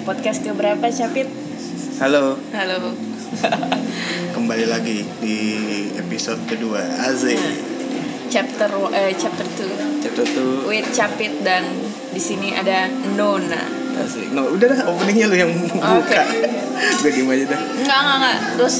podcast 0.00 0.42
ke 0.42 0.50
berapa 0.50 0.82
Capit? 0.88 1.30
Halo, 1.96 2.34
Halo. 2.50 2.90
kembali 4.34 4.66
lagi 4.66 5.06
di 5.18 5.36
episode 5.94 6.42
kedua 6.44 6.82
Azik. 7.00 7.38
chapter 8.26 8.66
eh, 8.90 9.14
chapter 9.14 9.46
2 9.46 10.02
Chapter 10.02 10.24
tuh 10.26 10.66
with 10.66 10.90
Capit 10.90 11.30
dan 11.40 11.62
di 12.10 12.18
sini 12.18 12.50
ada 12.50 12.86
Nona. 13.14 13.62
Azik. 13.94 14.30
No, 14.30 14.50
udah 14.50 14.66
dah 14.68 14.80
openingnya 14.86 15.26
lu 15.26 15.36
yang 15.36 15.52
buka. 15.54 16.22
Gue 17.00 17.10
diem 17.10 17.30
aja 17.30 17.44
dah. 17.48 17.60
Enggak 17.76 17.94
enggak 17.96 18.16
enggak. 18.16 18.36
Terus 18.56 18.76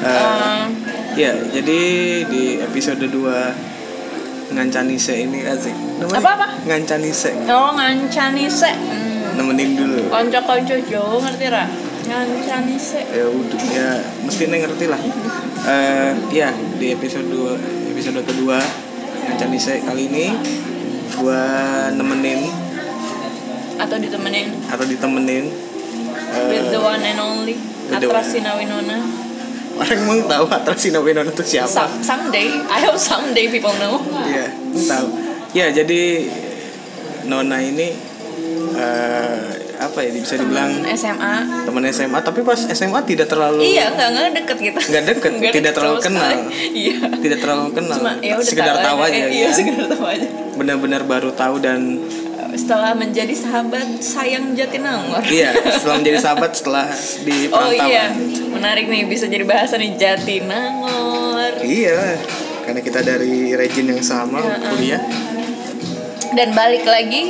Eh. 0.00 0.08
eh, 0.08 0.62
Ya, 1.12 1.34
jadi 1.36 1.80
di 2.24 2.42
episode 2.58 3.02
2 3.04 4.50
Ngancanise 4.50 5.14
ini 5.16 5.46
Azik. 5.46 5.74
Nemenin- 5.96 6.18
Apa-apa? 6.18 6.46
Ngancanise. 6.64 7.30
oh 7.46 7.70
ngancani 7.72 8.44
se. 8.46 8.66
Hmm. 8.66 8.99
Nemenin 9.40 9.72
dulu. 9.72 10.12
Konco-konco 10.12 10.76
jauh 10.84 11.16
ngerti 11.24 11.46
ra? 11.48 11.64
Ngancani 12.04 12.76
se. 12.76 13.00
Ya 13.08 13.24
udah, 13.24 13.60
ya 13.72 13.88
mesti 14.20 14.52
neng 14.52 14.60
ngerti 14.68 14.84
lah. 14.84 15.00
Eh, 15.64 16.12
ya 16.28 16.52
di 16.76 16.92
episode 16.92 17.24
2 17.28 17.92
episode 17.92 18.20
kedua 18.24 18.56
Ngancanise 19.28 19.84
kali 19.84 20.08
ini 20.08 20.32
gua 21.20 21.44
nemenin 21.92 22.48
Atau 23.76 24.00
ditemenin 24.00 24.56
atau 24.72 24.84
ditemenin 24.88 25.44
eh, 26.32 26.48
with 26.48 26.72
the 26.72 26.80
one 26.80 27.04
and 27.04 27.20
only 27.20 27.56
with 27.56 27.96
the 27.96 28.08
Atra 28.08 28.20
one. 28.20 28.28
Sinawinona. 28.28 28.98
orang 29.80 30.00
mau 30.04 30.20
tahu 30.28 30.44
Atrasina 30.52 31.00
Winona 31.00 31.32
itu 31.32 31.40
siapa? 31.40 31.70
Some, 31.70 32.04
someday, 32.04 32.52
I 32.68 32.84
hope 32.84 33.00
someday 33.00 33.48
people 33.48 33.72
know. 33.80 33.96
Iya, 34.28 34.52
tahu. 34.76 35.06
Ya, 35.56 35.72
jadi 35.72 36.28
Nona 37.24 37.64
ini 37.64 38.09
eh, 38.80 39.36
apa 39.78 39.98
ya 39.98 40.10
bisa 40.10 40.34
dibilang 40.34 40.72
SMA. 40.90 41.34
teman 41.64 41.82
SMA, 41.86 42.18
tapi 42.18 42.40
pas 42.40 42.56
SMA 42.58 43.00
tidak 43.02 43.26
terlalu 43.26 43.60
Iya, 43.62 43.90
enggak 43.90 44.08
enggak 44.10 44.26
deket 44.34 44.58
kita. 44.62 44.80
Nggak 44.82 45.04
deket, 45.06 45.32
Nggak 45.32 45.40
tidak 45.50 45.62
deket 45.62 45.76
terlalu 45.76 45.98
kenal. 46.00 46.30
Iya. 46.74 46.96
tidak 47.16 47.38
terlalu 47.38 47.68
kenal. 47.70 47.96
Cuma 47.96 48.12
ya 48.18 48.34
udah 48.34 48.46
sekedar 48.46 48.76
tahu 48.78 48.98
aja. 49.02 49.14
Eh, 49.16 49.28
Iya, 49.30 49.42
ya. 49.42 49.50
sekedar 49.50 49.86
tahu 49.88 50.04
aja. 50.06 50.28
Benar-benar 50.52 51.02
baru 51.04 51.30
tahu 51.32 51.56
dan 51.58 51.80
Setelah 52.50 52.92
menjadi 52.92 53.30
sahabat 53.30 54.02
sayang 54.02 54.52
Jatinangor. 54.52 55.22
iya, 55.24 55.54
setelah 55.70 55.96
menjadi 55.96 56.18
sahabat 56.20 56.50
setelah 56.50 56.90
di 57.22 57.46
Oh 57.48 57.70
iya, 57.70 58.10
menarik 58.50 58.84
nih 58.84 59.06
bisa 59.06 59.24
jadi 59.24 59.46
bahasa 59.46 59.78
nih 59.78 59.94
Jatinangor. 59.94 61.62
Iya, 61.62 62.18
karena 62.60 62.80
kita 62.80 63.00
dari 63.00 63.54
region 63.54 63.86
yang 63.88 64.02
sama 64.02 64.42
Heeh. 64.42 64.66
kuliah. 64.66 65.02
Dan 66.32 66.50
balik 66.52 66.82
lagi 66.84 67.22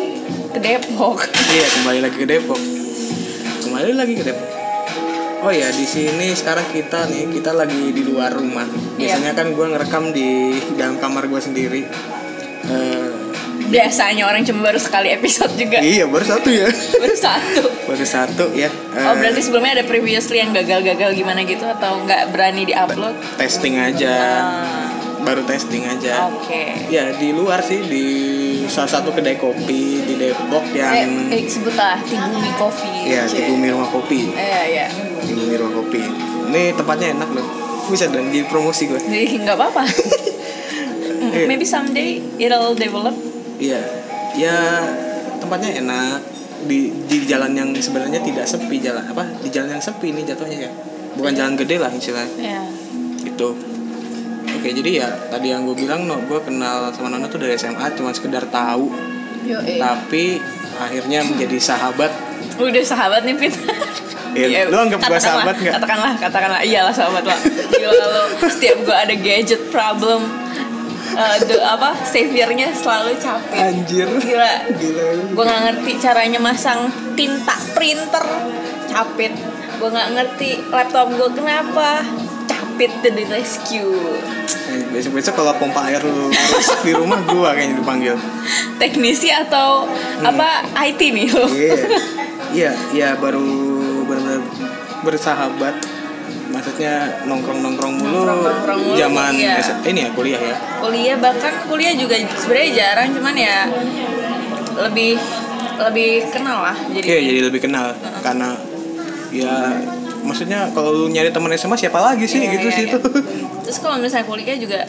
ke 0.51 0.59
Depok. 0.59 1.29
Iya 1.51 1.67
kembali 1.73 1.99
lagi 2.01 2.17
ke 2.17 2.27
Depok. 2.27 2.61
Kembali 3.61 3.93
lagi 3.93 4.15
ke 4.15 4.25
Depok. 4.25 4.49
Oh 5.41 5.49
ya 5.49 5.67
di 5.69 5.83
sini 5.83 6.31
sekarang 6.31 6.69
kita 6.69 7.09
nih 7.09 7.33
kita 7.33 7.51
lagi 7.51 7.91
di 7.91 8.03
luar 8.03 8.31
rumah. 8.31 8.69
Iya. 8.95 9.17
Biasanya 9.17 9.33
kan 9.33 9.47
gue 9.51 9.67
ngerekam 9.67 10.05
di 10.11 10.29
dalam 10.77 10.97
kamar 10.97 11.27
gue 11.27 11.41
sendiri. 11.41 11.83
Eh, 12.63 13.09
Biasanya 13.67 14.27
orang 14.27 14.43
cuma 14.43 14.67
baru 14.67 14.79
sekali 14.79 15.11
episode 15.11 15.55
juga. 15.55 15.79
iya 15.81 16.03
baru 16.05 16.27
satu 16.29 16.51
ya. 16.51 16.67
Baru 16.69 17.17
satu. 17.17 17.63
baru 17.89 18.05
satu 18.05 18.45
ya. 18.53 18.67
Eh, 18.69 19.01
Oh 19.01 19.15
berarti 19.17 19.41
sebelumnya 19.41 19.81
ada 19.81 19.85
previously 19.85 20.39
yang 20.39 20.51
gagal-gagal 20.51 21.15
gimana 21.15 21.43
gitu 21.43 21.65
atau 21.65 22.03
nggak 22.05 22.31
berani 22.31 22.67
diupload? 22.67 23.15
testing 23.39 23.75
aja. 23.75 24.13
Ah, 24.13 24.87
Baru 25.21 25.43
testing 25.43 25.85
aja. 25.85 26.27
Oke. 26.29 26.89
Ya 26.89 27.13
di 27.13 27.31
luar 27.31 27.61
sih 27.61 27.81
di 27.83 28.05
salah 28.67 28.89
satu 28.91 29.11
kedai 29.11 29.37
kopi 29.37 30.01
di 30.01 30.15
Depok 30.17 30.65
yang 30.71 31.29
Eh, 31.29 31.37
eh 31.37 31.45
sebut 31.45 31.75
lah 31.75 31.99
Tibumi 32.01 32.51
Coffee. 32.55 33.07
ya 33.07 33.23
Cie. 33.25 33.37
di 33.39 33.43
Bumi 33.49 33.69
Rumah 33.69 33.89
Kopi. 33.89 34.21
Eh 34.31 34.67
ya. 34.75 34.87
Di 35.21 35.33
Bumi 35.33 35.55
Rumah 35.55 35.75
Kopi. 35.77 36.01
Ini 36.49 36.63
tempatnya 36.73 37.15
enak 37.15 37.31
loh. 37.31 37.47
Bisa 37.87 38.07
dan 38.07 38.27
jadi 38.27 38.45
promosi 38.45 38.87
gue. 38.87 38.99
Jadi 38.99 39.39
nggak 39.39 39.57
apa-apa. 39.57 39.83
Iya. 41.21 41.47
Maybe 41.47 41.63
someday 41.63 42.19
it'll 42.37 42.75
develop. 42.75 43.13
Iya, 43.55 43.79
ya 44.35 44.57
tempatnya 45.37 45.79
enak 45.79 46.19
di 46.61 46.91
di 47.05 47.23
jalan 47.23 47.53
yang 47.53 47.71
sebenarnya 47.71 48.19
tidak 48.19 48.45
sepi 48.45 48.77
jalan 48.77 49.01
apa 49.01 49.25
di 49.39 49.49
jalan 49.49 49.73
yang 49.73 49.81
sepi 49.81 50.11
ini 50.11 50.25
jatuhnya 50.25 50.67
ya 50.67 50.71
bukan 51.15 51.33
jalan 51.33 51.55
gede 51.55 51.77
lah 51.77 51.89
istilahnya 51.89 52.37
Ya. 52.37 52.61
itu 53.23 53.49
oke 54.61 54.69
jadi 54.69 54.91
ya 54.93 55.09
tadi 55.33 55.57
yang 55.57 55.65
gue 55.65 55.73
bilang 55.73 56.05
no 56.05 56.21
gue 56.29 56.41
kenal 56.45 56.93
sama 56.93 57.09
Nona 57.09 57.33
tuh 57.33 57.41
dari 57.41 57.57
SMA 57.57 57.97
cuma 57.97 58.13
sekedar 58.13 58.45
tahu 58.53 58.93
Yo, 59.49 59.57
eh. 59.65 59.81
tapi 59.81 60.37
akhirnya 60.77 61.25
menjadi 61.25 61.57
sahabat 61.57 62.13
Udah 62.61 62.85
sahabat 62.85 63.25
nih 63.25 63.37
Pit. 63.37 63.57
Iya, 64.31 64.71
lu 64.71 64.79
anggap 64.79 65.03
katakanlah, 65.03 65.23
sahabat 65.27 65.57
nggak? 65.59 65.75
Katakanlah, 65.75 66.13
katakanlah. 66.23 66.61
Iyalah 66.63 66.95
sahabat 66.95 67.25
lah. 67.27 67.39
Gila 67.75 68.05
lo 68.15 68.23
setiap 68.47 68.79
gua 68.87 69.03
ada 69.03 69.15
gadget 69.19 69.59
problem 69.75 70.23
eh, 71.19 71.37
the, 71.51 71.59
apa 71.59 71.99
saviornya 72.07 72.71
selalu 72.71 73.19
capek. 73.19 73.59
anjir 73.59 74.07
Gila. 74.07 74.53
gila 74.79 75.05
Gue 75.35 75.45
nggak 75.45 75.63
ngerti 75.67 75.93
caranya 75.99 76.39
masang 76.39 76.87
tinta 77.19 77.59
printer 77.75 78.23
capit. 78.87 79.35
Gue 79.83 79.89
nggak 79.91 80.09
ngerti 80.15 80.51
laptop 80.71 81.11
gue 81.11 81.31
kenapa 81.35 82.07
dan 83.01 83.13
di 83.13 83.25
rescue. 83.27 84.17
besok 84.91 85.13
besok 85.15 85.35
kalau 85.37 85.53
pompa 85.55 85.85
air 85.85 86.01
lu 86.01 86.31
rusak 86.31 86.81
di 86.81 86.95
rumah 86.95 87.21
gue 87.21 87.49
kayaknya 87.49 87.77
dipanggil 87.77 88.17
Teknisi 88.79 89.29
atau 89.29 89.85
Hmm. 89.85 90.25
apa 90.27 90.63
IT 90.87 91.01
nih 91.01 91.29
lo? 91.29 91.45
Iya, 91.49 91.75
iya, 92.51 92.71
iya 92.93 93.09
baru 93.15 93.41
benar-benar 94.05 94.41
bersahabat. 95.01 95.75
Maksudnya 96.51 97.25
nongkrong-nongkrong 97.25 97.95
mulu, 97.95 98.27
Nongkrong-nongkrong 98.27 98.81
mulu, 98.83 98.99
zaman 98.99 99.33
iya. 99.33 99.63
Ini 99.81 100.01
ya 100.03 100.11
kuliah 100.13 100.41
ya. 100.41 100.57
kuliah 100.79 101.17
bahkan 101.17 101.55
kuliah 101.65 101.95
juga 101.95 102.19
sebenarnya 102.19 102.71
jarang 102.75 103.09
cuman 103.15 103.35
ya 103.35 103.59
lebih 104.77 105.15
lebih 105.81 106.13
kenal 106.29 106.59
lah 106.61 106.77
jadi 106.91 107.07
Oke, 107.07 107.17
jadi 107.23 107.41
lebih 107.47 107.61
kenal 107.63 107.87
karena 108.21 108.53
ya 109.31 109.55
maksudnya 110.23 110.69
kalau 110.71 110.91
lu 110.95 111.07
nyari 111.07 111.29
teman 111.29 111.51
SMA 111.53 111.77
siapa 111.77 111.99
lagi 111.99 112.25
sih 112.25 112.39
Iya, 112.39 112.53
gitu 112.55 112.69
iya, 112.69 112.75
sih 112.75 112.85
iya. 112.85 112.91
itu. 112.91 112.99
terus 113.61 113.79
kalau 113.79 113.97
misalnya 113.97 114.25
kuliah 114.25 114.55
juga 114.55 114.81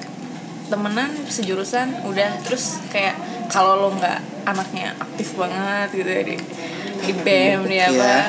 temenan 0.67 1.09
sejurusan 1.25 2.05
udah 2.05 2.31
terus 2.41 2.79
kayak 2.87 3.15
kalau 3.47 3.75
lo 3.77 3.89
nggak 3.93 4.19
anaknya 4.43 4.95
aktif 4.95 5.35
banget 5.35 5.91
gitu 5.93 6.07
ya 6.07 6.23
di 6.23 6.35
di 7.01 7.13
bem 7.17 7.65
di 7.65 7.77
apa 7.77 7.91
Iya. 7.93 8.19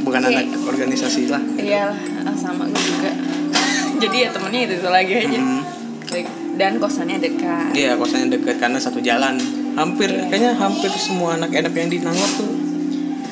Bukan 0.00 0.16
Oke. 0.18 0.32
anak 0.32 0.46
organisasi 0.64 1.28
lah. 1.28 1.42
iya 1.54 1.92
lah 1.92 1.98
sama 2.32 2.64
gue 2.64 2.80
juga 2.80 3.12
jadi 4.02 4.16
ya 4.16 4.28
temennya 4.32 4.60
itu, 4.64 4.74
itu 4.80 4.88
lagi 4.88 5.12
aja 5.14 5.36
Hmm. 5.36 5.60
Like, 6.08 6.26
dan 6.56 6.76
kosannya 6.76 7.16
dekat 7.18 7.70
Iya, 7.72 7.94
kosannya 7.94 8.32
deket 8.32 8.56
karena 8.56 8.76
satu 8.76 8.98
jalan. 8.98 9.36
Hampir 9.72 10.08
Iya. 10.08 10.26
kayaknya 10.26 10.52
hampir 10.56 10.88
semua 10.92 11.36
anak 11.36 11.52
enak 11.52 11.70
yang 11.70 11.86
di 11.86 12.00
Nangor 12.00 12.30
tuh. 12.34 12.50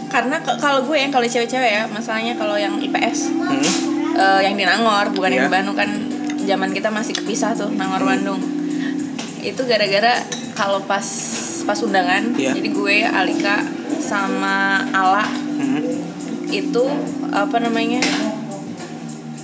Karena 0.09 0.37
ke- 0.39 0.57
kalau 0.57 0.83
gue 0.83 0.97
yang 0.97 1.09
kalau 1.09 1.25
cewek-cewek 1.25 1.71
ya 1.71 1.85
masalahnya 1.87 2.33
kalau 2.35 2.57
yang 2.57 2.77
IPS 2.77 3.29
Hmm. 3.29 3.63
eh, 4.15 4.41
yang 4.43 4.55
di 4.55 4.65
Nangor 4.65 5.13
bukan 5.13 5.31
yang 5.31 5.43
Iya. 5.43 5.47
di 5.47 5.55
Bandung 5.55 5.77
kan 5.77 5.91
zaman 6.43 6.71
kita 6.71 6.89
masih 6.89 7.13
kepisah 7.15 7.53
tuh 7.53 7.69
Nangor 7.71 8.03
Bandung 8.03 8.41
itu 9.39 9.63
gara-gara 9.63 10.25
kalau 10.53 10.83
pas 10.83 11.05
pas 11.63 11.79
undangan 11.79 12.33
Iya. 12.33 12.53
jadi 12.53 12.69
gue 12.69 12.97
Alika 13.05 13.61
sama 13.99 14.57
Ala 14.89 15.25
Hmm. 15.55 15.83
itu 16.49 16.85
apa 17.29 17.57
namanya 17.59 18.01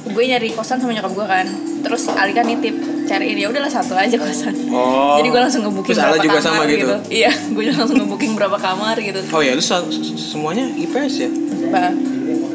gue 0.05 0.25
nyari 0.25 0.52
kosan 0.52 0.78
sama 0.78 0.93
nyokap 0.93 1.12
gue 1.12 1.26
kan 1.26 1.46
terus 1.81 2.08
Alika 2.08 2.40
nitip 2.40 2.72
cariin 3.04 3.36
ya 3.36 3.46
udahlah 3.48 3.68
satu 3.68 3.92
aja 3.94 4.16
kosan 4.16 4.54
Oh. 4.68 5.16
jadi 5.16 5.28
gue 5.28 5.40
langsung 5.40 5.62
Ala 5.62 5.70
berapa 6.10 6.16
juga 6.18 6.38
kamar 6.38 6.42
sama 6.42 6.62
gitu? 6.66 6.96
iya 7.12 7.30
gue 7.30 7.64
langsung 7.68 7.96
ngebooking 8.00 8.32
berapa 8.34 8.56
kamar 8.56 8.96
gitu 8.98 9.20
Oh 9.30 9.40
ya, 9.40 9.52
lu 9.52 9.62
semuanya 10.16 10.64
IPS 10.74 11.14
ya? 11.20 11.28
Bah, 11.68 11.92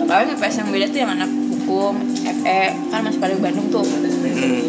paling 0.04 0.30
IPS 0.34 0.56
yang 0.60 0.68
beda 0.70 0.86
tuh 0.90 1.00
yang 1.00 1.12
anak 1.14 1.30
hukum, 1.30 1.94
FE, 2.18 2.62
kan 2.90 3.00
masih 3.06 3.20
di 3.20 3.38
Bandung 3.38 3.68
tuh. 3.70 3.86
Hmm. 3.86 4.66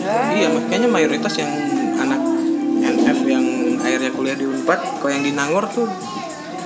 Ya, 0.00 0.16
Iya, 0.32 0.48
makanya 0.48 0.88
mayoritas 0.88 1.36
yang 1.36 1.52
anak 1.98 2.16
NF 2.80 3.18
yang 3.24 3.44
akhirnya 3.76 4.10
kuliah 4.10 4.32
di 4.32 4.48
Unpad, 4.48 4.80
kalau 4.98 5.12
yang 5.12 5.20
di 5.20 5.32
Nangor 5.32 5.68
tuh 5.68 5.84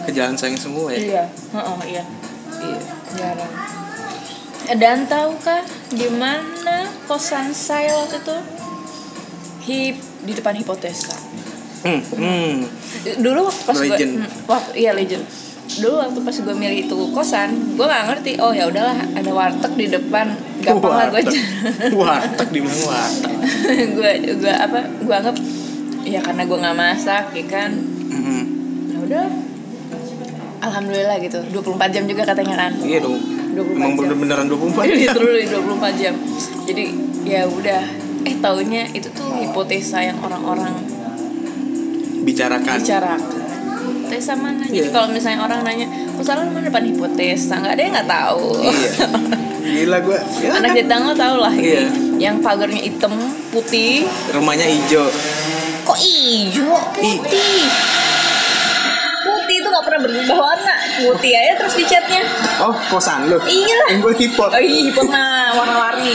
ke 0.03 0.15
jalan 0.15 0.39
sayang 0.39 0.55
semua 0.55 0.95
ya. 0.95 0.99
Iya, 0.99 1.23
Heeh, 1.53 1.79
iya, 1.91 2.05
Iya. 2.55 2.79
jarang. 3.13 3.82
Dan 4.79 5.11
tahukah 5.11 5.67
di 5.91 6.09
mana 6.13 6.87
kosan 7.11 7.51
saya 7.51 7.93
waktu 7.99 8.23
itu? 8.23 8.37
Hip 9.63 9.97
di 10.23 10.33
depan 10.35 10.55
hipotesa. 10.59 11.15
Hmm, 11.83 11.99
hmm. 11.99 12.55
Dulu 13.19 13.51
waktu 13.51 13.63
pas 13.67 13.79
gue, 13.79 13.99
hmm, 13.99 14.47
waktu 14.47 14.71
iya 14.79 14.95
legend. 14.95 15.27
Dulu 15.83 15.95
waktu 15.99 16.19
pas 16.23 16.37
gue 16.39 16.55
milih 16.55 16.79
itu 16.87 16.99
kosan, 17.11 17.75
gue 17.75 17.87
nggak 17.87 18.05
ngerti. 18.07 18.33
Oh 18.39 18.55
ya 18.55 18.71
udahlah, 18.71 18.95
ada 19.19 19.31
warteg 19.35 19.73
di 19.75 19.87
depan. 19.91 20.31
Gampang 20.63 20.95
lah 20.95 21.07
gue. 21.11 21.23
Warteg. 21.27 21.43
Warteg 22.01 22.49
di 22.55 22.61
mana 22.63 22.83
warteg? 22.87 23.35
gue 23.99 24.11
gue 24.39 24.55
apa? 24.55 24.81
Gue 25.03 25.15
anggap 25.15 25.37
ya 26.07 26.23
karena 26.23 26.43
gue 26.47 26.59
nggak 26.63 26.77
masak, 26.79 27.25
ya 27.35 27.45
kan. 27.51 27.71
Hmm. 28.15 28.43
Ya 28.95 28.99
udah 29.03 29.27
alhamdulillah 30.63 31.19
gitu 31.19 31.39
24 31.51 31.91
jam 31.91 32.05
juga 32.07 32.23
katanya 32.23 32.55
kan 32.55 32.73
iya 32.87 33.03
dong 33.03 33.19
24 33.53 33.73
emang 33.73 33.91
jam. 33.91 34.01
bener-beneran 34.01 34.47
24 34.47 34.97
literally 34.97 35.45
24 35.47 36.01
jam. 36.01 36.15
Jadi 36.65 36.85
ya 37.23 37.43
udah. 37.45 37.83
Eh 38.23 38.39
taunya 38.39 38.87
itu 38.89 39.11
tuh 39.11 39.35
hipotesa 39.37 39.99
yang 39.99 40.19
orang-orang 40.21 40.73
bicarakan. 42.23 42.79
bicarakan. 42.79 43.21
Hipotesa 43.83 44.33
mana? 44.35 44.63
Jadi 44.63 44.79
Iya. 44.81 44.95
kalau 44.95 45.09
misalnya 45.11 45.41
orang 45.43 45.61
nanya 45.63 45.87
kok 45.89 46.23
salah 46.23 46.47
mana 46.47 46.69
depan 46.69 46.85
hipotesa? 46.85 47.59
Nggak 47.59 47.73
ada 47.73 47.83
yang 47.83 47.93
nggak 47.93 48.11
tahu. 48.11 48.47
Iya. 48.63 48.91
Gila 49.63 49.99
gue 50.03 50.19
ya, 50.43 50.51
anak 50.53 50.71
kan? 50.71 50.77
Jepang 50.77 51.03
lo 51.07 51.15
tau 51.15 51.37
lah 51.39 51.55
Iya. 51.55 51.87
ini 51.87 52.19
yang 52.19 52.39
pagarnya 52.39 52.79
hitam 52.79 53.15
putih. 53.51 54.07
Rumahnya 54.31 54.67
hijau. 54.67 55.07
Kok 55.83 55.99
hijau? 55.99 56.75
Putih. 56.95 57.63
Putih 59.23 59.55
itu 59.57 59.67
nggak 59.67 59.85
pernah 59.85 60.01
berubah 60.01 60.39
warna 60.41 60.72
putih 61.01 61.33
aja 61.33 61.53
terus 61.57 61.75
dicatnya 61.75 62.21
oh 62.61 62.75
kosan 62.89 63.27
lu 63.27 63.39
iya 63.47 63.75
lah 63.79 63.89
gue 63.97 64.13
hipot 64.19 64.51
oh 64.51 64.63
iya 64.63 64.81
hipot 64.91 65.07
mah 65.09 65.57
warna-warni 65.57 66.15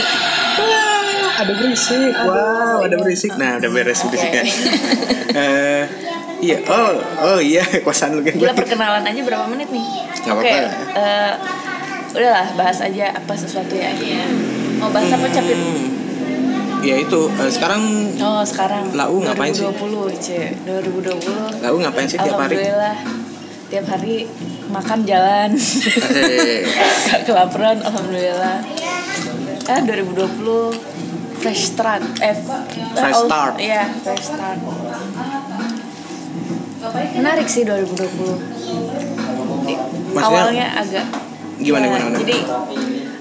Wah, 0.58 1.38
ada 1.38 1.54
berisik. 1.54 2.14
Wow, 2.18 2.82
ada 2.82 2.98
berisik. 2.98 3.30
Nah, 3.38 3.62
udah 3.62 3.70
beres 3.70 4.02
berisiknya. 4.02 4.42
Eh, 5.30 5.82
iya. 6.42 6.58
Oh, 6.66 6.98
oh 7.22 7.38
iya, 7.38 7.62
kosan 7.86 8.18
lu 8.18 8.26
kan. 8.26 8.34
Gila 8.34 8.58
perkenalan 8.58 9.06
aja 9.06 9.20
berapa 9.22 9.46
menit 9.46 9.70
nih? 9.70 9.86
Nggak 10.18 10.34
Oke, 10.34 10.50
apa-apa. 10.50 10.98
eh, 10.98 11.32
udahlah 12.10 12.48
bahas 12.58 12.82
aja 12.82 13.14
apa 13.14 13.32
sesuatu 13.38 13.70
ya. 13.70 13.94
Mau 14.82 14.90
bahas 14.90 15.14
apa 15.14 15.30
capit? 15.30 15.54
Hmm. 15.54 15.86
Ya 16.82 16.94
itu, 16.98 17.20
eh, 17.30 17.50
sekarang 17.54 17.82
Oh 18.18 18.42
sekarang. 18.42 18.90
Lau 18.98 19.22
ngapain 19.22 19.54
sih? 19.54 19.62
2020 19.62 20.18
c 20.18 20.28
2020. 20.66 21.62
Lau 21.62 21.74
ngapain 21.78 22.10
sih 22.10 22.18
tiap 22.18 22.34
hari? 22.34 22.58
Alhamdulillah 22.58 22.96
tiap 23.68 23.86
hari 23.86 24.26
makan 24.68 25.00
jalan. 25.02 25.50
Eh, 25.54 26.64
Gak 27.06 27.24
kelaparan, 27.24 27.80
alhamdulillah. 27.80 28.60
Ah 29.64 29.80
2020 29.80 30.72
fresh 31.38 31.72
start. 31.72 32.02
Eh, 32.18 32.34
Fresh 32.94 33.16
oh, 33.16 33.26
start. 33.26 33.54
Iya, 33.58 33.84
fresh 34.00 34.24
start. 34.26 34.58
Menarik 37.14 37.46
sih 37.46 37.62
2020. 37.62 38.38
Maksudnya- 40.08 40.24
Awalnya 40.24 40.66
agak 40.74 41.06
Gimana, 41.58 41.84
ya, 41.84 41.90
gimana, 41.90 42.04
gimana? 42.06 42.18
Jadi 42.22 42.38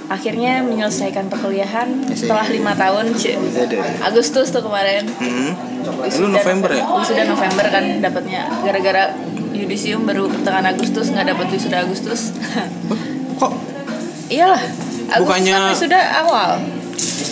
akhirnya 0.07 0.53
menyelesaikan 0.63 1.25
perkuliahan 1.27 1.89
Asik. 2.05 2.15
setelah 2.23 2.47
lima 2.47 2.71
tahun, 2.77 3.11
C. 3.17 3.33
Ada. 3.35 4.07
Agustus 4.07 4.53
tuh 4.53 4.61
kemarin. 4.61 5.03
hmm. 5.03 5.51
Wisuda 5.99 6.29
November 6.31 6.69
ya? 6.69 6.83
Wisuda 6.85 7.23
November 7.25 7.65
kan 7.65 7.83
dapatnya 7.99 8.41
gara-gara 8.61 9.03
yudisium 9.57 10.05
baru 10.05 10.29
pertengahan 10.29 10.69
Agustus 10.69 11.09
nggak 11.09 11.27
dapat 11.27 11.47
wisuda 11.49 11.77
Agustus. 11.81 12.31
Kok? 13.41 13.51
Iyalah. 14.29 14.61
Agustus 15.07 15.21
Bukannya- 15.23 15.55
kan 15.55 15.71
wisuda 15.73 15.99
awal. 16.21 16.51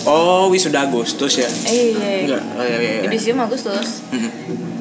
Oh, 0.06 0.46
wisuda 0.48 0.86
Agustus 0.86 1.32
ya? 1.36 1.48
Iya. 1.66 2.10
Enggak. 2.26 2.42
Oh, 2.54 2.62
iya, 2.62 2.78
iya, 2.78 2.90
iya. 2.98 3.02
Yudisium 3.04 3.38
Agustus. 3.38 4.06
Mhm. 4.10 4.30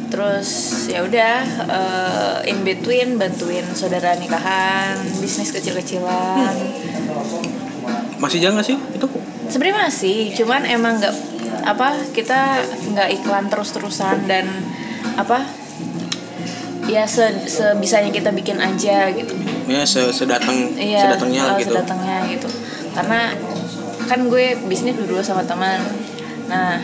Terus 0.05 0.49
ya 0.87 1.01
udah 1.01 1.35
eh, 1.65 2.49
in 2.49 2.61
between 2.61 3.17
bantuin 3.17 3.65
saudara 3.73 4.13
nikahan, 4.15 4.95
bisnis 5.17 5.49
kecil-kecilan. 5.51 6.53
Masih 8.15 8.39
jalan 8.39 8.61
gak 8.61 8.67
sih 8.69 8.77
itu? 8.77 9.07
Sebenarnya 9.45 9.89
masih, 9.89 10.17
cuman 10.33 10.61
emang 10.65 10.97
nggak 10.97 11.13
apa 11.65 11.97
kita 12.13 12.61
nggak 12.93 13.09
iklan 13.11 13.49
terus-terusan 13.49 14.25
dan 14.25 14.45
apa 15.17 15.41
ya 16.85 17.03
se 17.03 17.25
sebisanya 17.45 18.09
kita 18.09 18.29
bikin 18.29 18.57
aja 18.57 19.09
gitu. 19.09 19.33
Ya, 19.65 19.81
se- 19.81 20.13
sedatang 20.13 20.73
Iya, 20.75 21.09
sedatangnya 21.09 21.41
eh, 21.43 21.57
gitu. 21.59 21.73
sedatangnya 21.73 22.17
gitu. 22.29 22.47
Karena 22.93 23.33
kan 24.05 24.19
gue 24.29 24.45
bisnis 24.65 24.93
berdua 24.93 25.21
sama 25.21 25.41
teman. 25.41 25.81
Nah, 26.45 26.77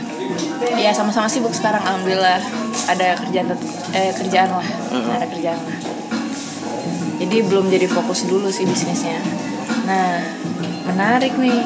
ya 0.74 0.89
sama-sama 0.89 1.30
sibuk 1.30 1.53
sekarang 1.53 1.81
alhamdulillah. 1.81 2.42
Ada 2.89 3.13
kerjaan 3.19 3.53
eh 3.94 4.12
kerjaan 4.18 4.50
lah. 4.50 4.65
Heeh. 4.65 5.13
Ada 5.21 5.25
kerjaan 5.30 5.59
lah. 5.59 5.77
Jadi 7.21 7.38
belum 7.45 7.69
jadi 7.69 7.86
fokus 7.86 8.25
dulu 8.25 8.50
sih 8.50 8.65
bisnisnya. 8.65 9.21
Nah, 9.86 10.18
menarik 10.89 11.38
nih. 11.38 11.62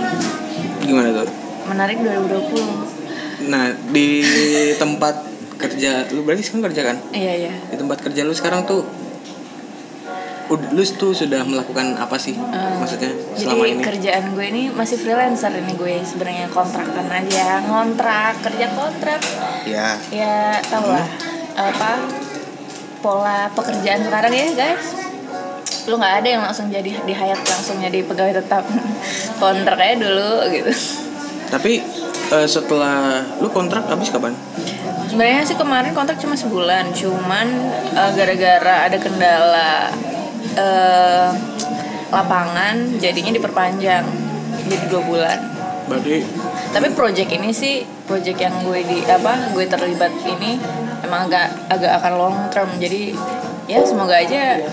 Gimana 0.83 1.23
tuh? 1.23 1.31
Menarik 1.65 2.03
2020. 2.03 3.47
Nah, 3.47 3.71
di 3.89 4.07
tempat 4.75 5.24
kerja 5.65 5.91
lu 6.13 6.21
berarti 6.23 6.43
sekarang 6.45 6.63
kerja 6.71 6.81
kan? 6.93 6.97
Iya, 7.11 7.33
iya. 7.47 7.53
Di 7.71 7.75
tempat 7.75 7.97
kerja 8.01 8.21
lu 8.21 8.33
sekarang 8.33 8.63
tuh 8.63 8.85
lu 10.45 10.83
tuh 10.85 11.09
sudah 11.09 11.41
melakukan 11.41 11.97
apa 11.97 12.21
sih? 12.21 12.37
Eh, 12.37 12.73
Maksudnya 12.77 13.09
selama 13.33 13.65
Jadi 13.65 13.73
ini? 13.73 13.81
kerjaan 13.81 14.23
gue 14.37 14.45
ini 14.45 14.63
masih 14.69 14.97
freelancer 15.01 15.49
ini 15.57 15.73
gue 15.73 16.05
sebenarnya 16.05 16.45
kontrakan 16.53 17.09
aja, 17.09 17.65
ngontrak, 17.65 18.45
kerja 18.45 18.69
kontrak. 18.77 19.19
Ya. 19.65 19.97
ya 20.13 20.61
tau 20.69 20.85
lah 20.85 21.07
apa 21.55 21.91
pola 23.01 23.49
pekerjaan 23.55 24.05
sekarang 24.05 24.33
ya 24.33 24.47
guys 24.53 24.85
lu 25.85 25.95
nggak 26.01 26.25
ada 26.25 26.27
yang 26.27 26.41
langsung 26.41 26.67
jadi 26.73 26.91
di 27.05 27.13
hayat 27.13 27.37
langsung 27.37 27.77
jadi 27.77 28.01
pegawai 28.01 28.41
tetap 28.41 28.65
kontrak 29.41 29.77
aja 29.77 29.95
dulu 30.01 30.49
gitu 30.51 30.71
Tapi 31.45 31.77
eh, 32.33 32.47
setelah 32.49 33.21
lu 33.37 33.47
kontrak 33.53 33.85
habis 33.85 34.09
kapan? 34.09 34.33
Sebenarnya 35.15 35.47
sih 35.47 35.55
kemarin 35.55 35.95
kontrak 35.95 36.19
cuma 36.19 36.35
sebulan 36.35 36.91
cuman 36.91 37.47
eh, 37.95 38.11
gara-gara 38.19 38.83
ada 38.83 38.97
kendala 38.99 39.87
eh, 40.59 41.29
lapangan 42.11 42.99
jadinya 42.99 43.31
diperpanjang 43.31 44.03
jadi 44.67 44.85
dua 44.91 45.01
bulan 45.07 45.39
Berarti 45.87 46.19
tapi 46.75 46.91
project 46.91 47.31
ini 47.31 47.55
sih 47.55 47.87
project 48.03 48.43
yang 48.43 48.51
gue 48.67 48.83
di 48.83 49.07
apa 49.07 49.55
gue 49.55 49.63
terlibat 49.63 50.11
ini 50.27 50.59
emang 50.99 51.31
agak 51.31 51.47
agak 51.71 51.95
akan 52.03 52.13
long 52.19 52.37
term 52.51 52.67
jadi 52.75 53.15
ya 53.71 53.79
semoga 53.87 54.19
aja 54.19 54.67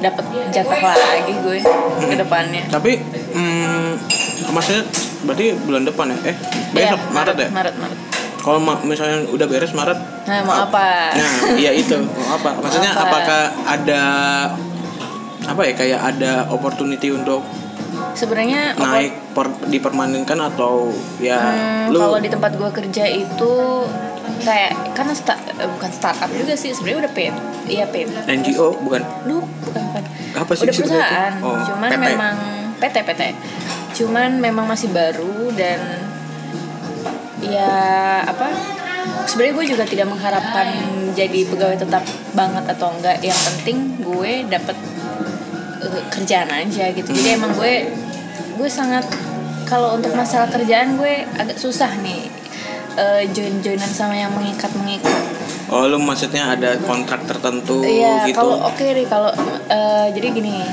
dapat 0.00 0.24
jatah 0.48 0.80
lagi 0.96 1.34
gue 1.44 1.60
ke 2.08 2.16
depannya 2.16 2.64
tapi 2.72 3.04
hmm, 3.36 4.00
maksudnya 4.48 4.88
berarti 5.28 5.46
bulan 5.60 5.82
depan 5.84 6.08
ya? 6.08 6.32
Eh, 6.32 6.36
Iya, 6.72 6.94
besok 6.94 7.00
Maret 7.12 7.36
ya? 7.36 7.48
Maret 7.52 7.74
Maret 7.76 8.07
Kalau 8.48 8.56
ma- 8.58 8.80
misalnya 8.82 9.28
udah 9.28 9.44
beres 9.44 9.70
Maret, 9.70 9.98
nah 10.24 10.40
mau 10.40 10.56
apa 10.64 11.12
nah 11.12 11.30
iya 11.54 11.68
itu 11.70 12.00
mau 12.16 12.32
apa? 12.32 12.56
Maksudnya 12.58 12.90
Apa? 12.90 13.04
apakah 13.04 13.42
ada 13.68 14.02
apa 15.44 15.62
ya 15.62 15.72
kayak 15.74 16.00
ada 16.06 16.32
opportunity 16.48 17.08
untuk 17.10 17.44
sebenarnya 18.14 18.72
naik 18.74 19.12
per, 19.30 19.52
dipermanenkan 19.66 20.40
atau 20.42 20.88
ya 21.18 21.36
Hmm, 21.38 21.92
lu 21.92 21.98
kalau 21.98 22.18
di 22.18 22.28
tempat 22.28 22.52
gue 22.54 22.70
kerja 22.70 23.04
itu 23.06 23.52
kayak 24.40 24.72
karena 24.92 25.12
sta- 25.12 25.40
eh, 25.50 25.68
bukan 25.68 25.90
startup 25.90 26.28
juga 26.30 26.52
sih 26.54 26.72
sebenarnya 26.72 27.04
udah 27.04 27.12
paid 27.12 27.34
iya 27.66 27.84
paid 27.84 28.08
NGO 28.24 28.80
bukan? 28.80 29.04
lu 29.24 29.44
bukan 29.62 29.82
bukan 29.86 30.04
Apa 30.34 30.52
sih 30.52 30.64
udah 30.64 30.74
perusahaan 30.74 31.32
itu? 31.34 31.44
Oh, 31.44 31.56
cuman 31.66 31.88
PT. 31.90 32.00
memang 32.06 32.34
PT 32.78 32.96
PT 33.02 33.22
cuman 33.94 34.30
memang 34.38 34.64
masih 34.64 34.88
baru 34.88 35.52
dan 35.52 35.78
ya 37.48 37.72
apa 38.22 38.46
sebenarnya 39.24 39.54
gue 39.54 39.66
juga 39.68 39.84
tidak 39.84 40.06
mengharapkan 40.06 40.68
jadi 41.12 41.40
pegawai 41.44 41.78
tetap 41.78 42.04
banget 42.32 42.64
atau 42.68 42.92
enggak 42.92 43.16
yang 43.20 43.36
penting 43.36 43.76
gue 43.98 44.44
dapet 44.46 44.76
eh, 45.80 46.02
kerjaan 46.08 46.50
aja 46.50 46.84
gitu 46.90 47.08
jadi 47.10 47.34
emang 47.34 47.52
gue 47.54 47.88
gue 48.54 48.68
sangat 48.68 49.04
kalau 49.64 49.94
untuk 49.94 50.12
masalah 50.12 50.48
kerjaan 50.48 50.96
gue 50.96 51.14
agak 51.34 51.56
susah 51.56 51.88
nih 51.98 52.28
eh, 52.94 53.22
join-joinan 53.28 53.88
sama 53.88 54.14
yang 54.14 54.30
mengikat 54.30 54.70
mengikat 54.74 55.16
Oh 55.68 55.84
lu 55.84 56.00
maksudnya 56.00 56.48
ada 56.48 56.80
kontrak 56.80 57.28
tertentu 57.28 57.84
Iya, 57.84 58.24
gitu? 58.24 58.40
kalau 58.40 58.56
oke 58.64 58.80
deh 58.80 59.04
kalau 59.04 59.28
eh, 59.68 60.06
jadi 60.16 60.32
gini, 60.32 60.64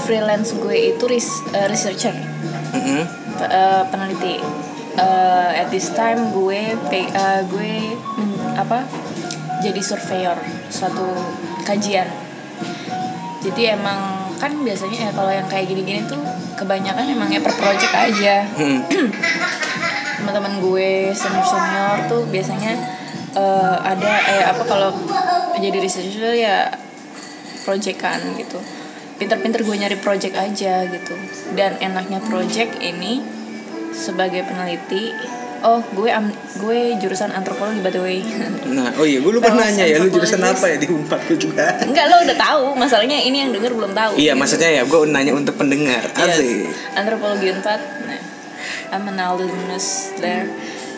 freelance 0.00 0.54
gue 0.54 0.94
itu 0.94 1.04
res- 1.04 1.42
eh, 1.50 1.66
researcher, 1.66 2.14
Mm-mm. 2.70 3.02
pe- 3.34 3.50
eh, 3.50 3.82
peneliti. 3.90 4.38
Eh, 4.94 5.50
at 5.56 5.68
this 5.68 5.90
time 5.90 6.30
gue 6.30 6.60
pe- 6.86 7.10
eh, 7.10 7.40
gue 7.44 7.72
men- 8.14 8.54
apa? 8.54 8.86
Jadi 9.58 9.80
surveyor 9.80 10.38
suatu 10.68 11.02
kajian. 11.62 12.06
Jadi 13.40 13.62
emang 13.68 13.98
kan 14.34 14.54
biasanya 14.60 15.08
ya 15.08 15.10
kalau 15.10 15.30
yang 15.30 15.46
kayak 15.46 15.66
gini-gini 15.66 16.04
tuh 16.04 16.20
kebanyakan 16.54 17.06
emangnya 17.08 17.40
per 17.40 17.54
project 17.54 17.90
aja 17.90 18.44
Mm. 18.52 18.80
teman-teman 20.16 20.58
gue 20.60 20.90
senior 21.10 21.42
senior 21.42 21.96
tuh 22.06 22.22
biasanya 22.26 22.72
eh, 23.32 23.76
ada 23.80 24.10
eh 24.26 24.42
apa 24.44 24.62
kalau 24.62 24.90
jadi 25.54 25.76
researcher 25.76 26.34
ya 26.34 26.70
proyekan 27.62 28.20
gitu 28.36 28.58
pinter-pinter 29.14 29.62
gue 29.62 29.76
nyari 29.76 29.96
project 29.96 30.34
aja 30.34 30.84
gitu 30.84 31.14
dan 31.54 31.78
enaknya 31.78 32.18
project 32.20 32.76
ini 32.78 33.22
sebagai 33.94 34.42
peneliti 34.44 35.14
oh 35.64 35.80
gue 35.94 36.10
am 36.12 36.28
gue 36.60 36.98
jurusan 37.00 37.32
antropologi 37.32 37.80
by 37.80 37.88
the 37.94 38.02
way 38.02 38.20
Nah, 38.74 38.90
oh 38.98 39.06
iya, 39.06 39.22
gue 39.22 39.32
lupa 39.32 39.54
Fellows 39.54 39.70
nanya 39.70 39.84
ya, 39.86 39.96
lu 40.02 40.10
jurusan 40.10 40.42
apa 40.42 40.66
ya 40.66 40.76
di 40.82 40.90
Unpad 40.90 41.20
gue 41.30 41.38
juga. 41.38 41.78
enggak 41.88 42.10
lo 42.10 42.16
udah 42.26 42.36
tahu 42.36 42.64
masalahnya 42.74 43.22
ini 43.22 43.46
yang 43.46 43.50
denger 43.54 43.70
belum 43.70 43.94
tahu 43.94 44.18
Iya, 44.18 44.34
maksudnya 44.34 44.66
ya, 44.66 44.82
gue 44.82 44.98
nanya 45.08 45.32
untuk 45.32 45.54
pendengar. 45.54 46.02
Yes. 46.10 46.42
Asik. 46.42 46.66
Antropologi 46.98 47.48
4 47.54 47.62
nah, 47.62 48.20
I'm 48.90 49.06
an 49.08 49.18
alumnus 49.22 50.10
there 50.18 50.50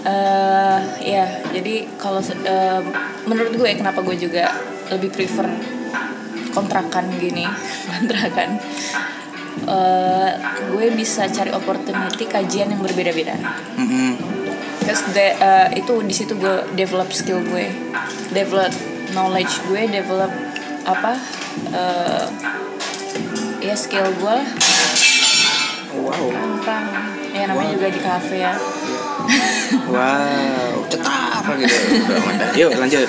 Eh, 0.06 0.80
ya 1.02 1.26
jadi 1.50 1.82
kalau 1.98 2.22
eh, 2.22 2.82
menurut 3.26 3.58
gue 3.58 3.70
kenapa 3.74 4.06
gue 4.06 4.14
juga 4.14 4.54
lebih 4.86 5.10
prefer 5.10 5.50
kontrakan 6.54 7.10
gini 7.18 7.42
kontrakan 7.90 8.54
Eh, 9.56 10.30
gue 10.68 10.86
bisa 10.92 11.24
cari 11.26 11.48
opportunity 11.48 12.28
kajian 12.28 12.68
yang 12.68 12.78
berbeda-beda 12.78 13.34
de- 15.10 15.34
eh, 15.34 15.68
itu 15.74 15.96
di 16.04 16.12
situ 16.12 16.36
gue 16.36 16.62
develop 16.76 17.08
skill 17.10 17.40
gue, 17.42 17.72
develop 18.30 18.70
knowledge 19.10 19.64
gue, 19.66 19.88
develop 19.88 20.28
apa 20.84 21.16
eh, 21.72 22.24
ya 23.58 23.74
skill 23.74 24.06
gue 24.12 24.34
lah. 24.36 24.48
Wow. 25.96 26.28
Gampang. 26.28 26.84
Ya 27.32 27.48
namanya 27.48 27.72
juga 27.72 27.88
di 27.88 28.00
cafe 28.00 28.36
ya. 28.44 28.54
Wow, 29.88 30.84
cetar 30.86 31.42
gitu. 31.58 31.80
Yuk 32.60 32.72
lanjut. 32.76 33.08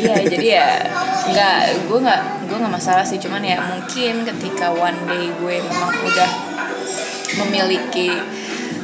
Iya 0.00 0.14
jadi 0.24 0.46
ya 0.56 0.68
nggak 1.30 1.58
gue 1.84 1.98
nggak 2.00 2.20
gue 2.48 2.56
nggak 2.56 2.74
masalah 2.74 3.04
sih. 3.04 3.20
Cuman 3.20 3.44
ya 3.44 3.60
mungkin 3.60 4.24
ketika 4.24 4.72
one 4.72 4.96
day 5.06 5.28
gue 5.28 5.56
memang 5.60 5.92
udah 5.92 6.30
memiliki 7.44 8.16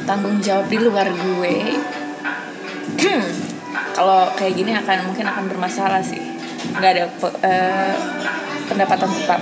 tanggung 0.05 0.39
jawab 0.39 0.71
di 0.71 0.77
luar 0.79 1.11
gue 1.11 1.55
kalau 3.97 4.31
kayak 4.39 4.53
gini 4.55 4.71
akan 4.71 5.11
mungkin 5.11 5.25
akan 5.25 5.43
bermasalah 5.49 5.99
sih. 6.05 6.21
Nggak 6.77 6.91
ada 6.93 7.03
eh, 7.43 7.95
pendapatan 8.69 9.09
tetap. 9.09 9.41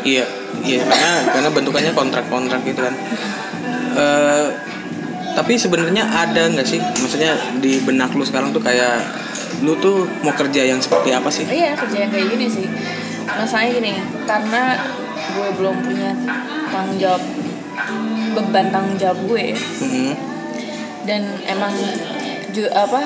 Iya, 0.00 0.24
iya 0.64 0.80
karena 0.88 1.12
karena 1.28 1.48
bentukannya 1.52 1.92
kontrak-kontrak 1.92 2.64
gitu 2.64 2.80
kan. 2.80 2.94
Eh 4.00 4.46
tapi 5.30 5.54
sebenarnya 5.54 6.10
ada 6.10 6.50
nggak 6.50 6.66
sih, 6.66 6.82
maksudnya 6.82 7.38
di 7.62 7.78
benak 7.86 8.10
lu 8.18 8.26
sekarang 8.26 8.50
tuh 8.50 8.58
kayak 8.58 8.98
lu 9.60 9.76
tuh 9.76 10.08
mau 10.20 10.32
kerja 10.32 10.64
yang 10.64 10.78
seperti 10.78 11.10
apa 11.10 11.28
sih? 11.28 11.44
iya 11.44 11.72
kerja 11.74 11.96
yang 12.00 12.10
kayak 12.10 12.28
gini 12.30 12.46
sih 12.46 12.66
masalahnya 13.26 13.72
gini 13.74 13.92
karena 14.24 14.64
gue 15.30 15.48
belum 15.54 15.76
punya 15.80 16.10
tanggung 16.66 16.96
jawab 16.96 17.22
beban 18.32 18.66
tanggung 18.68 18.96
jawab 18.96 19.18
gue 19.26 19.46
Mhm. 19.54 20.12
dan 21.04 21.22
emang 21.44 21.74
ju 22.50 22.66
apa 22.68 23.04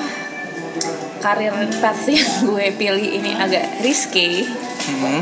karir 1.19 1.53
path 1.79 2.07
yang 2.13 2.29
gue 2.43 2.65
pilih 2.73 3.07
ini 3.13 3.35
agak 3.35 3.81
risky 3.81 4.47
Mhm. 4.85 5.19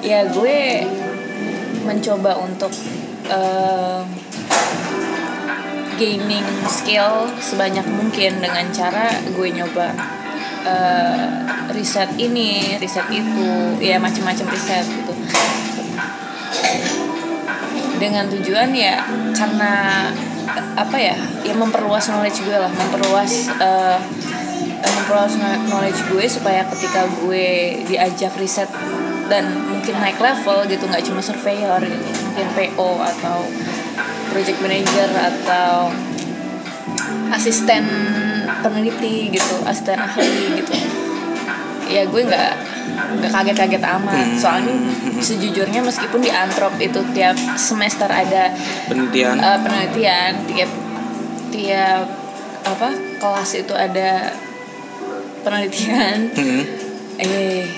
ya 0.00 0.24
gue 0.26 0.58
mencoba 1.82 2.40
untuk 2.40 2.72
eh, 3.26 4.00
gaining 5.94 6.46
skill 6.66 7.28
sebanyak 7.38 7.84
mungkin 7.86 8.40
dengan 8.40 8.64
cara 8.72 9.12
gue 9.28 9.48
nyoba 9.52 9.92
eh, 10.64 11.26
riset 11.72 12.10
ini 12.18 12.76
riset 12.76 13.06
itu 13.12 13.48
ya 13.80 13.96
macam-macam 13.96 14.46
riset 14.50 14.84
gitu. 14.86 15.12
Dengan 18.00 18.24
tujuan 18.32 18.72
ya 18.72 19.04
karena 19.36 20.08
apa 20.74 20.96
ya 20.96 21.14
ya 21.46 21.54
memperluas 21.54 22.10
knowledge 22.10 22.42
gue 22.42 22.56
lah 22.56 22.72
memperluas 22.72 23.52
eh, 23.60 23.98
memperluas 24.80 25.36
knowledge 25.68 26.00
gue 26.08 26.24
supaya 26.26 26.64
ketika 26.72 27.06
gue 27.22 27.80
diajak 27.86 28.32
riset 28.40 28.70
dan 29.30 29.46
mungkin 29.70 29.94
naik 30.02 30.18
level 30.18 30.66
gitu 30.66 30.84
nggak 30.90 31.06
cuma 31.06 31.22
surveyor 31.22 31.78
gitu 31.86 32.08
mungkin 32.26 32.46
PO 32.56 32.90
atau 32.98 33.46
project 34.34 34.58
manager 34.58 35.08
atau 35.14 35.94
asisten 37.30 37.84
peneliti 38.60 39.30
gitu 39.30 39.54
asisten 39.64 39.98
ahli 39.98 40.60
gitu. 40.60 40.72
Ya 41.90 42.06
gue 42.06 42.22
nggak 42.22 42.50
nggak 43.18 43.30
kaget-kaget 43.30 43.82
amat. 43.82 44.26
Soalnya 44.38 44.74
sejujurnya 45.18 45.80
meskipun 45.82 46.20
di 46.22 46.30
antrop 46.30 46.74
itu 46.78 47.00
tiap 47.14 47.34
semester 47.54 48.06
ada 48.06 48.54
Penelitian. 48.86 49.36
eh, 49.38 49.58
penelitian 49.62 50.32
tiap 50.46 50.70
tiap 51.50 52.06
apa 52.62 52.88
kelas 53.18 53.50
itu 53.58 53.74
ada 53.74 54.30
penelitian. 55.42 56.30
Mhm. 56.34 56.62
eh 57.20 57.68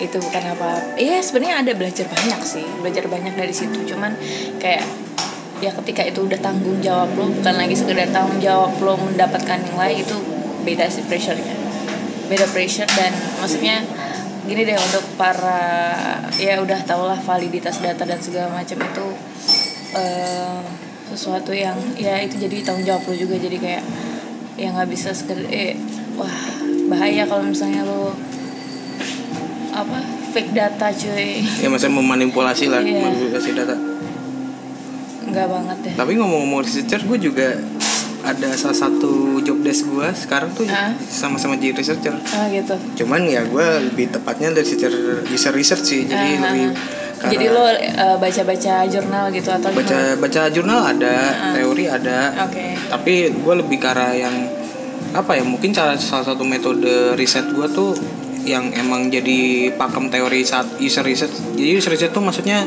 itu 0.00 0.16
bukan 0.16 0.44
apa 0.56 0.96
iya 0.96 1.20
sebenarnya 1.20 1.60
ada 1.64 1.72
belajar 1.76 2.04
banyak 2.08 2.40
sih 2.40 2.64
belajar 2.80 3.04
banyak 3.08 3.32
dari 3.36 3.52
situ. 3.52 3.84
Cuman 3.84 4.12
kayak 4.56 4.84
ya 5.60 5.70
ketika 5.76 6.02
itu 6.02 6.24
udah 6.24 6.40
tanggung 6.40 6.80
jawab 6.80 7.12
lo 7.14 7.28
bukan 7.28 7.54
lagi 7.54 7.76
sekedar 7.76 8.08
tanggung 8.08 8.40
jawab 8.40 8.72
lo 8.80 8.96
mendapatkan 8.96 9.60
nilai 9.60 10.00
itu 10.00 10.16
beda 10.64 10.88
sih 10.88 11.04
pressure-nya 11.04 11.56
beda 12.28 12.48
pressure 12.48 12.88
dan 12.88 13.12
maksudnya 13.38 13.84
gini 14.44 14.64
deh 14.64 14.72
untuk 14.74 15.04
para 15.14 15.60
ya 16.40 16.56
udah 16.58 16.80
tau 16.82 17.04
lah 17.04 17.20
validitas 17.20 17.78
data 17.78 18.08
dan 18.08 18.16
segala 18.16 18.48
macam 18.50 18.80
itu 18.80 19.06
eh, 19.94 20.60
sesuatu 21.12 21.52
yang 21.52 21.76
ya 21.94 22.16
itu 22.22 22.40
jadi 22.40 22.64
tanggung 22.64 22.86
jawab 22.86 23.04
lo 23.04 23.14
juga 23.14 23.36
jadi 23.36 23.56
kayak 23.60 23.84
ya 24.56 24.72
nggak 24.72 24.88
bisa 24.88 25.12
sekedar 25.12 25.44
eh 25.52 25.76
wah 26.16 26.32
bahaya 26.88 27.28
kalau 27.28 27.44
misalnya 27.44 27.84
lo 27.84 28.16
apa 29.70 29.98
fake 30.32 30.52
data 30.52 30.88
cuy 30.88 31.42
Ya 31.60 31.68
maksudnya 31.68 32.00
memanipulasi 32.00 32.70
lah, 32.70 32.80
Iya. 32.80 32.96
memanipulasi 32.96 33.50
data. 33.54 33.74
Nggak 35.30 35.48
banget 35.48 35.76
deh 35.80 35.94
Tapi 35.94 36.12
ngomong-ngomong 36.14 36.60
researcher, 36.60 37.00
gue 37.00 37.18
juga 37.20 37.48
ada 38.20 38.52
salah 38.52 38.76
satu 38.76 39.10
job 39.40 39.58
desk 39.60 39.88
gue 39.88 40.08
sekarang 40.14 40.52
tuh 40.52 40.66
Ah. 40.66 40.92
sama-sama 41.00 41.56
jadi 41.56 41.72
researcher. 41.72 42.12
ah 42.12 42.46
gitu 42.48 42.76
Cuman 42.96 43.24
ya 43.24 43.40
gue 43.42 43.66
lebih 43.82 44.10
tepatnya 44.10 44.50
dari 44.50 44.60
researcher 44.62 44.92
user 45.26 45.52
research 45.52 45.84
sih, 45.86 46.00
jadi 46.04 46.28
Ah, 46.36 46.42
lebih 46.44 46.64
ah. 46.68 46.74
jadi 47.26 47.46
lo 47.48 47.64
eh, 47.66 47.80
baca-baca 48.16 48.74
jurnal 48.86 49.24
gitu 49.30 49.48
atau 49.50 49.68
baca 49.70 49.80
gimana? 49.84 50.16
baca 50.16 50.42
jurnal 50.48 50.80
ada, 50.86 51.14
teori 51.52 51.84
ada, 51.86 52.18
oke 52.42 52.64
tapi 52.88 53.12
gue 53.30 53.54
lebih 53.56 53.76
ke 53.76 53.86
arah 53.86 54.12
yang 54.12 54.32
apa 55.10 55.34
ya 55.34 55.42
mungkin 55.42 55.68
cara 55.70 55.96
salah 55.96 56.22
satu 56.24 56.44
metode 56.44 56.88
riset 57.14 57.44
gue 57.46 57.66
tuh 57.68 57.92
yang 58.40 58.72
emang 58.72 59.08
jadi 59.08 59.68
pakem 59.74 60.08
teori 60.08 60.40
saat 60.42 60.64
user 60.78 61.02
research 61.02 61.34
jadi 61.52 61.70
user 61.74 61.90
research 61.90 62.08
tuh 62.10 62.20
maksudnya 62.20 62.64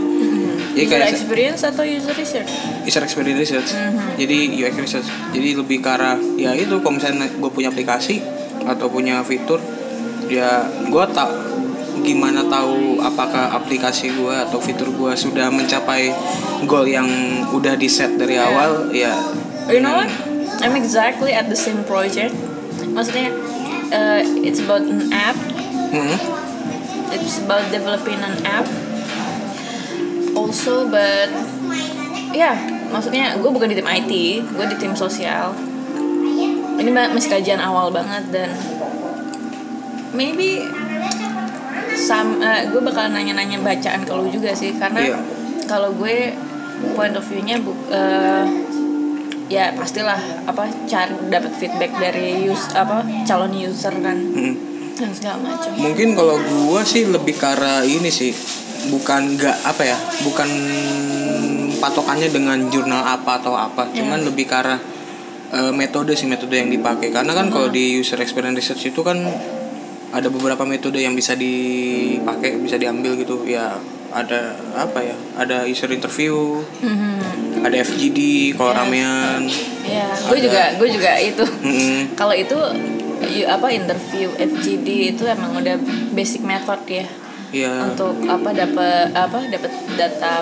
jadi 0.73 0.83
user 0.83 0.97
kayak 0.97 1.09
experience 1.13 1.61
atau 1.61 1.83
user 1.85 2.13
research? 2.13 2.51
User 2.83 3.03
experience 3.05 3.39
research. 3.39 3.69
Jadi 4.17 4.37
UX 4.57 4.73
research. 4.75 5.07
Jadi 5.29 5.49
lebih 5.53 5.77
ke 5.79 5.89
arah 5.89 6.17
ya 6.35 6.51
itu 6.53 6.81
kalau 6.81 6.97
misalnya 6.97 7.29
gue 7.29 7.51
punya 7.53 7.69
aplikasi 7.69 8.19
atau 8.63 8.87
punya 8.87 9.21
fitur 9.21 9.59
ya 10.27 10.65
gue 10.87 11.05
tak 11.11 11.29
gimana 12.01 12.41
tahu 12.49 12.97
apakah 12.99 13.53
aplikasi 13.53 14.11
gue 14.11 14.33
atau 14.33 14.57
fitur 14.57 14.89
gue 14.89 15.13
sudah 15.13 15.47
mencapai 15.47 16.09
goal 16.65 16.83
yang 16.83 17.05
udah 17.53 17.77
di 17.77 17.85
set 17.85 18.17
dari 18.17 18.35
Ya. 18.35 18.49
awal 18.49 18.89
ya. 18.89 19.13
You 19.69 19.79
know 19.79 19.93
what? 19.93 20.09
I'm 20.59 20.73
exactly 20.73 21.31
at 21.31 21.47
the 21.47 21.59
same 21.59 21.85
project. 21.85 22.33
Maksudnya 22.89 23.29
eh, 23.93 24.21
it's 24.41 24.57
about 24.57 24.81
an 24.81 25.13
app. 25.13 25.37
Hmm, 25.93 26.17
it's 27.13 27.37
about 27.37 27.69
developing 27.69 28.17
an 28.17 28.41
app 28.41 28.65
also 30.43 30.85
but 30.85 31.29
ya 32.31 32.51
maksudnya 32.89 33.35
gue 33.35 33.47
bukan 33.47 33.67
di 33.67 33.75
tim 33.75 33.87
IT 33.87 34.11
gue 34.45 34.65
di 34.67 34.77
tim 34.77 34.93
sosial 34.93 35.55
ini 36.75 36.89
ma- 36.89 37.07
masih 37.07 37.29
kajian 37.31 37.57
awal 37.57 37.89
banget 37.89 38.27
dan 38.29 38.49
maybe 40.11 40.61
sam 41.95 42.37
gue 42.41 42.81
bakal 42.81 43.07
nanya-nanya 43.07 43.61
bacaan 43.61 44.01
ke 44.01 44.11
lu 44.11 44.27
juga 44.27 44.51
sih 44.51 44.73
karena 44.75 44.99
Iya. 45.03 45.17
kalau 45.65 45.93
gue 45.93 46.33
point 46.93 47.13
of 47.13 47.23
view-nya 47.23 47.61
bu- 47.61 47.77
eh, 47.89 48.45
ya 49.47 49.71
pastilah 49.71 50.17
apa 50.43 50.65
cari 50.83 51.13
dapat 51.29 51.53
feedback 51.53 51.93
dari 51.93 52.43
use 52.43 52.73
apa 52.73 53.05
calon 53.23 53.53
user 53.53 53.93
kan 53.93 54.17
hmm. 54.17 54.55
dan 54.97 55.09
segala 55.13 55.37
macam 55.43 55.69
mungkin 55.75 56.13
kalau 56.13 56.37
gue 56.37 56.79
sih 56.83 57.05
lebih 57.05 57.37
ke 57.37 57.45
arah 57.45 57.85
ini 57.85 58.09
sih 58.09 58.33
bukan 58.89 59.35
nggak 59.35 59.57
apa 59.63 59.83
ya 59.85 59.97
bukan 60.21 60.49
patokannya 61.77 62.29
dengan 62.29 62.57
jurnal 62.67 63.03
apa 63.03 63.39
atau 63.39 63.53
apa. 63.53 63.87
Cuman 63.91 64.23
lebih 64.23 64.45
ke 64.45 64.55
arah 64.55 64.79
eh, 65.51 65.71
metode 65.71 66.15
sih 66.15 66.25
metode 66.25 66.55
yang 66.55 66.67
dipakai. 66.67 67.11
Karena 67.11 67.31
kan 67.31 67.47
kalau 67.47 67.67
di 67.67 67.95
user 67.95 68.19
experience 68.19 68.57
research 68.57 68.89
itu 68.89 69.01
kan 69.03 69.19
ada 70.13 70.29
beberapa 70.29 70.61
metode 70.63 71.01
yang 71.01 71.13
bisa 71.13 71.33
dipakai 71.33 72.57
bisa 72.57 72.77
diambil 72.77 73.15
gitu. 73.15 73.43
Ya 73.43 73.77
ada 74.13 74.53
apa 74.77 75.01
ya 75.01 75.15
ada 75.33 75.65
user 75.65 75.89
interview 75.89 76.61
Mhm. 76.85 77.65
ada 77.65 77.75
FGD 77.81 78.19
kalau 78.53 78.69
Yes. 78.69 78.79
ramean. 78.79 79.41
Ya. 79.83 80.07
Gue 80.29 80.39
juga 80.39 80.63
gue 80.77 80.89
juga 80.89 81.11
itu. 81.17 81.41
Mm-mm. 81.41 82.13
kalau 82.13 82.35
itu 82.35 82.55
apa 83.47 83.71
interview 83.71 84.29
FGD 84.35 85.15
itu 85.15 85.23
emang 85.23 85.55
udah 85.55 85.79
basic 86.11 86.43
method 86.43 86.83
ya 86.85 87.07
ya 87.53 87.85
untuk 87.85 88.17
apa 88.25 88.49
dapat 88.49 89.13
apa 89.13 89.39
dapat 89.47 89.71
data 89.93 90.41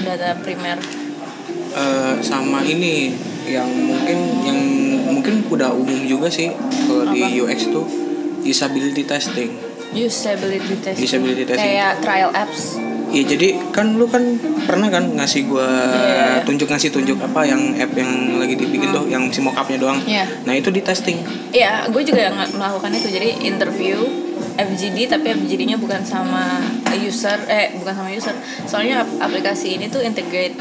data 0.00 0.28
primer 0.40 0.80
eh, 1.74 2.14
sama 2.20 2.64
ini 2.64 3.12
yang 3.44 3.68
mungkin 3.68 4.18
yang 4.40 4.58
mungkin 5.04 5.44
udah 5.46 5.68
umum 5.70 6.08
juga 6.08 6.32
sih 6.32 6.48
kalau 6.88 7.12
di? 7.12 7.20
UX 7.36 7.68
tuh 7.68 7.84
usability 8.40 9.04
testing 9.04 9.52
usability 9.92 10.74
testing 10.80 11.04
Usability 11.04 11.44
testing. 11.44 11.70
kayak 11.70 12.00
trial 12.00 12.32
apps 12.32 12.80
Iya 13.14 13.38
jadi 13.38 13.48
kan 13.70 13.94
lu 13.94 14.10
kan 14.10 14.26
pernah 14.66 14.90
kan 14.90 15.06
ngasih 15.14 15.46
gua 15.46 15.70
Iya. 15.94 16.42
tunjuk 16.42 16.66
ngasih 16.66 16.90
tunjuk 16.90 17.14
apa 17.22 17.46
yang 17.46 17.62
app 17.78 17.94
yang 17.94 18.10
lagi 18.42 18.58
dibikin 18.58 18.90
tuh 18.90 19.06
yang 19.06 19.30
si 19.30 19.38
mockupnya 19.38 19.78
doang. 19.78 20.02
Iya. 20.02 20.26
Nah 20.42 20.50
itu 20.50 20.74
di 20.74 20.82
testing. 20.82 21.22
Iya, 21.54 21.86
gue 21.94 22.02
juga 22.02 22.34
melakukan 22.50 22.90
itu. 22.90 23.14
Jadi 23.14 23.46
interview 23.46 24.02
FGD 24.54 25.10
tapi 25.10 25.34
FGD-nya 25.34 25.76
bukan 25.76 26.00
sama 26.00 26.62
user 26.94 27.38
eh 27.46 27.74
bukan 27.74 27.90
sama 27.92 28.10
user. 28.10 28.34
Soalnya 28.64 29.02
ap- 29.02 29.18
aplikasi 29.20 29.74
ini 29.74 29.88
tuh 29.88 29.98
integrate 29.98 30.54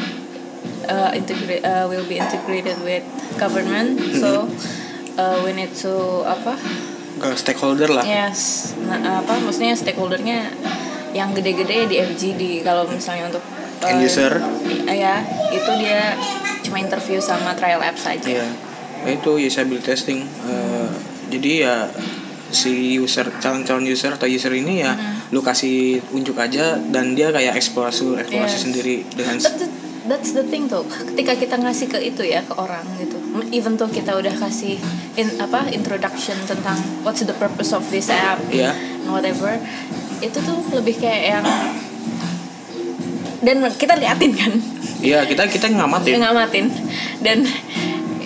uh, 0.86 1.14
integrate 1.14 1.62
uh, 1.62 1.86
will 1.86 2.04
be 2.04 2.18
integrated 2.18 2.78
with 2.82 3.06
government. 3.38 4.02
So 4.18 4.50
uh, 5.16 5.38
we 5.42 5.54
need 5.54 5.74
to 5.80 5.94
apa? 6.26 6.58
Ke 7.16 7.38
stakeholder 7.38 7.88
lah. 7.88 8.02
Yes. 8.02 8.74
Nah, 8.84 9.22
apa 9.22 9.38
maksudnya 9.40 9.78
stakeholdernya 9.78 10.50
yang 11.14 11.30
gede-gede 11.32 11.86
di 11.86 11.96
FGD 12.02 12.42
kalau 12.66 12.90
misalnya 12.90 13.30
untuk 13.30 13.46
uh, 13.80 13.88
End 13.88 14.02
user. 14.02 14.42
i- 14.66 14.98
ya, 14.98 15.22
itu 15.48 15.72
dia 15.78 16.18
cuma 16.64 16.82
interview 16.82 17.22
sama 17.22 17.54
trial 17.54 17.78
apps 17.80 18.10
aja. 18.10 18.26
Iya. 18.26 18.48
Itu 19.06 19.38
usability 19.38 19.86
testing. 19.86 20.26
Eh, 20.26 20.90
jadi 21.30 21.52
ya 21.62 21.76
si 22.54 22.96
user 22.96 23.28
calon-calon 23.38 23.84
user 23.84 24.14
atau 24.14 24.26
user 24.26 24.54
ini 24.54 24.80
ya 24.80 24.94
lu 25.30 25.42
kasih 25.42 26.00
unjuk 26.10 26.38
aja 26.38 26.78
dan 26.88 27.12
dia 27.12 27.30
kayak 27.30 27.54
eksplorasi 27.54 28.14
eksplorasi 28.16 28.32
Yes. 28.52 28.64
sendiri 28.64 28.96
dengan 29.10 29.36
But 29.36 29.58
the- 29.58 29.74
that's 30.04 30.32
the 30.32 30.44
thing 30.44 30.68
tuh 30.68 30.84
ketika 30.86 31.34
kita 31.34 31.56
ngasih 31.58 31.88
ke 31.88 31.98
itu 31.98 32.22
ya 32.24 32.40
ke 32.40 32.54
orang 32.54 32.84
gitu 32.98 33.16
even 33.50 33.74
tuh 33.74 33.88
kita 33.88 34.14
udah 34.14 34.36
kasih 34.38 34.76
in 35.14 35.28
apa 35.38 35.66
introduction 35.70 36.36
tentang 36.44 36.76
what's 37.02 37.20
the 37.22 37.34
purpose 37.34 37.72
of 37.72 37.82
this 37.90 38.08
app 38.08 38.38
Iya. 38.48 38.76
and 38.76 39.10
whatever 39.10 39.58
itu 40.20 40.38
tuh 40.38 40.58
lebih 40.72 41.00
kayak 41.00 41.24
yang 41.34 41.46
dan 43.44 43.60
kita 43.74 43.94
liatin 43.96 44.32
kan 44.34 44.54
Iya 45.00 45.28
kita 45.28 45.44
kita 45.48 45.68
ngamatin. 45.68 46.16
ngamatin 46.16 46.66
dan 47.20 47.44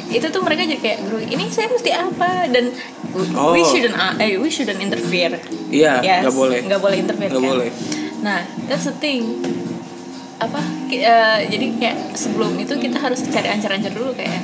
itu 0.08 0.24
tuh 0.24 0.40
mereka 0.40 0.62
jadi 0.64 0.78
kayak 0.78 1.00
ini 1.28 1.46
saya 1.48 1.68
mesti 1.68 1.90
apa 1.90 2.46
dan 2.48 2.70
we 3.18 3.26
Oh. 3.34 3.66
shouldn't 3.66 3.94
uh, 3.94 4.14
eh, 4.18 4.36
we 4.36 4.48
shouldn't 4.48 4.78
interfere 4.78 5.36
Iya 5.68 6.00
Yes, 6.00 6.22
nggak 6.24 6.36
boleh. 6.36 6.60
nggak 6.64 6.80
boleh 6.80 6.98
interfere 6.98 7.30
Nggak 7.30 7.42
kan? 7.42 7.52
boleh. 7.52 7.70
nah 8.18 8.40
that's 8.66 8.86
the 8.86 8.96
thing 8.96 9.42
apa 10.38 10.62
eh, 10.88 11.40
jadi 11.46 11.66
kayak 11.76 11.98
sebelum 12.14 12.54
itu 12.56 12.74
kita 12.76 12.98
harus 12.98 13.22
cari 13.26 13.48
ancar-ancar 13.48 13.90
dulu 13.90 14.14
kayak 14.14 14.42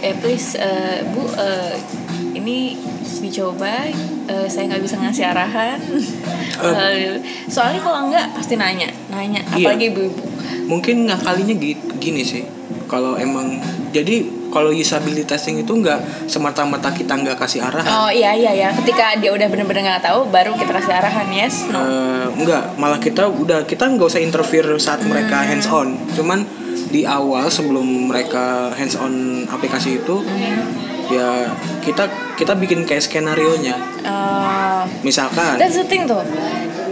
eh 0.00 0.14
please 0.16 0.56
eh, 0.56 1.04
bu 1.06 1.22
eh, 1.30 1.76
ini 2.32 2.74
dicoba 3.20 3.84
eh, 4.26 4.46
saya 4.46 4.64
nggak 4.66 4.82
bisa 4.82 4.96
ngasih 4.96 5.24
arahan 5.24 5.78
Eh, 6.60 7.20
soalnya 7.52 7.78
kalau 7.78 8.08
nggak 8.08 8.26
pasti 8.32 8.54
nanya 8.54 8.88
nanya 9.08 9.40
Iya. 9.50 9.70
apalagi 9.70 9.86
ibu-ibu 9.88 10.24
mungkin 10.66 11.06
ngakalinya 11.06 11.54
gi- 11.54 11.82
gini 11.98 12.22
sih 12.22 12.42
kalau 12.86 13.14
emang 13.16 13.58
jadi 13.90 14.24
kalau 14.50 14.70
usability 14.70 15.22
testing 15.22 15.56
itu 15.56 15.72
nggak 15.72 16.26
semata-mata 16.26 16.90
kita 16.90 17.14
nggak 17.14 17.38
kasih 17.38 17.62
arahan. 17.62 17.86
Oh 17.88 18.10
iya 18.10 18.34
iya 18.34 18.52
ya 18.52 18.68
ketika 18.74 19.14
dia 19.16 19.30
udah 19.30 19.46
bener-bener 19.46 19.86
nggak 19.86 20.04
tahu 20.04 20.26
baru 20.28 20.52
kita 20.54 20.74
kasih 20.74 20.92
arahan 20.92 21.28
yes. 21.30 21.70
No 21.70 21.80
Eh, 21.80 22.26
enggak 22.36 22.74
malah 22.76 22.98
kita 22.98 23.26
udah 23.26 23.64
kita 23.64 23.86
nggak 23.86 24.06
usah 24.06 24.20
interfere 24.20 24.74
saat 24.76 25.00
mereka 25.02 25.40
hands 25.40 25.66
on. 25.66 25.94
Cuman 26.12 26.42
di 26.90 27.06
awal 27.06 27.46
sebelum 27.46 28.10
mereka 28.10 28.74
hands 28.74 28.94
on 28.94 29.46
aplikasi 29.46 30.02
itu 30.02 30.26
ya 31.06 31.46
kita 31.80 32.06
kita 32.34 32.54
bikin 32.54 32.82
kayak 32.82 33.02
skenario 33.02 33.54
nya 33.58 33.74
Eh, 34.00 34.82
misalkan. 35.02 35.60
That's 35.60 35.76
the 35.76 35.84
thing 35.84 36.08
tuh. 36.08 36.22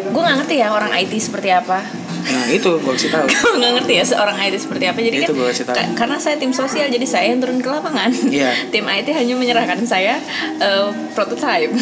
Gue 0.09 0.21
nggak 0.21 0.45
ngerti 0.45 0.55
ya 0.59 0.71
orang 0.71 0.93
IT 0.93 1.13
seperti 1.17 1.49
apa 1.51 1.81
nah 2.29 2.45
itu 2.47 2.71
gue 2.75 2.93
kasih 2.93 3.09
tahu 3.09 3.25
gue 3.33 3.53
nggak 3.55 3.73
ngerti 3.75 3.93
ya 3.95 4.05
seorang 4.07 4.37
IT 4.39 4.55
seperti 4.59 4.85
apa 4.85 4.99
jadi 4.99 5.17
Itu 5.19 5.33
kan 5.33 5.49
kasih 5.49 5.65
tahu. 5.65 5.75
ka- 5.75 5.93
karena 5.97 6.17
saya 6.17 6.37
tim 6.37 6.53
sosial 6.53 6.87
jadi 6.87 7.05
saya 7.05 7.27
yang 7.29 7.39
turun 7.39 7.59
ke 7.59 7.69
lapangan 7.69 8.11
Iya. 8.25 8.51
tim 8.73 8.85
IT 8.85 9.09
hanya 9.09 9.35
menyerahkan 9.35 9.81
saya 9.83 10.21
eh, 10.57 10.87
prototype 11.13 11.73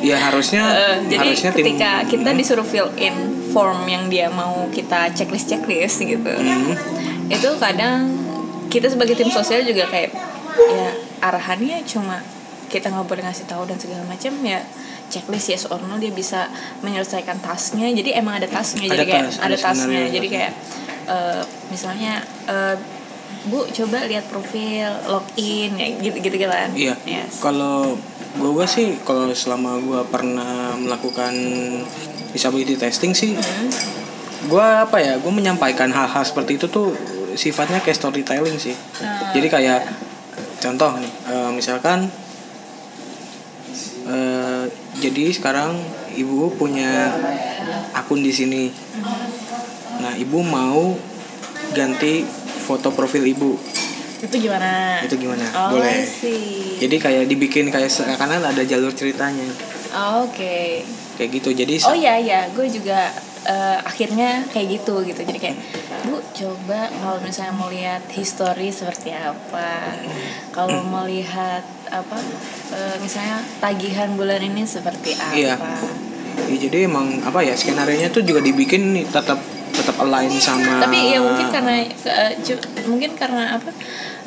ya 0.00 0.16
harusnya 0.20 0.62
Eh, 0.76 0.96
jadi 1.08 1.26
harusnya 1.26 1.50
tim 1.50 1.64
ketika 1.64 1.90
kita 2.04 2.30
disuruh 2.32 2.64
fill 2.64 2.92
in 2.96 3.14
form 3.48 3.84
yang 3.84 4.06
dia 4.06 4.28
mau 4.28 4.68
kita 4.68 5.08
checklist 5.10 5.48
checklist 5.48 5.98
gitu 5.98 6.28
Hmm. 6.28 6.76
itu 7.26 7.48
kadang 7.56 8.12
kita 8.66 8.86
sebagai 8.86 9.14
tim 9.14 9.28
sosial 9.28 9.62
juga 9.62 9.86
kayak 9.86 10.12
ya 10.56 10.90
arahannya 11.20 11.80
cuma 11.84 12.20
kita 12.66 12.88
nggak 12.88 13.06
boleh 13.06 13.22
ngasih 13.22 13.46
tahu 13.46 13.64
dan 13.64 13.76
segala 13.76 14.02
macam 14.02 14.32
ya 14.40 14.60
checklist 15.06 15.48
yes 15.48 15.64
or 15.66 15.78
no 15.80 15.96
dia 15.96 16.10
bisa 16.10 16.50
menyelesaikan 16.80 17.38
tasknya 17.38 17.90
jadi 17.92 18.18
emang 18.18 18.38
ada 18.38 18.46
tasknya 18.46 18.86
Ada 18.86 18.92
jadi 18.92 19.04
kayak 19.06 19.26
ada 19.38 19.56
skenario. 19.56 20.06
jadi 20.10 20.28
kayak 20.28 20.52
eh, 21.06 21.42
misalnya 21.68 22.12
eh, 22.46 22.74
bu 23.46 23.62
coba 23.64 24.02
lihat 24.04 24.26
profil 24.26 24.90
login 25.06 25.70
ya 25.74 25.86
gitu 26.02 26.18
gitu 26.18 26.36
kan 26.42 26.70
Iya. 26.74 26.98
yes. 27.06 27.38
Kalau 27.38 27.94
gue 28.34 28.66
sih 28.66 28.98
kalau 29.00 29.30
selama 29.30 29.78
gue 29.78 30.02
pernah 30.06 30.74
melakukan 30.74 31.30
disability 32.30 32.74
testing 32.76 33.14
sih, 33.14 33.32
Hmm. 33.32 33.70
gue 34.44 34.60
apa 34.60 34.98
ya, 34.98 35.16
gue 35.16 35.32
menyampaikan 35.32 35.88
hal-hal 35.88 36.20
seperti 36.20 36.58
itu 36.58 36.66
tuh 36.66 36.92
sifatnya 37.32 37.80
kayak 37.80 37.96
storytelling 37.96 38.58
sih. 38.58 38.74
Ah, 38.98 39.30
Jadi 39.30 39.46
kayak 39.46 39.80
contoh 40.58 40.98
nih, 40.98 41.12
eh, 41.30 41.50
misalkan 41.50 42.10
eh, 44.06 44.64
jadi 45.02 45.34
sekarang 45.34 45.76
ibu 46.16 46.50
punya 46.54 47.12
akun 47.92 48.22
di 48.22 48.32
sini. 48.32 48.70
Nah 50.00 50.12
ibu 50.16 50.40
mau 50.40 50.94
ganti 51.74 52.22
foto 52.66 52.94
profil 52.94 53.26
ibu, 53.26 53.58
itu 54.16 54.48
gimana 54.48 55.04
itu 55.04 55.14
gimana? 55.20 55.44
oh, 55.52 55.76
Boleh. 55.76 56.02
sih 56.02 56.80
Jadi 56.80 56.96
kayak 56.96 57.24
dibikin 57.28 57.68
kayak 57.68 57.92
seakan 57.92 58.40
ada 58.40 58.62
jalur 58.64 58.90
ceritanya 58.90 59.44
Oke. 60.20 60.84
kayak 61.16 61.30
gitu. 61.40 61.52
Jadi 61.56 61.80
Oh 61.88 61.96
iya 61.96 62.20
iya, 62.20 62.40
gue 62.52 62.66
juga 62.68 63.12
eh, 63.46 63.78
akhirnya 63.80 64.42
kayak 64.50 64.82
gitu 64.82 65.06
gitu. 65.06 65.22
Jadi 65.22 65.38
kayak, 65.38 65.56
bu 66.04 66.18
coba 66.34 66.90
kalau 66.90 67.18
misalnya 67.22 67.54
mau 67.54 67.70
lihat 67.70 68.02
history 68.10 68.74
seperti 68.74 69.14
apa, 69.14 69.94
kalau 70.50 70.82
mau 70.82 71.06
lihat 71.06 71.62
apa, 71.88 72.18
eh, 72.74 72.96
misalnya 72.98 73.40
tagihan 73.62 74.10
bulan 74.18 74.42
ini 74.42 74.66
seperti 74.66 75.14
apa. 75.14 75.32
Iya. 75.32 75.54
Ya, 76.36 76.56
jadi 76.68 76.84
emang 76.84 77.24
apa 77.24 77.40
ya 77.40 77.56
skenario 77.56 77.96
nya 77.96 78.12
tuh 78.12 78.20
juga 78.20 78.44
dibikin 78.44 78.92
tetap 79.08 79.40
tetap 79.72 79.96
align 80.00 80.30
sama. 80.36 80.84
Tapi 80.84 81.16
ya 81.16 81.18
mungkin 81.24 81.48
karena 81.48 81.74
cu- 82.44 82.66
mungkin 82.92 83.10
karena 83.16 83.56
apa? 83.56 83.72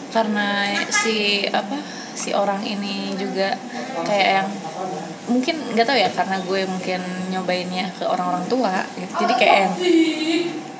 Karena 0.10 0.74
si 0.90 1.46
apa 1.54 1.78
si 2.18 2.34
orang 2.34 2.66
ini 2.66 3.14
juga 3.14 3.56
kayak 4.04 4.28
yang 4.42 4.50
mungkin 5.30 5.56
nggak 5.78 5.86
tahu 5.86 5.98
ya 5.98 6.10
karena 6.10 6.42
gue 6.42 6.62
mungkin 6.66 7.00
nyobainnya 7.30 7.86
ke 7.94 8.04
orang-orang 8.04 8.44
tua 8.50 8.82
gitu. 8.98 9.14
jadi 9.22 9.34
kayak 9.38 9.56
yang 9.62 9.74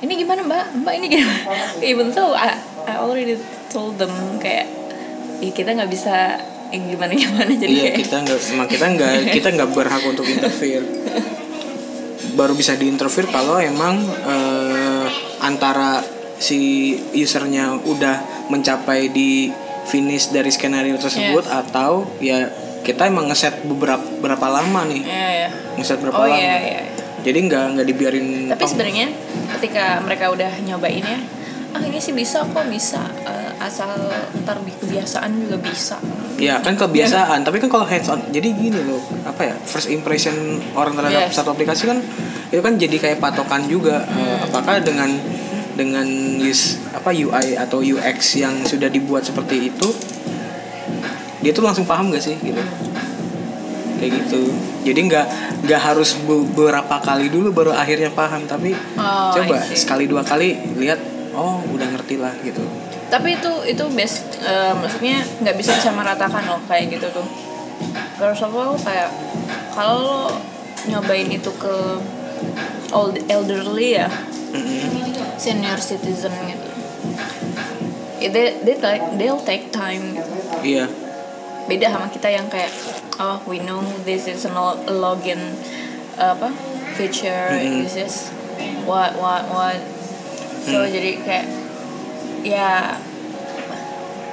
ini 0.00 0.12
gimana 0.18 0.40
mbak 0.42 0.64
mbak 0.82 0.94
ini 0.98 1.06
gimana 1.06 1.38
even 1.90 2.10
though 2.10 2.34
I, 2.34 2.58
I 2.84 2.98
already 2.98 3.38
told 3.70 3.96
them 3.96 4.10
kayak 4.42 4.66
ya 5.38 5.50
kita 5.54 5.72
nggak 5.72 5.88
bisa 5.88 6.36
gimana 6.70 7.10
gimana 7.14 7.50
jadi 7.50 7.70
Iya 7.70 7.82
kayak 7.90 7.98
kita 8.06 8.16
nggak 8.22 8.38
emang 8.54 8.68
kita 8.70 8.86
nggak 8.94 9.14
kita 9.38 9.48
nggak 9.58 9.70
berhak 9.74 10.02
untuk 10.06 10.26
interfere. 10.26 10.86
Baru 12.38 12.54
bisa 12.54 12.78
diinterfere 12.78 13.26
kalau 13.26 13.58
emang 13.58 13.98
eh, 14.06 15.06
antara 15.42 15.98
si 16.38 16.94
usernya 17.12 17.74
udah 17.74 18.46
mencapai 18.48 19.10
di 19.10 19.50
finish 19.84 20.30
dari 20.30 20.48
skenario 20.48 20.94
tersebut 20.96 21.42
Yes. 21.42 21.58
atau 21.66 22.06
ya 22.22 22.48
kita 22.80 23.06
emang 23.06 23.28
ngeset 23.28 23.62
beberapa 23.64 24.02
berapa 24.20 24.46
lama 24.48 24.80
nih? 24.88 25.02
Ya 25.04 25.28
ya 25.46 25.48
ngeset 25.76 25.98
berapa 26.00 26.16
oh 26.16 26.26
lama. 26.26 26.36
iya 26.36 26.56
iya. 26.58 26.80
Jadi 27.20 27.38
nggak 27.46 27.64
nggak 27.76 27.86
dibiarin. 27.86 28.26
tapi 28.48 28.64
sebenarnya 28.64 29.06
ketika 29.58 30.00
mereka 30.00 30.32
udah 30.32 30.50
nyobain 30.64 31.04
ya 31.04 31.20
ah 31.70 31.78
ini 31.78 32.02
sih 32.02 32.10
bisa 32.10 32.42
kok 32.42 32.66
bisa. 32.66 32.98
Eh, 33.22 33.50
asal 33.62 33.92
ntar 34.42 34.58
kebiasaan 34.58 35.30
juga 35.38 35.56
bisa. 35.62 35.96
Ya 36.40 36.58
kan 36.58 36.74
kebiasaan, 36.74 37.44
tapi 37.44 37.60
kan 37.60 37.68
kalau 37.68 37.84
hands 37.84 38.08
on, 38.08 38.18
jadi 38.32 38.48
gini 38.50 38.80
loh, 38.88 38.98
apa 39.22 39.44
ya, 39.44 39.54
first 39.60 39.86
impression 39.86 40.32
orang 40.72 40.96
terhadap 40.96 41.28
Yes. 41.28 41.36
satu 41.36 41.52
aplikasi 41.52 41.84
kan 41.84 42.00
itu 42.48 42.58
kan 42.58 42.74
jadi 42.74 42.96
kayak 42.96 43.18
patokan 43.20 43.68
juga, 43.68 44.02
Eh, 44.08 44.36
apakah 44.48 44.80
dengan 44.80 45.12
dengan 45.76 46.08
use 46.40 46.80
apa 46.90 47.12
UI 47.12 47.54
atau 47.54 47.78
UX 47.78 48.40
yang 48.40 48.64
sudah 48.64 48.88
dibuat 48.88 49.22
seperti 49.22 49.68
itu, 49.70 49.88
dia 51.40 51.50
tuh 51.50 51.64
langsung 51.64 51.84
paham 51.84 52.12
gak 52.12 52.20
sih 52.20 52.36
gitu, 52.36 52.60
kayak 53.96 54.12
gitu. 54.24 54.42
Jadi 54.80 55.00
nggak 55.08 55.26
nggak 55.64 55.80
harus 55.80 56.16
beberapa 56.20 56.96
kali 57.00 57.28
dulu 57.28 57.52
baru 57.52 57.72
akhirnya 57.72 58.08
paham, 58.08 58.44
tapi 58.44 58.72
Oh, 58.96 59.32
coba 59.32 59.60
sekali 59.66 60.04
dua 60.04 60.20
kali 60.20 60.56
lihat, 60.76 61.00
oh 61.32 61.60
udah 61.68 61.88
ngerti 61.90 62.16
lah 62.16 62.32
gitu. 62.40 62.64
tapi 63.10 63.34
itu 63.34 63.50
itu 63.66 63.84
best 63.90 64.22
eh, 64.38 64.70
maksudnya 64.70 65.18
nggak 65.42 65.58
bisa 65.58 65.74
disamaratakan 65.74 66.46
loh 66.46 66.62
kayak 66.64 66.94
gitu 66.94 67.10
tuh 67.10 67.26
first 68.14 68.38
of 68.40 68.54
all 68.54 68.78
kayak 68.78 69.10
kalau 69.74 69.98
lo 69.98 70.20
nyobain 70.86 71.26
itu 71.26 71.50
ke 71.58 71.74
old 72.94 73.18
elderly 73.26 73.98
ya 73.98 74.06
Mm-mm. 74.54 75.10
senior 75.34 75.74
citizen 75.74 76.30
gitu 76.46 76.68
they, 78.22 78.54
they 78.62 78.76
take, 78.78 79.02
they'll 79.18 79.42
take 79.42 79.74
time 79.74 80.14
gitu 80.14 80.30
Iya, 80.62 80.86
beda 81.66 81.86
sama 81.88 82.06
kita 82.06 82.28
yang 82.28 82.46
kayak 82.46 82.70
oh 83.16 83.38
we 83.44 83.58
know 83.58 83.78
this 84.02 84.24
is 84.24 84.44
a 84.44 84.50
lo- 84.50 84.80
login 84.88 85.38
apa 86.14 86.52
feature 86.94 87.52
Mm-mm. 87.52 87.82
this 87.82 87.96
is 87.96 88.14
what 88.84 89.12
what 89.14 89.44
what 89.46 89.78
so 90.60 90.78
Hmm. 90.78 90.88
jadi 90.88 91.10
kayak 91.18 91.46
ya 92.40 92.96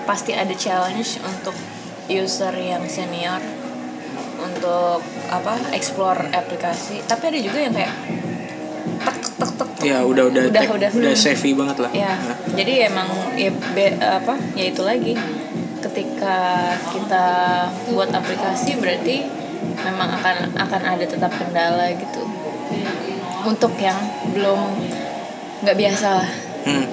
pasti 0.04 0.32
ada 0.32 0.52
challenge 0.54 1.20
untuk 1.22 1.56
user 2.08 2.52
yang 2.54 2.84
senior 2.86 3.40
untuk 4.38 5.00
apa 5.28 5.60
explore 5.72 6.32
aplikasi 6.32 7.04
tapi 7.04 7.28
ada 7.28 7.40
juga 7.40 7.60
yang 7.60 7.74
kayak 7.74 7.92
tek 8.98 9.18
tek 9.18 9.34
tek 9.36 9.52
tek 9.52 9.70
tek. 9.74 9.84
ya 9.84 9.98
udah 10.02 10.24
udah 10.26 10.44
udah 10.48 10.62
tech- 10.64 10.72
udah, 10.74 10.90
udah 10.90 11.12
hmm. 11.12 11.20
savvy 11.20 11.52
banget 11.52 11.78
lah. 11.80 11.92
Ya, 11.92 12.16
Nah. 12.16 12.38
jadi 12.56 12.74
emang 12.88 13.08
ya 13.36 13.52
be- 13.52 13.98
apa 14.00 14.34
ya 14.54 14.66
itu 14.68 14.82
lagi 14.82 15.14
ketika 15.98 16.38
kita 16.94 17.26
buat 17.90 18.14
aplikasi 18.14 18.78
berarti 18.78 19.26
memang 19.82 20.14
akan 20.14 20.54
akan 20.54 20.82
ada 20.94 21.02
tetap 21.02 21.34
kendala 21.34 21.90
gitu 21.98 22.22
untuk 23.42 23.74
yang 23.82 23.98
belum 24.30 24.78
nggak 25.66 25.74
biasa 25.78 26.22
lah 26.22 26.30
Hmm. 26.68 26.84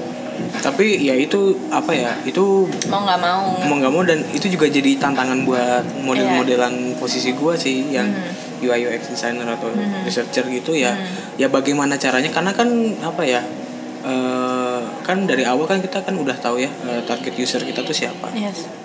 Tapi 0.63 1.03
ya 1.03 1.19
itu 1.19 1.51
apa 1.67 1.91
ya? 1.91 2.15
Itu 2.23 2.71
mau 2.87 3.03
nggak 3.03 3.19
mau 3.19 3.59
mau 3.67 3.75
nggak 3.75 3.91
mau 3.91 4.03
dan 4.07 4.23
itu 4.31 4.47
juga 4.47 4.71
jadi 4.71 4.95
tantangan 5.03 5.43
buat 5.43 5.83
model-modelan 5.99 6.95
posisi 6.95 7.35
gua 7.35 7.59
sih 7.59 7.91
yang 7.91 8.07
Hmm. 8.07 8.63
UI 8.63 8.87
UX 8.87 9.11
designer 9.11 9.51
atau 9.51 9.67
Hmm. 9.75 10.07
researcher 10.07 10.47
gitu 10.47 10.79
ya. 10.79 10.95
Hmm. 10.95 11.39
Ya 11.43 11.51
bagaimana 11.51 11.99
caranya? 11.99 12.31
Karena 12.31 12.55
kan 12.55 12.71
apa 13.03 13.23
ya? 13.27 13.43
eh, 14.05 14.81
kan 15.01 15.25
dari 15.25 15.43
awal 15.49 15.65
kan 15.65 15.81
kita 15.81 16.05
kan 16.05 16.13
udah 16.15 16.37
tahu 16.37 16.61
ya 16.61 16.69
eh, 16.87 17.01
target 17.09 17.35
user 17.35 17.65
kita 17.65 17.81
tuh 17.83 17.97
siapa. 17.97 18.29
yes 18.37 18.84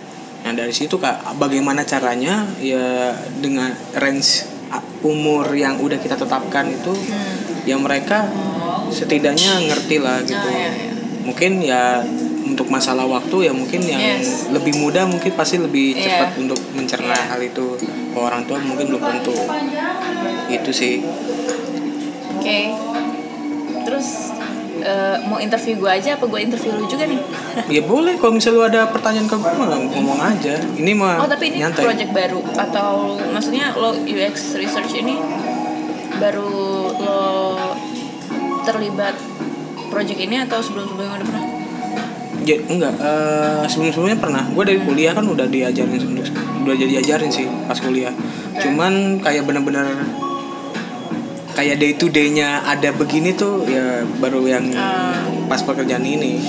Nah 0.50 0.58
dari 0.66 0.74
situ 0.74 0.98
kak, 0.98 1.38
bagaimana 1.38 1.86
caranya 1.86 2.42
ya 2.58 3.14
dengan 3.38 3.70
range 3.94 4.50
umur 5.06 5.46
yang 5.54 5.78
udah 5.78 6.02
kita 6.02 6.18
tetapkan 6.18 6.66
itu, 6.74 6.90
Hmm. 6.90 7.70
ya 7.70 7.78
mereka 7.78 8.26
setidaknya 8.90 9.62
ngerti 9.70 10.02
lah 10.02 10.18
gitu. 10.26 10.42
Ah, 10.42 10.58
ya, 10.58 10.72
ya. 10.74 10.94
Mungkin 11.22 11.52
ya 11.62 12.02
untuk 12.50 12.66
masalah 12.74 13.06
waktu 13.06 13.46
ya 13.46 13.54
mungkin 13.54 13.86
yang 13.86 14.02
Yes. 14.02 14.50
lebih 14.50 14.74
muda 14.82 15.06
mungkin 15.06 15.38
pasti 15.38 15.62
lebih 15.62 15.94
Iya. 15.94 16.26
cepat 16.26 16.42
untuk 16.42 16.58
mencerna 16.74 17.14
hal 17.14 17.38
itu. 17.46 17.78
Kalau 18.10 18.26
orang 18.26 18.42
tua 18.50 18.58
mungkin 18.58 18.90
belum 18.90 19.06
tentu. 19.06 19.38
Itu 20.50 20.72
sih. 20.74 21.06
oke 22.40 22.60
terus 23.86 24.34
eh, 24.82 25.16
mau 25.28 25.38
interview 25.38 25.80
gue 25.80 25.92
aja 25.92 26.16
apa 26.16 26.26
gue 26.26 26.40
interview 26.40 26.72
lu 26.76 26.86
juga 26.88 27.06
nih 27.06 27.20
Ya 27.76 27.82
boleh 27.86 28.16
kalau 28.18 28.36
misalnya 28.36 28.58
lu 28.58 28.64
ada 28.66 28.82
pertanyaan 28.90 29.28
ke 29.28 29.36
gue 29.36 29.54
mah 29.54 29.68
ngomong 29.70 30.20
aja. 30.20 30.56
Ini 30.76 30.92
mah 30.96 31.24
oh 31.24 31.30
tapi 31.30 31.54
ini 31.54 31.62
nyantai. 31.62 31.84
project 31.86 32.12
baru 32.12 32.42
atau 32.58 33.20
maksudnya 33.32 33.76
lo 33.78 33.94
UX 34.04 34.58
research 34.58 34.96
ini 34.98 35.20
baru 36.20 36.52
lo 37.00 37.22
terlibat 38.68 39.16
project 39.90 40.20
ini 40.20 40.36
atau 40.44 40.60
sebelum-sebelumnya 40.62 41.24
udah 41.24 41.28
pernah 41.28 41.46
Ya, 42.48 42.56
enggak, 42.56 42.96
eh, 42.98 43.68
sebelum-sebelumnya 43.68 44.16
pernah. 44.18 44.42
Gue 44.56 44.64
dari 44.64 44.80
kuliah 44.82 45.12
kan 45.12 45.28
udah 45.28 45.46
diajarin, 45.52 46.00
udah 46.64 46.74
jadi 46.74 47.04
ajarin 47.04 47.30
sih 47.30 47.46
pas 47.68 47.76
kuliah. 47.78 48.16
Cuman 48.58 49.20
kayak 49.20 49.44
bener-bener 49.44 49.86
kayak 51.60 51.76
day 51.76 51.92
to 51.94 52.08
day-nya 52.08 52.64
ada 52.64 52.90
begini 52.92 53.36
tuh 53.36 53.68
ya 53.68 53.84
baru 54.16 54.48
yang 54.48 54.72
Ah. 54.72 55.12
pas 55.46 55.60
pekerjaan 55.60 56.02
ini. 56.02 56.40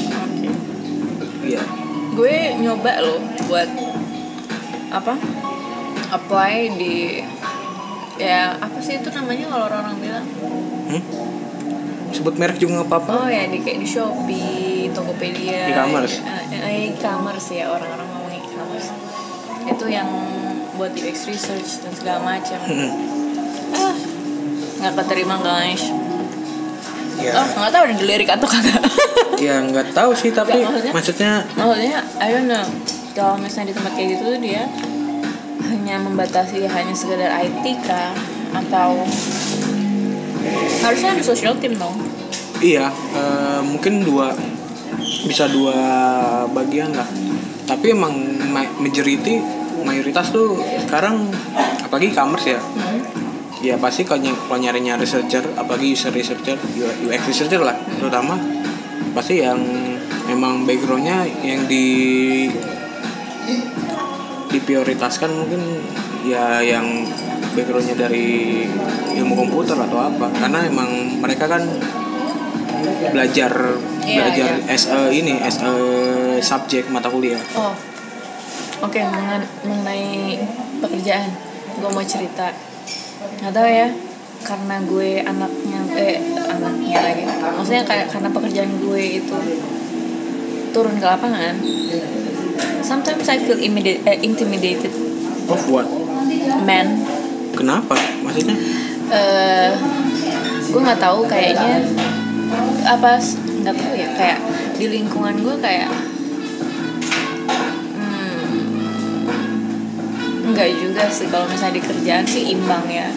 Iya. 1.42 1.62
gue 2.10 2.34
nyoba 2.58 3.00
lo 3.00 3.18
buat 3.44 3.66
apa 4.88 5.14
apply 6.10 6.54
di 6.72 7.22
ya 8.16 8.54
apa 8.54 8.78
sih 8.78 8.98
itu 8.98 9.10
namanya 9.10 9.46
kalau 9.48 9.64
orang-orang 9.66 9.96
bilang 9.98 10.26
Hmm? 10.86 11.02
Sebut 12.10 12.34
merek 12.36 12.58
juga 12.58 12.72
nggak 12.76 12.88
apa-apa. 12.88 13.12
oh 13.16 13.28
ya 13.28 13.46
di 13.46 13.58
kayak 13.58 13.78
di 13.78 13.88
Shopee 13.88 14.90
Tokopedia 14.90 15.70
E-commerce. 15.70 16.18
eh, 16.20 16.42
eh, 16.52 16.90
e-commerce 16.90 17.50
ya 17.52 17.66
orang-orang 17.68 18.06
ngomong 18.08 18.30
e-commerce 18.32 18.90
itu 19.64 19.86
yang 19.88 20.10
buat 20.74 20.90
UX 20.92 21.26
research 21.26 21.78
dan 21.80 21.92
segala 21.92 22.18
macam 22.28 22.58
Hmm. 22.60 22.90
Nggak 24.80 24.94
keterima 24.96 25.36
guys. 25.38 25.84
Ya, 27.16 27.36
oh 27.36 27.46
nggak 27.54 27.70
tahu 27.70 27.82
udah 27.84 27.96
dilirik 27.98 28.28
atau 28.28 28.48
kagak. 28.48 28.80
Ya 29.40 29.56
nggak 29.56 29.96
tahu 29.96 30.12
sih 30.12 30.28
tapi 30.30 30.52
Nggak, 30.52 30.92
maksudnya- 30.92 30.92
maksudnya 30.92 31.32
maksudnya 31.56 31.98
I 32.18 32.28
don't 32.30 32.44
know. 32.44 32.64
Kalau 33.10 33.36
misalnya 33.36 33.72
di 33.72 33.74
tempat 33.74 33.92
kayak 33.94 34.08
gitu 34.12 34.22
tuh 34.26 34.38
dia 34.38 34.68
hanya 35.62 35.96
membatasi 35.98 36.60
hanya 36.62 36.92
sekedar 36.92 37.32
IT 37.40 37.64
kah? 37.80 38.12
Atau 38.52 39.00
harusnya 40.80 41.10
ada 41.14 41.22
social 41.22 41.56
team 41.56 41.76
dong. 41.76 41.96
Iya 42.60 42.92
eh, 42.92 43.60
mungkin 43.62 44.04
dua 44.04 44.36
bisa 45.24 45.48
dua 45.48 45.76
bagian 46.50 46.92
lah. 46.92 47.08
Tapi 47.64 47.92
emang 47.92 48.12
ma- 48.46 48.76
majority 48.76 49.40
mayoritas 49.80 50.28
tuh 50.28 50.60
sekarang 50.84 51.32
apalagi 51.80 52.12
e-commerce 52.12 52.46
ya. 52.50 52.60
Ya 53.60 53.76
pasti 53.76 54.02
kalau 54.02 54.20
ny- 54.20 54.40
kalau 54.48 54.58
nyarinya 54.58 54.96
researcher 54.96 55.44
apalagi 55.54 55.92
user 55.92 56.08
researcher 56.10 56.56
UX 57.04 57.20
researcher 57.26 57.60
lah 57.60 57.76
terutama. 57.96 58.36
Pasti 59.10 59.42
yang 59.42 59.58
memang 60.26 60.62
backgroundnya 60.64 61.26
yang 61.42 61.66
di 61.66 62.46
diprioritaskan 64.50 65.30
mungkin 65.30 65.62
ya 66.22 66.58
yang 66.60 67.06
backgroundnya 67.52 67.96
dari 67.98 68.64
ilmu 69.14 69.34
komputer 69.36 69.74
atau 69.74 69.98
apa. 70.00 70.26
Karena 70.32 70.64
emang 70.64 70.90
mereka 71.18 71.46
kan 71.46 71.62
belajar 73.10 73.52
Iya, 74.00 74.16
belajar 74.16 74.50
iya. 74.58 74.72
as 74.72 74.84
a 74.88 75.12
ini 75.12 75.36
as 75.38 75.60
a 75.60 75.72
subjek 76.40 76.88
mata 76.88 77.06
kuliah. 77.06 77.38
Oh 77.52 77.74
oke 78.80 78.96
mengen- 78.98 79.50
mengenai 79.62 80.40
pekerjaan. 80.80 81.28
Gue 81.76 81.90
mau 81.90 82.02
cerita 82.02 82.48
nggak 83.20 83.52
tahu 83.52 83.68
ya 83.68 83.88
karena 84.40 84.76
gue 84.88 85.10
anaknya 85.20 85.80
eh 85.96 86.16
anaknya 86.48 86.98
lagi. 87.04 87.22
Maksudnya 87.28 87.84
kayak 87.84 88.06
karena 88.08 88.28
pekerjaan 88.32 88.72
gue 88.80 89.02
itu 89.20 89.36
turun 90.70 90.96
ke 90.96 91.06
lapangan 91.06 91.58
sometimes 92.90 93.26
I 93.28 93.38
feel 93.38 93.58
eh, 93.60 94.18
intimidated. 94.24 94.90
Of 95.50 95.66
what? 95.70 95.86
Man. 96.66 97.02
Kenapa? 97.54 97.94
Maksudnya? 98.24 98.56
Eh 99.10 99.70
gue 100.70 100.80
nggak 100.80 101.02
tahu 101.02 101.26
kayaknya 101.26 101.82
apa 102.86 103.18
nggak 103.62 103.74
tahu 103.74 103.94
ya 103.98 104.08
kayak 104.14 104.38
di 104.78 104.86
lingkungan 104.86 105.34
gue 105.42 105.56
kayak 105.58 105.90
nggak 110.60 110.76
juga 110.76 111.04
sih. 111.08 111.26
Kalau 111.32 111.48
misalnya 111.48 111.80
di 111.80 111.82
kerjaan 111.82 112.24
sih 112.28 112.52
imbang 112.52 112.84
ya. 112.84 113.08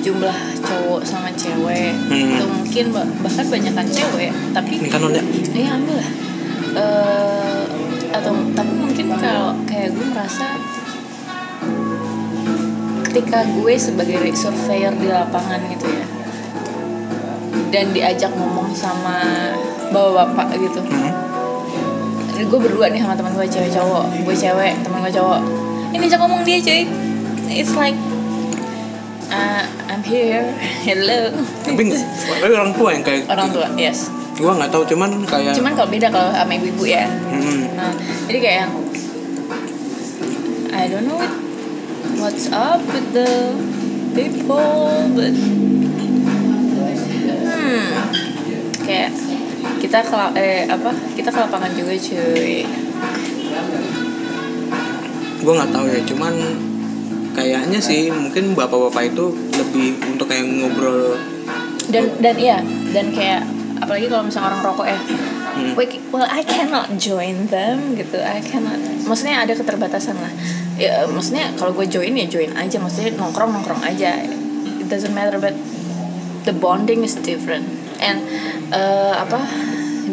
Jumlah 0.00 0.56
cowok 0.64 1.04
sama 1.04 1.28
cewek. 1.36 1.92
Hmm. 2.08 2.32
itu 2.32 2.44
mungkin 2.48 2.84
ba- 2.96 3.12
bahkan 3.20 3.44
banyakan 3.52 3.86
cewek. 3.92 4.32
Tapi 4.56 4.80
ini 4.80 4.88
kan 4.88 5.04
udah 5.04 5.20
Iya 5.52 5.76
ambil 5.76 5.96
lah. 6.00 6.10
Eh, 6.78 7.62
atau 8.08 8.32
tapi 8.56 8.72
mungkin 8.72 9.06
kalau 9.20 9.52
kayak 9.68 9.92
gue 9.92 10.06
merasa 10.08 10.56
ketika 13.04 13.44
gue 13.44 13.72
sebagai 13.76 14.32
surveyor 14.32 14.96
di 14.96 15.08
lapangan 15.12 15.60
gitu 15.68 15.84
ya 15.88 16.06
dan 17.68 17.92
diajak 17.92 18.32
ngomong 18.32 18.72
sama 18.72 19.52
bapak-bapak 19.92 20.56
gitu. 20.56 20.80
Hmm. 20.88 21.12
gue 22.38 22.60
berdua 22.64 22.88
nih 22.88 23.02
sama 23.02 23.12
teman 23.12 23.34
gue 23.36 23.44
cewek 23.44 23.68
cowok. 23.76 24.24
Gue 24.24 24.32
cewek 24.32 24.72
teman 24.80 25.04
gue 25.04 25.12
cowok 25.12 25.67
ini 25.92 26.04
jangan 26.08 26.28
ngomong 26.28 26.42
dia 26.44 26.58
cuy. 26.60 26.84
It's 27.48 27.72
like 27.72 27.96
uh, 29.32 29.64
I'm 29.88 30.04
here. 30.04 30.52
Hello. 30.84 31.32
Tapi 31.64 31.82
tapi 32.40 32.52
orang 32.52 32.72
tua 32.76 32.92
yang 32.92 33.04
kayak 33.04 33.24
orang 33.28 33.48
tua 33.52 33.66
yes. 33.80 34.12
Gua 34.38 34.54
nggak 34.54 34.70
tahu 34.70 34.86
cuman 34.94 35.26
kayak 35.26 35.56
cuman 35.56 35.72
kalau 35.74 35.90
beda 35.90 36.08
kalau 36.12 36.30
sama 36.30 36.52
ibu-ibu 36.54 36.84
ya. 36.86 37.08
Hmm, 37.08 37.74
nah 37.74 37.92
jadi 38.30 38.38
kayak 38.38 38.58
yang 38.66 38.72
I 40.70 40.86
don't 40.86 41.10
know 41.10 41.18
what's 42.22 42.46
up 42.54 42.78
with 42.86 43.10
the 43.10 43.56
people 44.14 45.10
but 45.16 45.34
hmm. 47.48 47.88
Kayak 48.86 49.10
kita 49.82 49.98
ke 50.06 50.16
eh 50.38 50.70
apa 50.70 50.90
kita 51.18 51.28
ke 51.34 51.38
lapangan 51.38 51.72
juga 51.74 51.94
cuy 51.98 52.62
gue 55.38 55.52
nggak 55.54 55.70
tahu 55.70 55.86
ya 55.86 56.00
cuman 56.02 56.34
kayaknya 57.38 57.78
sih 57.78 58.10
mungkin 58.10 58.58
bapak-bapak 58.58 59.14
itu 59.14 59.30
lebih 59.54 60.02
untuk 60.10 60.26
kayak 60.26 60.44
ngobrol. 60.46 61.14
Dan 61.88 62.10
dan 62.18 62.36
iya 62.36 62.58
dan 62.90 63.14
kayak 63.14 63.46
apalagi 63.78 64.10
kalau 64.10 64.26
misalnya 64.26 64.46
orang 64.52 64.62
rokok 64.66 64.86
ya 64.90 65.00
Hmm. 65.58 65.74
Well 66.14 66.22
I 66.22 66.46
cannot 66.46 67.02
join 67.02 67.50
them 67.50 67.98
gitu 67.98 68.22
I 68.22 68.38
cannot. 68.38 68.78
Maksudnya 68.78 69.42
ada 69.42 69.58
keterbatasan 69.58 70.14
lah. 70.14 70.30
Ya 70.78 71.02
maksudnya 71.10 71.50
kalau 71.58 71.74
gue 71.74 71.90
join 71.90 72.14
ya 72.14 72.30
join 72.30 72.54
aja 72.54 72.78
maksudnya 72.78 73.18
nongkrong 73.18 73.50
nongkrong 73.50 73.82
aja. 73.82 74.22
It 74.78 74.86
doesn't 74.86 75.10
matter 75.18 75.42
but 75.42 75.58
the 76.46 76.54
bonding 76.54 77.02
is 77.02 77.18
different. 77.18 77.66
And 77.98 78.22
uh, 78.70 79.18
apa 79.18 79.42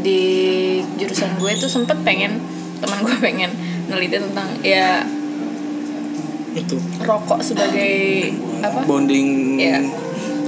di 0.01 0.81
jurusan 0.97 1.37
gue 1.37 1.53
tuh 1.61 1.69
sempet 1.69 2.01
pengen 2.01 2.41
teman 2.81 3.05
gue 3.05 3.13
pengen 3.29 3.53
neliti 3.85 4.17
tentang 4.17 4.49
ya 4.65 5.05
itu. 6.55 6.77
Rokok 7.03 7.39
sebagai 7.43 7.93
apa? 8.63 8.87
Bonding 8.87 9.59
ya 9.59 9.79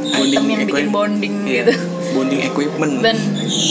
item 0.07 0.43
yang 0.47 0.61
bikin 0.63 0.87
equip- 0.87 0.93
bonding 0.95 1.35
iya, 1.43 1.63
gitu. 1.67 1.73
bonding 2.15 2.41
equipment. 2.41 2.93
Dan 3.03 3.17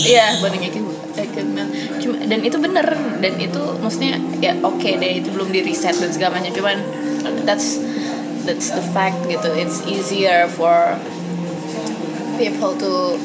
iya 0.05 0.27
bonding 0.39 0.63
equipment. 0.69 1.69
Cuma 1.97 2.15
dan 2.29 2.41
itu 2.45 2.57
bener 2.61 2.87
dan 3.25 3.33
itu 3.41 3.63
maksudnya 3.81 4.21
ya 4.39 4.53
oke 4.61 4.85
deh 5.01 5.13
itu 5.25 5.29
belum 5.33 5.49
di 5.49 5.65
reset 5.65 5.97
dan 5.97 6.11
segala 6.13 6.39
macam. 6.39 6.53
Cuman 6.53 6.77
that's 7.49 7.81
that's 8.45 8.71
the 8.71 8.85
fact 8.93 9.17
gitu. 9.27 9.49
It's 9.57 9.83
easier 9.89 10.47
for 10.53 11.01
people 12.37 12.77
to 12.77 13.17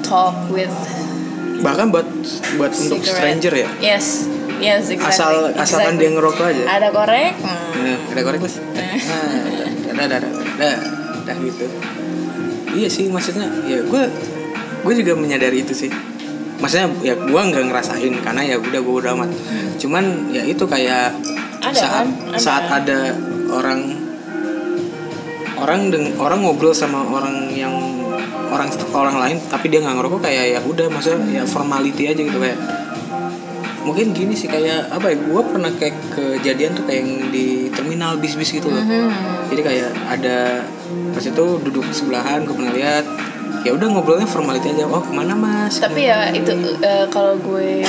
talk 0.00 0.34
with 0.48 0.72
bahkan 1.60 1.92
buat 1.92 2.06
buat 2.56 2.72
untuk 2.72 3.00
cigarette. 3.04 3.16
stranger 3.16 3.54
ya 3.54 3.68
yes 3.80 4.06
yes 4.60 4.88
exactly 4.88 5.12
asal 5.12 5.34
asalkan 5.54 5.96
exactly. 5.96 6.00
dia 6.00 6.10
ngerokok 6.16 6.46
aja 6.48 6.64
ada 6.68 6.88
korek 6.92 7.32
hmm. 7.40 7.68
Nah, 7.80 7.96
ada 8.12 8.20
korek 8.20 8.40
mas 8.44 8.56
Eh. 8.60 9.00
nah 9.96 10.04
ada 10.08 10.16
ada 10.20 10.28
ada 10.28 10.70
ada 11.24 11.32
gitu 11.44 11.64
iya 12.72 12.88
sih 12.88 13.08
maksudnya 13.08 13.48
ya 13.66 13.80
gue 13.84 14.02
gue 14.80 14.94
juga 15.04 15.12
menyadari 15.16 15.60
itu 15.64 15.72
sih 15.76 15.90
maksudnya 16.60 16.88
ya 17.00 17.14
gue 17.16 17.40
nggak 17.40 17.64
ngerasain 17.72 18.14
karena 18.20 18.42
ya 18.44 18.56
udah 18.60 18.80
gue 18.80 18.94
udah 19.00 19.12
amat 19.16 19.30
cuman 19.80 20.04
ya 20.32 20.44
itu 20.44 20.64
kayak 20.68 21.12
Ada 21.60 21.76
saat 21.76 21.92
kan? 21.92 22.08
Ada. 22.32 22.38
saat 22.40 22.64
ada 22.68 23.00
orang 23.52 23.80
orang 25.60 25.80
deng 25.92 26.16
orang 26.16 26.40
ngobrol 26.40 26.72
sama 26.72 27.04
orang 27.04 27.52
yang 27.52 27.72
orang 28.50 28.68
orang 28.92 29.16
lain 29.16 29.36
tapi 29.46 29.70
dia 29.70 29.80
nggak 29.80 29.96
ngerokok 29.96 30.20
kayak 30.20 30.44
ya 30.54 30.60
udah 30.62 30.86
maksudnya 30.90 31.18
ya 31.40 31.42
formality 31.46 32.10
aja 32.10 32.20
gitu 32.20 32.38
kayak 32.38 32.58
mungkin 33.80 34.12
gini 34.12 34.36
sih 34.36 34.44
kayak 34.44 34.92
apa 34.92 35.08
ya 35.08 35.16
gue 35.16 35.42
pernah 35.48 35.72
kayak 35.72 35.96
kejadian 36.12 36.76
tuh 36.76 36.84
kayak 36.84 37.00
yang 37.00 37.32
di 37.32 37.72
terminal 37.72 38.20
bis-bis 38.20 38.52
gitu 38.52 38.68
loh 38.68 38.84
Hmm. 38.84 39.08
jadi 39.48 39.62
kayak 39.64 39.90
ada 40.04 40.38
pas 41.16 41.24
itu 41.24 41.44
duduk 41.64 41.88
sebelahan 41.90 42.44
gue 42.44 42.52
pernah 42.52 42.74
lihat 42.76 43.04
ya 43.64 43.72
udah 43.72 43.86
ngobrolnya 43.88 44.28
formality 44.28 44.76
aja 44.76 44.84
oh 44.84 45.00
ke 45.00 45.12
mana 45.12 45.32
mas 45.32 45.80
tapi 45.80 46.06
ya 46.06 46.28
itu 46.30 46.52
eh, 46.80 47.06
kalau 47.08 47.40
gue 47.40 47.84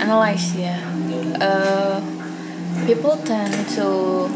analyze 0.00 0.56
ya 0.56 0.80
eh, 1.38 1.96
people 2.88 3.16
tend 3.22 3.52
to 3.68 4.26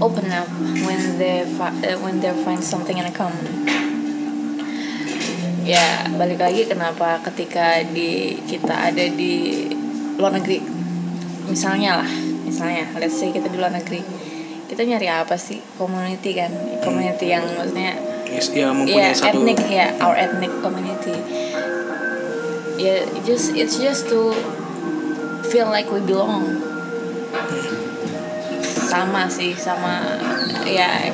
open 0.00 0.28
up 0.32 0.48
when 0.84 1.16
they 1.16 1.44
eh, 1.84 1.96
when 2.00 2.20
they 2.20 2.32
find 2.44 2.60
something 2.60 2.98
in 2.98 3.08
common. 3.12 3.46
Ya 5.66 6.06
balik 6.14 6.38
lagi 6.38 6.62
kenapa 6.68 7.18
ketika 7.26 7.82
di 7.82 8.38
kita 8.46 8.92
ada 8.92 9.04
di 9.10 9.66
luar 10.14 10.36
negeri. 10.36 10.62
Misalnya 11.50 12.02
lah 12.02 12.10
misalnya 12.46 12.86
let's 13.00 13.18
say 13.18 13.32
kita 13.34 13.50
di 13.50 13.58
luar 13.58 13.74
negeri. 13.74 14.02
Kita 14.66 14.82
nyari 14.82 15.08
apa 15.10 15.34
sih? 15.38 15.62
Community 15.78 16.30
kan? 16.34 16.50
Community 16.82 17.26
yang 17.30 17.46
maksudnya 17.54 17.94
Yes, 18.26 18.50
ya 18.50 18.74
mempunyai 18.74 19.14
yeah, 19.14 19.14
satu 19.14 19.38
ethnic 19.38 19.58
ya 19.70 19.86
our 20.02 20.18
ethnic 20.18 20.50
community. 20.60 21.14
Ya 22.76 23.06
just 23.22 23.54
it's 23.54 23.78
just 23.78 24.10
to 24.10 24.34
feel 25.46 25.70
like 25.70 25.86
we 25.88 26.02
belong 26.02 26.58
sama 28.86 29.26
sih 29.26 29.50
sama 29.58 30.22
ya 30.62 31.10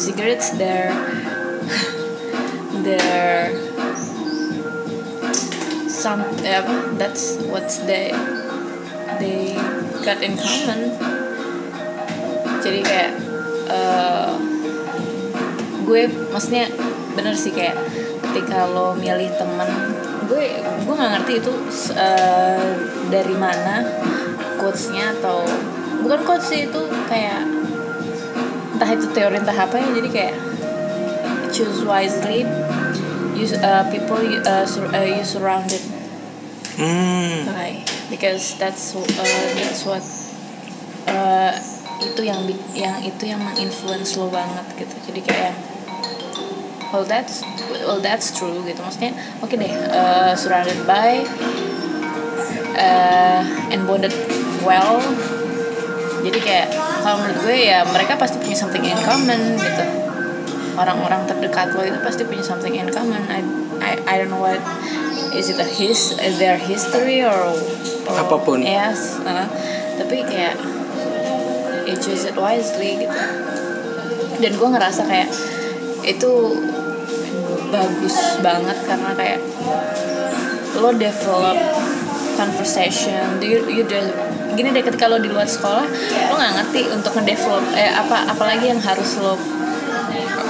cigarettes 0.00 0.56
they're 0.56 0.96
they're 2.80 3.52
some 6.04 6.24
apa 6.44 6.96
that's 7.00 7.40
what's 7.48 7.80
they 7.88 8.12
they 9.16 9.56
got 10.04 10.20
in 10.20 10.36
common. 10.36 10.92
Jadi 12.60 12.80
kayak 12.84 13.12
eh, 13.72 14.32
gue 15.84 16.02
maksudnya 16.28 16.68
bener 17.16 17.32
sih 17.32 17.52
kayak 17.52 17.76
ketika 18.20 18.68
lo 18.68 18.92
milih 18.96 19.32
temen 19.40 19.68
gue 20.28 20.60
gue 20.60 20.94
nggak 20.96 21.10
ngerti 21.20 21.32
itu 21.40 21.52
eh, 21.96 22.68
dari 23.08 23.36
mana 23.40 23.84
quotesnya 24.60 25.16
atau 25.20 25.44
bukan 26.04 26.20
quotes 26.28 26.52
sih 26.52 26.68
itu 26.68 26.82
kayak 27.08 27.48
entah 28.76 28.90
itu 28.92 29.06
teori 29.16 29.40
entah 29.40 29.56
apa 29.56 29.80
ya 29.80 29.88
jadi 29.96 30.08
kayak 30.12 30.36
choose 31.48 31.80
wisely 31.88 32.44
you 33.34 33.46
uh, 33.64 33.82
people 33.88 34.20
you, 34.20 34.38
uh, 34.44 34.68
sur- 34.68 34.90
uh, 34.92 35.02
you 35.02 35.24
surrounded 35.24 35.80
hmm. 36.76 37.48
by 37.48 37.80
because 38.12 38.54
that's 38.60 38.94
uh, 38.94 39.02
that's 39.56 39.82
what 39.88 40.04
uh, 41.08 41.56
itu 42.02 42.20
yang 42.26 42.42
yang 42.74 42.96
itu 43.02 43.24
yang 43.30 43.40
menginfluence 43.42 44.18
lo 44.18 44.28
banget 44.30 44.66
gitu. 44.78 44.94
Jadi 45.10 45.20
kayak 45.24 45.54
well 46.90 47.06
that's 47.06 47.42
well 47.86 48.02
that's 48.02 48.34
true 48.34 48.62
gitu. 48.66 48.80
Maksudnya 48.82 49.14
oke 49.42 49.54
deh 49.54 49.72
uh, 49.90 50.34
surrounded 50.34 50.78
by 50.86 51.22
uh, 52.74 53.42
and 53.70 53.86
bonded 53.86 54.14
well 54.62 55.02
jadi 56.24 56.38
kayak 56.40 56.68
kalau 57.04 57.20
menurut 57.20 57.38
gue 57.44 57.56
ya 57.68 57.84
mereka 57.84 58.16
pasti 58.16 58.40
punya 58.40 58.56
something 58.56 58.80
in 58.80 58.96
common 59.04 59.60
gitu. 59.60 59.84
Orang-orang 60.74 61.28
terdekat 61.28 61.76
lo 61.76 61.84
itu 61.84 62.00
pasti 62.00 62.24
punya 62.24 62.40
something 62.40 62.72
in 62.72 62.88
common. 62.88 63.20
I 63.28 63.44
I, 63.84 63.92
I 64.08 64.14
don't 64.16 64.32
know 64.32 64.40
what 64.40 64.58
is 65.36 65.52
it 65.52 65.60
a 65.60 65.68
his 65.68 66.16
their 66.40 66.56
history 66.56 67.20
or, 67.20 67.52
or 68.08 68.14
Apa 68.16 68.40
pun. 68.40 68.64
yes 68.64 69.20
uh, 69.20 69.44
tapi 70.00 70.24
kayak 70.24 70.56
you 71.84 71.94
choose 72.00 72.24
it 72.24 72.34
wisely 72.40 73.04
gitu. 73.04 73.20
Dan 74.40 74.52
gue 74.56 74.68
ngerasa 74.72 75.04
kayak 75.04 75.28
itu 76.04 76.32
bagus 77.68 78.16
banget 78.40 78.78
karena 78.86 79.12
kayak 79.12 79.40
lo 80.78 80.90
develop 80.96 81.58
conversation. 82.36 83.38
You, 83.40 83.66
you 83.70 83.84
de- 83.86 84.14
gini 84.54 84.70
deh 84.70 84.86
ketika 84.86 85.10
lo 85.10 85.18
di 85.18 85.26
luar 85.26 85.50
sekolah 85.50 85.82
lo 86.30 86.34
nggak 86.38 86.52
ngerti 86.62 86.80
untuk 86.94 87.10
ngedevelop 87.18 87.74
eh 87.74 87.90
apa 87.90 88.30
apalagi 88.30 88.70
yang 88.70 88.78
harus 88.78 89.18
lo 89.18 89.34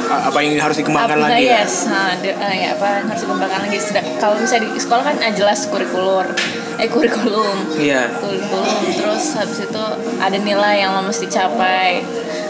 apa 0.04 0.38
yang 0.44 0.60
harus 0.60 0.76
dikembangkan 0.76 1.16
apa, 1.16 1.26
lagi 1.32 1.48
ya? 1.48 1.64
yes 1.64 1.88
nah, 1.88 2.12
de- 2.20 2.36
eh, 2.36 2.54
ya, 2.68 2.68
apa 2.76 3.00
yang 3.00 3.06
harus 3.08 3.22
dikembangkan 3.24 3.60
lagi. 3.64 3.78
Sedang- 3.80 4.08
kalau 4.20 4.36
misalnya 4.36 4.68
di 4.68 4.80
sekolah 4.80 5.02
kan 5.08 5.16
ah, 5.24 5.32
jelas 5.32 5.64
kurikulum 5.72 6.28
eh 6.76 6.88
kurikulum. 6.90 7.56
Iya. 7.80 8.12
Kurikulum 8.20 8.78
terus 8.92 9.24
habis 9.40 9.58
itu 9.64 9.84
ada 10.20 10.36
nilai 10.36 10.84
yang 10.84 10.92
lo 10.92 11.02
mesti 11.08 11.26
capai 11.32 12.04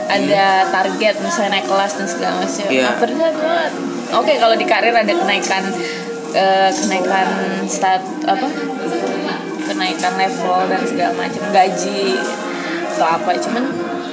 ada 0.04 0.68
target 0.68 1.14
misalnya 1.22 1.60
naik 1.60 1.66
kelas 1.70 1.92
dan 1.96 2.06
segala 2.10 2.34
macam. 2.42 2.66
Iya. 2.66 2.88
that 2.98 3.36
what? 3.38 3.72
oke 4.20 4.32
kalau 4.36 4.54
di 4.58 4.66
karir 4.66 4.92
ada 4.92 5.12
kenaikan 5.14 5.62
eh, 6.34 6.70
kenaikan 6.74 7.26
stat 7.70 8.02
apa 8.26 8.46
kenaikan 9.74 10.14
level 10.14 10.70
dan 10.70 10.82
segala 10.86 11.12
macam 11.18 11.42
gaji 11.50 12.14
atau 12.94 13.06
apa. 13.18 13.30
Cuman 13.42 13.64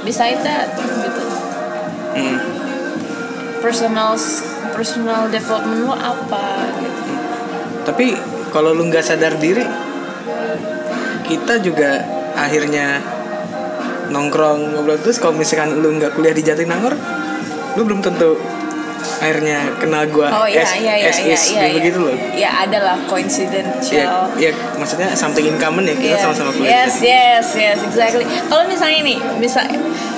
beside 0.02 0.42
that 0.42 0.74
gitu. 0.74 1.26
Hmm. 2.12 2.38
personal 3.64 4.20
personal 4.76 5.32
development 5.32 5.88
lo 5.88 5.96
apa? 5.96 6.68
Gitu 6.76 7.02
tapi 7.82 8.14
kalau 8.54 8.78
lu 8.78 8.86
nggak 8.90 9.02
sadar 9.02 9.42
diri 9.42 9.66
kita 11.26 11.64
juga 11.64 12.04
akhirnya 12.36 13.00
nongkrong 14.12 14.76
ngobrol. 14.76 15.00
Terus 15.00 15.18
kalau 15.18 15.40
misalkan 15.40 15.80
lu 15.80 15.96
nggak 15.96 16.14
kuliah 16.14 16.36
di 16.36 16.44
Jatinangor 16.44 16.94
lu 17.80 17.82
belum 17.88 18.04
tentu 18.04 18.36
akhirnya 19.18 19.58
kenal 19.78 20.04
gua 20.08 20.28
Oh 20.34 20.46
iya 20.46 20.62
as, 20.62 20.74
iya 20.76 20.94
iya 20.96 21.08
as 21.08 21.20
iya 21.20 21.34
is, 21.34 21.44
iya. 21.48 21.62
iya. 21.64 21.74
begitu 21.76 21.98
loh 22.00 22.16
Ya 22.32 22.50
ada 22.60 22.78
lah 22.82 22.98
coincidental. 23.06 23.82
ya, 23.88 24.06
ya 24.36 24.50
maksudnya 24.76 25.14
something 25.14 25.44
in 25.44 25.56
common 25.56 25.84
ya 25.84 25.94
kita 25.94 26.14
Iya. 26.14 26.22
sama-sama 26.22 26.50
kuliah 26.52 26.72
Yes, 26.84 26.96
yes, 27.00 27.48
yes, 27.54 27.78
exactly. 27.82 28.22
Kalau 28.46 28.64
misalnya 28.66 29.00
nih, 29.04 29.18
bisa 29.38 29.62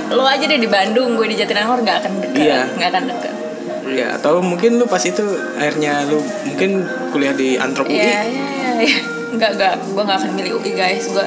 lo 0.09 0.23
aja 0.23 0.43
deh 0.43 0.57
di 0.57 0.67
Bandung, 0.67 1.13
gue 1.13 1.25
di 1.25 1.35
Jatinangor 1.35 1.79
nggak 1.79 1.97
akan 1.99 2.11
deket, 2.21 2.41
Iya. 2.41 2.59
nggak 2.71 2.89
akan 2.89 3.03
deket. 3.07 3.33
ya 3.85 4.15
atau 4.15 4.39
mungkin 4.39 4.79
lu 4.79 4.87
pas 4.87 4.99
itu 4.99 5.21
akhirnya 5.53 6.07
lu 6.07 6.17
mungkin 6.45 6.81
kuliah 7.09 7.29
di 7.31 7.55
antropologi 7.55 7.99
Iya, 7.99 8.21
iya, 8.25 8.45
iya, 8.49 8.71
iya. 8.81 8.97
Nggak, 9.33 9.51
nggak, 9.53 9.73
gue 9.87 10.03
nggak 10.03 10.17
akan 10.19 10.31
milih 10.33 10.51
UI 10.55 10.71
guys. 10.73 11.05
Gue 11.07 11.25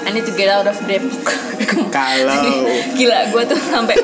I 0.00 0.10
need 0.10 0.22
to 0.22 0.32
get 0.32 0.48
out 0.48 0.64
of 0.64 0.78
Depok. 0.84 1.26
Kalau. 1.90 2.44
Gila, 2.92 3.18
gue 3.28 3.42
tuh 3.44 3.58
sampai 3.58 3.96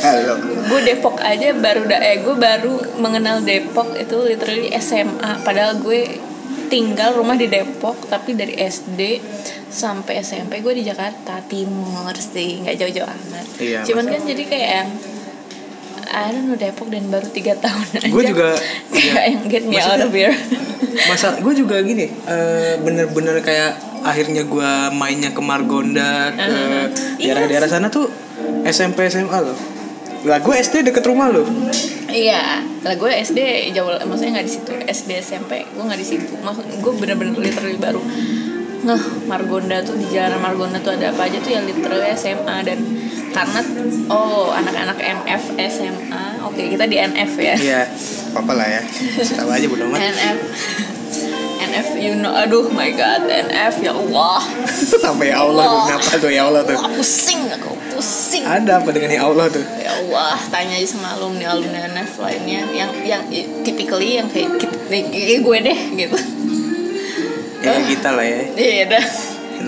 kalau 0.00 0.36
gue 0.40 0.80
Depok 0.82 1.16
aja 1.18 1.52
baru 1.52 1.84
da 1.84 1.98
eh 1.98 2.18
gue 2.18 2.32
baru 2.32 2.74
mengenal 2.96 3.40
Depok 3.40 3.92
itu 3.94 4.16
literally 4.24 4.72
SMA 4.76 5.40
padahal 5.40 5.78
gue 5.78 6.18
tinggal 6.66 7.12
rumah 7.12 7.34
di 7.34 7.46
Depok 7.46 8.06
tapi 8.06 8.32
dari 8.32 8.54
SD 8.54 9.18
sampai 9.68 10.18
SMP 10.20 10.58
gue 10.58 10.72
di 10.72 10.82
Jakarta 10.82 11.42
Timur 11.44 12.10
sih 12.14 12.60
nggak 12.60 12.76
jauh-jauh 12.76 13.06
amat. 13.06 13.46
Iya, 13.56 13.78
cuman 13.82 14.04
masa- 14.04 14.12
kan 14.12 14.22
jadi 14.24 14.42
kayak 14.44 14.70
yang 14.72 14.90
I 16.10 16.26
don't 16.28 16.42
know 16.44 16.56
Depok 16.56 16.90
dan 16.90 17.06
baru 17.06 17.26
tiga 17.28 17.54
tahun 17.56 17.86
aja. 17.92 18.08
Gue 18.08 18.24
juga, 18.24 18.58
kayak 18.90 18.98
iya. 18.98 19.22
yang 19.30 19.42
get 19.46 19.62
me 19.62 19.78
out 19.78 19.98
of 20.00 20.10
here. 20.10 20.34
masa 21.10 21.38
gue 21.38 21.54
juga 21.54 21.78
gini 21.80 22.10
eh, 22.26 22.74
bener-bener 22.76 23.38
kayak 23.40 23.78
akhirnya 24.02 24.42
gue 24.42 24.70
mainnya 24.90 25.30
ke 25.30 25.38
Margonda 25.40 26.34
ke 26.34 26.42
Uh-huh. 26.42 26.86
daerah-daerah 27.16 27.68
sana 27.68 27.86
tuh 27.86 28.10
SMP 28.64 29.06
SMA 29.06 29.38
loh 29.38 29.54
lah 30.20 30.38
gue 30.44 30.54
SD 30.54 30.84
deket 30.84 31.04
rumah 31.08 31.32
loh. 31.32 31.48
Iya, 32.10 32.60
lah 32.84 32.94
gue 32.98 33.10
SD 33.24 33.72
jauh, 33.72 33.88
maksudnya 34.04 34.40
nggak 34.40 34.46
di 34.46 34.52
situ. 34.52 34.72
SD 34.76 35.10
SMP 35.24 35.64
gue 35.64 35.84
nggak 35.84 36.00
di 36.00 36.06
situ. 36.06 36.34
Maksud 36.44 36.64
gue 36.80 36.92
bener-bener 36.98 37.32
literally 37.38 37.80
baru 37.80 38.02
ngeh 38.80 39.28
Margonda 39.28 39.84
tuh 39.84 39.92
di 40.00 40.08
jalan 40.08 40.40
Margonda 40.40 40.80
tuh 40.80 40.96
ada 40.96 41.12
apa 41.12 41.28
aja 41.28 41.36
tuh 41.44 41.52
ya 41.52 41.60
literally 41.60 42.08
SMA 42.16 42.56
dan 42.64 42.78
karena 43.30 43.60
oh 44.08 44.50
anak-anak 44.56 44.98
NF 44.98 45.54
SMA, 45.68 46.24
oke 46.48 46.58
kita 46.58 46.88
di 46.88 46.96
NF 46.96 47.32
ya. 47.38 47.54
Iya 47.60 47.80
apa 48.32 48.52
lah 48.56 48.66
ya. 48.66 48.82
Tahu 49.36 49.48
aja 49.52 49.66
bodo 49.68 49.84
amat. 49.84 50.00
NF 50.00 50.38
NF 51.60 51.88
you 52.00 52.16
know 52.18 52.32
aduh 52.32 52.72
my 52.72 52.88
god 52.96 53.28
NF 53.28 53.84
ya 53.84 53.92
Allah. 53.92 54.40
Sampai 55.04 55.30
ya 55.30 55.44
Allah 55.44 55.64
tuh 55.68 55.76
Allah. 55.76 55.86
kenapa 55.92 56.12
tuh 56.16 56.30
ya 56.32 56.42
Allah 56.48 56.62
tuh? 56.64 56.76
Pusing 56.96 57.42
aku 57.52 57.72
pusing. 58.00 58.42
Ada 58.48 58.80
apa 58.80 58.88
dengan 58.96 59.12
ya 59.12 59.28
Allah 59.28 59.46
tuh? 59.52 59.60
Ya 59.76 59.92
Allah 59.92 60.40
tanya 60.48 60.80
aja 60.80 60.88
sama 60.88 61.12
alumni 61.12 61.52
alumni 61.52 61.84
NF 61.92 62.16
lainnya. 62.16 62.64
Yang 62.72 62.90
yang 63.04 63.22
typically 63.60 64.16
yang 64.16 64.28
kayak, 64.32 64.56
kayak 64.88 65.40
gue 65.44 65.58
deh 65.60 65.80
gitu. 66.00 66.18
Ya 67.60 67.76
kita 67.84 68.08
lah 68.16 68.24
ya. 68.24 68.40
Iya 68.56 68.84
dah. 68.88 69.06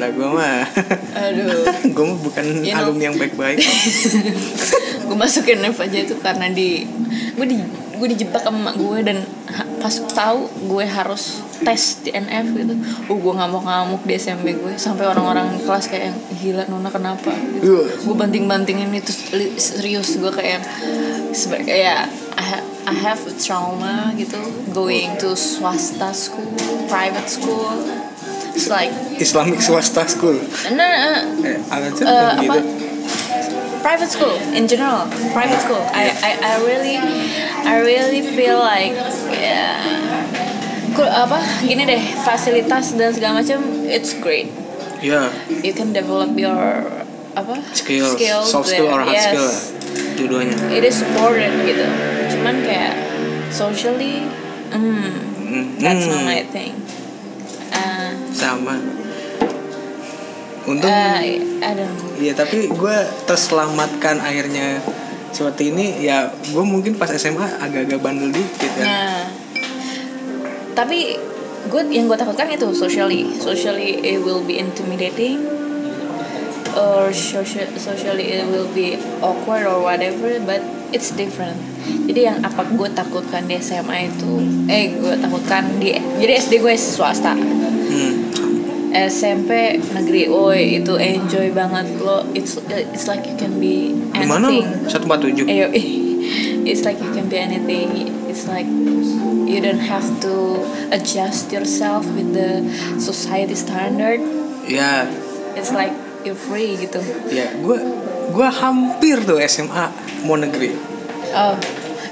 Lah 0.00 0.08
gue 0.08 0.28
mah. 0.32 0.64
Aduh. 1.12 1.68
Gue 1.92 2.04
mah 2.08 2.18
bukan 2.24 2.64
You 2.64 2.72
know. 2.72 2.88
alumni 2.88 3.12
yang 3.12 3.20
baik-baik. 3.20 3.60
Gue 5.06 5.16
masukin 5.20 5.60
NF 5.60 5.76
aja 5.76 5.98
itu 6.00 6.16
karena 6.24 6.48
di 6.48 6.88
gue 7.36 7.44
di 7.44 7.60
gue 8.02 8.18
dijebak 8.18 8.42
sama 8.42 8.58
emak 8.66 8.74
gue 8.82 8.98
dan 9.06 9.18
pas 9.78 9.94
tahu 9.94 10.50
gue 10.66 10.82
harus 10.82 11.38
tes 11.62 12.02
di 12.02 12.10
NF 12.10 12.46
gitu. 12.58 12.74
Uh 13.06 13.14
gue 13.14 13.34
ngamuk-ngamuk 13.38 14.02
di 14.02 14.18
SMP 14.18 14.58
gue. 14.58 14.74
Sampai 14.74 15.06
orang-orang 15.06 15.62
kelas 15.62 15.86
kayak 15.86 16.10
yang, 16.10 16.18
gila 16.42 16.62
Nona 16.66 16.90
kenapa? 16.90 17.30
Gitu. 17.30 17.62
Uh. 17.70 17.86
gue 17.86 18.14
banting-bantingin 18.18 18.90
itu 18.90 19.14
serius. 19.54 20.18
Gue 20.18 20.34
kayak 20.34 20.66
sebagai 21.30 21.70
ya 21.70 22.10
I, 22.34 22.42
ha- 22.42 22.66
I 22.90 22.94
have 23.06 23.22
a 23.22 23.34
trauma 23.38 24.10
gitu. 24.18 24.42
Going 24.74 25.14
to 25.22 25.38
swasta 25.38 26.10
school 26.10 26.50
private 26.90 27.30
school. 27.30 27.86
It's 28.58 28.66
like 28.66 28.90
Islamic 29.22 29.62
swasta 29.62 30.10
school. 30.10 30.42
Nah, 30.74 31.22
Eh, 31.46 31.56
uh, 32.02 32.34
apa 32.34 32.58
gitu 32.58 32.91
private 33.82 34.08
school 34.08 34.34
in 34.54 34.64
general 34.64 35.04
private 35.32 35.60
school. 35.60 35.82
I 35.90 36.08
I, 36.22 36.30
I 36.40 36.52
really 36.62 36.96
I 37.62 37.74
really 37.82 38.22
feel 38.22 38.58
like 38.58 38.94
ku- 40.94 41.08
apa? 41.08 41.38
Gini 41.64 41.82
deh 41.84 42.02
fasilitas 42.22 42.94
dan 42.94 43.10
segala 43.12 43.40
macam 43.42 43.60
it's 43.86 44.12
great. 44.14 44.48
Ya 45.02 45.28
you 45.62 45.74
can 45.74 45.90
develop 45.90 46.32
your 46.34 46.86
apa? 47.34 47.58
Skill 47.72 48.12
skills 48.14 48.46
soft 48.46 48.68
skill 48.70 48.92
or 48.92 49.02
hard 49.02 49.16
Yes. 49.16 49.26
skill 49.26 49.48
dua-duanya. 50.16 50.56
It 50.70 50.84
is 50.84 51.00
supported 51.00 51.50
gitu. 51.64 51.86
Cuman 52.30 52.62
kayak 52.62 52.94
socially 53.50 54.28
mm, 54.70 55.10
Hmm. 55.42 55.64
that's 55.80 56.06
not 56.06 56.22
Hmm. 56.22 56.28
my 56.28 56.40
thing. 56.48 56.72
Uh, 57.72 58.12
sama 58.30 58.76
untung 60.66 60.90
uh, 60.90 61.20
Iya 62.18 62.32
tapi 62.38 62.70
gue 62.70 62.96
terselamatkan 63.26 64.22
akhirnya 64.22 64.78
seperti 65.32 65.72
ini 65.72 66.04
ya 66.04 66.28
gue 66.30 66.64
mungkin 66.64 66.94
pas 67.00 67.08
SMA 67.16 67.58
agak-agak 67.58 67.98
bandel 68.04 68.30
dikit 68.30 68.72
ya. 68.78 68.84
Nah, 68.84 69.20
tapi 70.76 71.16
gue 71.66 71.82
yang 71.88 72.06
gue 72.06 72.18
takutkan 72.18 72.52
itu 72.52 72.68
socially, 72.76 73.32
socially 73.40 74.02
it 74.04 74.20
will 74.20 74.44
be 74.44 74.60
intimidating, 74.60 75.40
or 76.76 77.14
social, 77.14 77.64
socially 77.80 78.34
it 78.34 78.44
will 78.48 78.68
be 78.76 78.98
awkward 79.24 79.64
or 79.64 79.80
whatever, 79.80 80.36
but 80.44 80.60
it's 80.92 81.14
different. 81.14 81.56
Jadi 82.10 82.20
yang 82.28 82.38
apa 82.42 82.66
gue 82.68 82.88
takutkan 82.92 83.46
di 83.46 83.56
SMA 83.62 84.10
itu, 84.10 84.32
eh 84.68 84.92
gue 84.96 85.14
takutkan 85.16 85.80
di, 85.80 85.96
jadi 86.20 86.32
SD 86.38 86.60
gue 86.60 86.74
swasta, 86.76 87.34
Hmm. 87.92 88.31
SMP 88.92 89.80
negeri, 89.92 90.28
oi 90.28 90.78
itu 90.78 90.94
enjoy 91.00 91.48
banget 91.50 91.96
lo, 91.98 92.22
it's 92.36 92.60
it's 92.68 93.08
like 93.08 93.24
you 93.24 93.34
can 93.34 93.56
be 93.56 93.96
anything. 94.12 94.68
Satu 94.86 95.08
empat 95.08 95.20
tujuh. 95.24 95.44
Ayo, 95.48 95.72
it's 96.68 96.84
like 96.84 97.00
you 97.00 97.10
can 97.10 97.26
be 97.26 97.40
anything. 97.40 98.12
It's 98.28 98.44
like 98.44 98.68
you 99.48 99.58
don't 99.60 99.82
have 99.82 100.04
to 100.24 100.64
adjust 100.92 101.48
yourself 101.50 102.04
with 102.12 102.32
the 102.32 102.64
society 102.96 103.56
standard. 103.56 104.20
Ya, 104.68 105.08
It's 105.52 105.72
like 105.72 105.92
you're 106.24 106.38
free 106.38 106.78
gitu. 106.78 107.02
ya 107.28 107.50
gue 107.58 107.78
gue 108.32 108.48
hampir 108.48 109.20
tuh 109.26 109.36
SMA 109.44 109.90
mau 110.24 110.38
negeri, 110.38 110.70
Oh, 111.34 111.58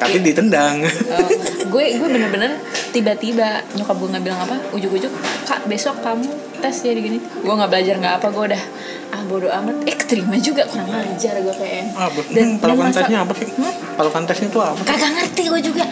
tapi 0.00 0.16
ditendang. 0.18 0.80
oh. 0.82 1.28
gue 1.70 1.84
gue 1.94 2.08
bener-bener 2.08 2.56
tiba-tiba 2.90 3.60
nyokap 3.76 3.94
gue 3.94 4.08
nggak 4.10 4.24
bilang 4.24 4.40
apa, 4.40 4.56
ujuk-ujuk 4.72 5.12
kak 5.44 5.60
besok 5.68 6.00
kamu 6.00 6.26
tes 6.58 6.76
jadi 6.80 6.98
gini. 6.98 7.18
Gue 7.20 7.52
nggak 7.52 7.68
belajar 7.68 7.94
nggak 7.96 8.14
apa, 8.18 8.26
gue 8.28 8.44
udah 8.50 8.62
ah 9.10 9.22
bodo 9.28 9.46
amat. 9.46 9.84
Eh 9.84 9.94
keterima 9.94 10.34
juga 10.40 10.64
kurang 10.64 10.88
ajar 10.88 11.36
gue 11.38 11.54
kayak. 11.54 11.84
ah, 11.94 12.08
Dan- 12.32 12.56
hmm, 12.56 12.90
tesnya 12.90 13.22
apa 13.22 13.32
sih? 13.36 13.46
Hmm? 13.52 13.74
Patokan 13.94 14.24
tesnya 14.24 14.48
tuh 14.48 14.62
apa? 14.64 14.80
kagak 14.82 15.10
ngerti 15.12 15.42
gue 15.46 15.60
juga 15.62 15.84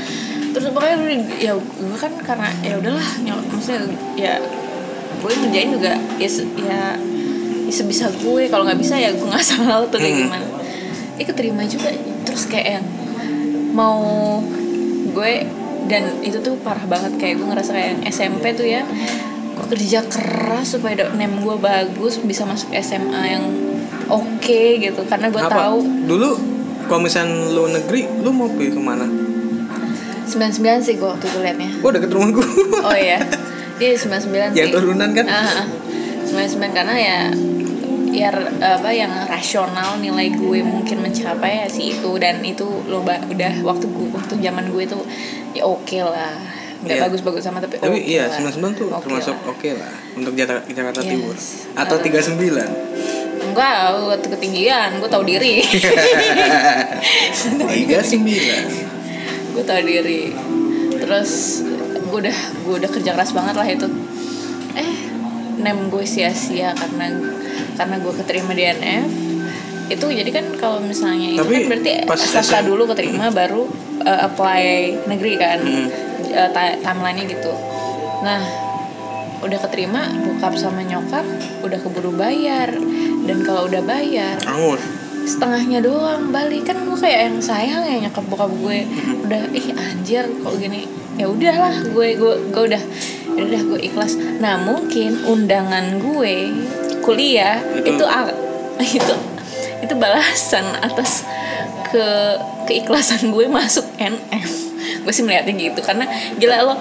terus 0.48 0.72
pokoknya 0.72 0.96
ya 1.38 1.52
gue 1.54 1.98
kan 2.00 2.12
karena 2.18 2.48
ya 2.64 2.74
udahlah 2.80 3.08
nyok 3.22 3.40
maksudnya 3.52 3.80
ya 4.16 4.34
gue 5.20 5.30
ngerjain 5.30 5.70
juga 5.70 5.92
ya 6.16 6.28
ya, 6.58 6.82
ya 7.68 7.70
sebisa 7.70 8.08
gue 8.10 8.48
kalau 8.48 8.64
nggak 8.64 8.80
bisa 8.80 8.96
ya 8.96 9.12
gue 9.12 9.22
nggak 9.22 9.44
salah 9.44 9.84
tuh 9.86 10.00
kayak 10.00 10.14
Hmm. 10.14 10.22
gimana 10.26 10.46
ya 11.14 11.24
keterima 11.26 11.62
juga 11.62 11.92
terus 12.24 12.48
kayak 12.48 12.80
yang 12.80 12.86
mau 13.78 14.02
gue 15.08 15.32
dan 15.86 16.18
itu 16.20 16.38
tuh 16.38 16.58
parah 16.58 16.82
banget 16.84 17.14
kayak 17.16 17.38
gue 17.38 17.46
ngerasa 17.46 17.70
kayak 17.70 17.88
yang 17.88 18.02
SMP 18.04 18.50
tuh 18.52 18.66
ya 18.66 18.82
gue 19.54 19.66
kerja 19.68 20.02
keras 20.04 20.74
supaya 20.74 20.94
do- 20.96 21.14
nem 21.14 21.30
gue 21.32 21.56
bagus 21.56 22.18
bisa 22.20 22.42
masuk 22.42 22.74
SMA 22.76 23.22
yang 23.28 23.44
oke 24.08 24.60
gitu 24.76 25.00
karena 25.04 25.30
gue 25.30 25.38
tahu 25.40 25.78
Dulu 26.04 26.30
kalau 26.88 27.04
misalnya 27.04 27.52
lu 27.52 27.68
negeri, 27.68 28.08
lu 28.18 28.32
mau 28.32 28.48
pilih 28.48 28.72
ke 28.72 28.80
mana? 28.80 29.04
99 30.24 30.40
sih 30.80 30.96
gue 30.96 31.04
waktu 31.04 31.24
itu 31.26 31.38
liatnya 31.38 31.70
Gue 31.78 31.90
deket 31.92 32.10
rumah 32.10 32.30
gue. 32.32 32.48
Oh 32.80 32.96
iya. 32.96 33.20
Iya 33.78 33.94
99 33.94 34.18
sih. 34.26 34.58
Yang 34.58 34.70
turunan 34.74 35.10
kan? 35.14 35.26
Ah, 35.28 35.62
ah. 35.62 35.66
99 36.26 36.74
karena 36.74 36.94
ya 36.98 37.18
ya 38.10 38.28
apa 38.58 38.88
yang 38.88 39.08
rasional 39.24 39.96
nilai 39.96 40.28
gue 40.30 40.58
mungkin 40.60 41.00
mencapai 41.00 41.62
ya 41.62 41.66
sih 41.66 41.92
itu 41.92 42.08
dan 42.16 42.40
itu 42.40 42.64
lo 42.84 43.00
udah 43.02 43.52
waktu 43.62 43.84
gue 43.86 44.06
waktu 44.10 44.32
zaman 44.38 44.64
gue 44.68 44.82
tuh 44.84 45.02
ya 45.52 45.62
oke 45.62 45.96
lah 46.00 46.32
nggak 46.78 46.94
Iya. 46.94 47.02
bagus-bagus 47.04 47.42
sama 47.42 47.58
tapi 47.58 47.74
Tapi 47.74 47.90
oke 47.90 48.00
iya, 48.00 48.30
lah. 48.30 48.38
99 48.54 48.70
tuh 48.72 48.86
Oke 48.88 49.02
termasuk 49.02 49.34
oke 49.44 49.68
lah 49.74 49.90
untuk 50.14 50.30
Jakarta, 50.32 50.62
Jakarta 50.64 51.00
Yes. 51.02 51.10
Timur. 51.10 51.34
Atau 51.74 51.96
Uh, 51.98 52.02
39. 52.06 53.50
enggak 53.50 53.74
gue 53.98 54.16
ketinggian 54.30 54.88
gue 54.96 55.08
tahu 55.08 55.22
diri 55.22 55.54
39. 57.34 59.54
gue 59.54 59.64
tahu 59.64 59.80
diri 59.82 60.32
terus 60.94 61.62
gue 61.98 62.18
udah 62.20 62.38
gue 62.62 62.74
udah 62.78 62.90
kerja 62.90 63.10
keras 63.12 63.30
banget 63.32 63.54
lah 63.54 63.66
itu 63.66 63.86
nem 65.58 65.88
gue 65.88 66.04
sia-sia 66.04 66.72
karena 66.72 67.10
karena 67.74 67.96
gue 67.98 68.12
keterima 68.14 68.52
di 68.52 68.64
NF 68.64 69.10
itu 69.88 70.04
jadi 70.04 70.30
kan 70.30 70.44
kalau 70.54 70.78
misalnya 70.78 71.32
itu 71.32 71.40
Tapi 71.40 71.64
kan 71.64 71.68
berarti 71.72 71.92
SM. 72.04 72.68
dulu 72.68 72.84
keterima 72.86 73.32
baru 73.32 73.64
uh, 74.04 74.20
apply 74.22 74.64
negeri 75.08 75.32
kan. 75.34 75.58
Hmm. 75.64 75.88
uh, 76.28 76.48
ti- 76.52 76.78
timelinenya 76.78 77.24
gitu. 77.26 77.52
Nah 78.20 78.42
udah 79.38 79.58
keterima 79.64 80.12
bokap 80.18 80.60
sama 80.60 80.84
nyokap 80.84 81.24
udah 81.64 81.78
keburu 81.80 82.12
bayar. 82.12 82.68
Dan 83.24 83.44
kalau 83.44 83.64
udah 83.64 83.80
bayar 83.80 84.36
setengahnya 85.24 85.80
doang 85.80 86.28
balik. 86.28 86.68
Kan 86.68 86.84
gue 86.84 86.92
kayak 86.94 87.32
yang 87.32 87.38
sayang 87.40 87.80
ya 87.80 87.96
nyokap 88.04 88.28
bokap 88.28 88.52
gue. 88.52 88.84
Udah 89.24 89.40
ih 89.56 89.72
anjir 89.72 90.28
kok 90.28 90.52
gini? 90.52 90.84
Ya 91.16 91.32
udahlah 91.32 91.80
gue 91.88 92.08
gue 92.12 92.34
gue 92.52 92.62
udah 92.68 92.82
udah 93.44 93.60
gue 93.74 93.80
ikhlas. 93.86 94.18
Nah 94.42 94.58
mungkin 94.58 95.22
undangan 95.24 96.02
gue 96.02 96.50
kuliah 97.02 97.62
Itu- 97.78 97.94
itu 97.98 98.04
itu 98.98 99.14
itu 99.78 99.94
balasan 99.94 100.66
atas 100.82 101.22
ke 101.88 102.06
keikhlasan 102.68 103.32
gue 103.32 103.48
masuk 103.48 103.86
NF 103.96 104.50
gue 105.02 105.12
sih 105.14 105.24
melihatnya 105.24 105.56
gitu 105.56 105.80
karena 105.80 106.04
gila 106.36 106.68
lo 106.68 106.74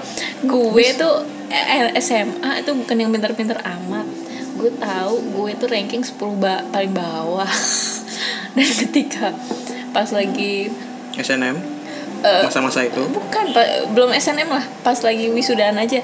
gue 0.44 0.86
tuh 1.00 1.24
eh, 1.48 1.96
SMA 2.02 2.60
itu 2.60 2.72
bukan 2.76 2.96
yang 3.00 3.10
pintar-pintar 3.12 3.64
amat. 3.64 4.08
Gue 4.58 4.74
tahu 4.76 5.14
gue 5.32 5.52
tuh 5.56 5.68
ranking 5.70 6.04
10 6.04 6.18
ba 6.42 6.66
paling 6.74 6.92
bawah. 6.92 7.48
Dan 8.58 8.68
ketika 8.68 9.32
pas 9.94 10.10
lagi 10.12 10.74
SNM. 11.16 11.77
Eh, 12.20 12.44
Masa-masa 12.44 12.82
itu. 12.82 13.02
bukan 13.08 13.46
pa- 13.52 13.86
belum 13.88 14.10
SNM 14.12 14.48
lah. 14.48 14.66
Pas 14.82 14.98
lagi 14.98 15.30
wisudaan 15.30 15.76
aja. 15.76 16.02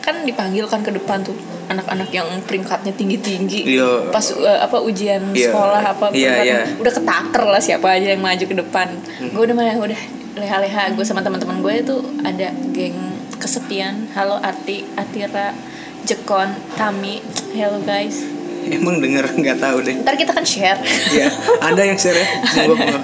Kan 0.00 0.24
dipanggil 0.24 0.64
kan 0.64 0.80
ke 0.80 0.90
depan 0.90 1.20
tuh. 1.20 1.36
Anak-anak 1.66 2.10
yang 2.10 2.26
peringkatnya 2.42 2.90
tinggi-tinggi. 2.92 3.62
Iya. 3.70 4.10
pas 4.10 4.24
uh, 4.32 4.58
apa 4.58 4.80
ujian 4.80 5.22
Iya. 5.30 5.48
sekolah 5.48 5.82
apa 5.82 6.06
peringkatnya. 6.10 6.42
iya. 6.42 6.60
udah 6.76 6.92
ketaker 6.92 7.44
lah 7.46 7.60
siapa 7.60 7.86
aja 7.90 8.10
yang 8.10 8.20
maju 8.20 8.42
ke 8.42 8.56
depan. 8.56 8.88
Gue 9.30 9.42
udah 9.44 9.54
mana 9.54 9.76
udah 9.76 10.00
leha-leha. 10.34 10.90
Gue 10.92 11.04
sama 11.04 11.20
teman-teman 11.20 11.60
gue 11.60 11.74
itu 11.78 11.96
ada 12.20 12.48
geng 12.70 12.98
kesepian. 13.36 14.10
Halo 14.12 14.36
Arti 14.36 14.82
Atira 14.94 15.54
Jekon 16.02 16.48
Tami. 16.74 17.20
Hello 17.50 17.78
guys 17.80 18.39
Emang 18.76 18.98
denger 18.98 19.26
nggak 19.32 19.58
tahu 19.58 19.78
deh. 19.80 19.94
ntar 19.98 20.14
kita 20.14 20.30
kan 20.30 20.42
share 20.42 20.78
Iya, 21.10 21.26
ada 21.58 21.80
yang 21.80 21.94
share 21.94 22.14
ya. 22.14 22.26
Silakan 22.46 23.00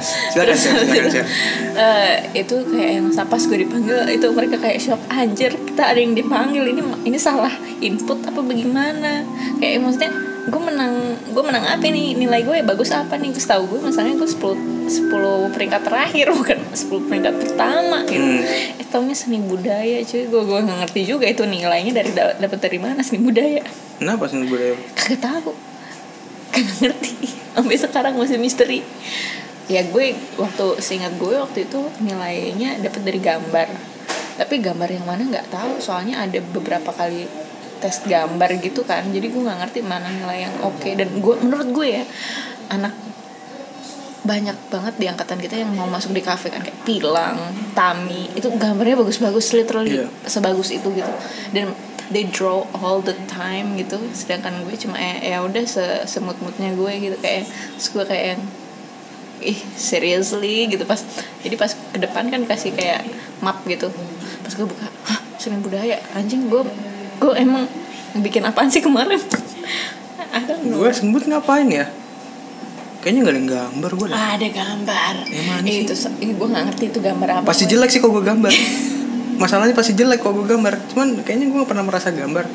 share, 0.56 0.78
silakan 0.78 1.08
share. 1.10 1.28
Eh, 1.72 2.14
itu 2.36 2.56
kayak 2.64 2.90
yang 2.94 3.06
pas 3.12 3.42
gue 3.42 3.58
dipanggil 3.58 3.96
itu 4.08 4.26
mereka 4.30 4.56
kayak 4.56 4.78
shock 4.78 5.00
anjir 5.08 5.52
kita 5.52 5.82
ada 5.86 5.98
yang 5.98 6.12
dipanggil 6.12 6.64
ini 6.64 6.80
ini 7.02 7.16
salah 7.16 7.52
input 7.78 8.22
apa 8.22 8.40
bagaimana 8.40 9.26
kayak 9.56 9.78
maksudnya 9.78 10.08
gue 10.46 10.62
menang 10.62 10.94
gue 11.26 11.42
menang 11.42 11.66
apa 11.66 11.82
nih 11.82 12.14
nilai 12.14 12.40
gue 12.40 12.62
bagus 12.62 12.88
apa 12.90 13.14
nih 13.14 13.28
gue 13.28 13.42
tahu 13.42 13.66
gue 13.66 13.80
masalahnya 13.82 14.14
gue 14.16 14.30
10 14.30 15.10
10 15.10 15.10
peringkat 15.50 15.82
terakhir 15.82 16.26
bukan 16.38 16.58
10 16.70 16.86
peringkat 17.04 17.34
pertama 17.36 18.06
gitu 18.06 18.16
Hmm. 18.16 18.46
eh 18.72 18.86
taunya 18.86 19.12
seni 19.12 19.42
budaya 19.42 20.00
cuy 20.00 20.22
gue 20.24 20.42
gue 20.44 20.60
ngerti 20.62 21.00
juga 21.04 21.26
itu 21.26 21.42
nilainya 21.42 21.92
dari 21.92 22.10
da- 22.10 22.36
dapat 22.36 22.58
dari 22.58 22.78
mana 22.78 23.02
seni 23.02 23.20
budaya 23.20 23.60
Kenapa 23.97 24.28
sih 24.28 24.44
budaya? 24.44 24.76
kagak 24.92 25.20
tahu. 25.20 25.53
Kagak 26.53 26.76
ngerti. 26.84 27.14
Sampai 27.57 27.76
sekarang 27.76 28.12
masih 28.16 28.36
misteri. 28.36 28.84
Ya 29.66 29.82
gue 29.82 30.14
waktu 30.36 30.66
seingat 30.78 31.16
gue 31.16 31.34
waktu 31.34 31.66
itu 31.66 31.80
nilainya 31.99 32.78
dapat 32.78 33.03
dari 33.03 33.18
gambar. 33.18 33.68
Tapi 34.36 34.55
gambar 34.61 34.88
yang 34.92 35.05
mana 35.09 35.22
nggak 35.24 35.49
tahu. 35.49 35.80
Soalnya 35.80 36.22
ada 36.22 36.38
beberapa 36.38 36.92
kali 36.92 37.24
tes 37.76 38.05
gambar 38.05 38.51
gitu 38.61 38.84
kan. 38.84 39.09
Jadi 39.09 39.26
gue 39.26 39.42
nggak 39.42 39.59
ngerti 39.64 39.80
mana 39.82 40.07
nilai 40.07 40.47
yang 40.47 40.55
oke. 40.62 40.86
Dan 40.92 41.18
gue 41.18 41.34
menurut 41.40 41.68
gue 41.72 41.86
ya 41.99 42.05
anak 42.68 42.92
banyak 44.26 44.59
banget 44.74 44.94
di 44.99 45.07
angkatan 45.07 45.38
kita 45.38 45.55
yang 45.62 45.70
mau 45.70 45.86
masuk 45.86 46.11
di 46.11 46.18
kafe 46.20 46.51
kan. 46.51 46.59
Kayak 46.59 46.82
Pilang, 46.82 47.38
Tami. 47.72 48.34
Itu 48.34 48.51
gambarnya 48.55 48.99
bagus-bagus. 48.99 49.55
Literally 49.55 50.03
Iya. 50.03 50.07
sebagus 50.26 50.74
itu 50.74 50.88
gitu. 50.90 51.12
Dan 51.55 51.70
they 52.11 52.24
draw 52.26 52.66
all 52.76 53.02
the 53.02 53.16
time 53.26 53.74
gitu. 53.74 53.98
Sedangkan 54.14 54.62
gue 54.66 54.74
cuma 54.78 54.98
eh, 54.98 55.32
ya 55.34 55.42
udah 55.42 55.64
se 55.66 55.84
semut-mutnya 56.07 56.74
gue 56.74 56.92
gitu. 57.11 57.16
Kayak 57.18 57.50
terus 57.76 57.88
gue 57.92 58.04
kayak 58.07 58.24
yang 58.36 58.42
ih 59.42 59.59
seriously? 59.74 60.70
Gitu. 60.70 60.82
Pas 60.86 61.00
jadi 61.42 61.54
pas 61.59 61.72
ke 61.72 61.98
depan 61.98 62.30
kan 62.30 62.42
kasih 62.46 62.72
kayak 62.74 63.07
map 63.42 63.62
gitu. 63.66 63.90
Pas 64.42 64.52
gue 64.52 64.66
buka 64.66 64.86
hah 65.11 65.20
seni 65.38 65.59
budaya? 65.59 65.98
Anjing 66.14 66.46
gue 66.46 66.62
gue 67.16 67.32
emang 67.36 67.66
bikin 68.20 68.44
apaan 68.44 68.70
sih 68.70 68.80
kemarin? 68.84 69.20
Gue 70.66 70.92
sembut 70.92 71.24
ngapain 71.24 71.64
ya? 71.70 71.88
Kayaknya 73.00 73.20
nggak 73.22 73.34
ada 73.34 73.44
gambar 73.46 73.90
gue 73.94 74.09
ada 74.11 74.48
gambar. 74.50 75.14
Eh, 75.30 75.42
sih? 75.62 75.86
itu 75.86 75.94
gue 76.34 76.48
nggak 76.50 76.64
ngerti 76.68 76.84
itu 76.90 76.98
gambar 76.98 77.28
apa 77.40 77.46
Pasti 77.46 77.64
jelek 77.70 77.88
sih 77.88 78.02
kalau 78.02 78.18
gue 78.18 78.24
gambar. 78.26 78.50
Masalahnya 79.37 79.72
pasti 79.72 79.93
jelek 79.93 80.18
kalau 80.18 80.39
gue 80.39 80.49
gambar. 80.49 80.74
Cuman 80.89 81.20
kayaknya 81.20 81.47
gue 81.47 81.59
gak 81.59 81.68
pernah 81.68 81.84
merasa 81.84 82.09
gambar. 82.11 82.47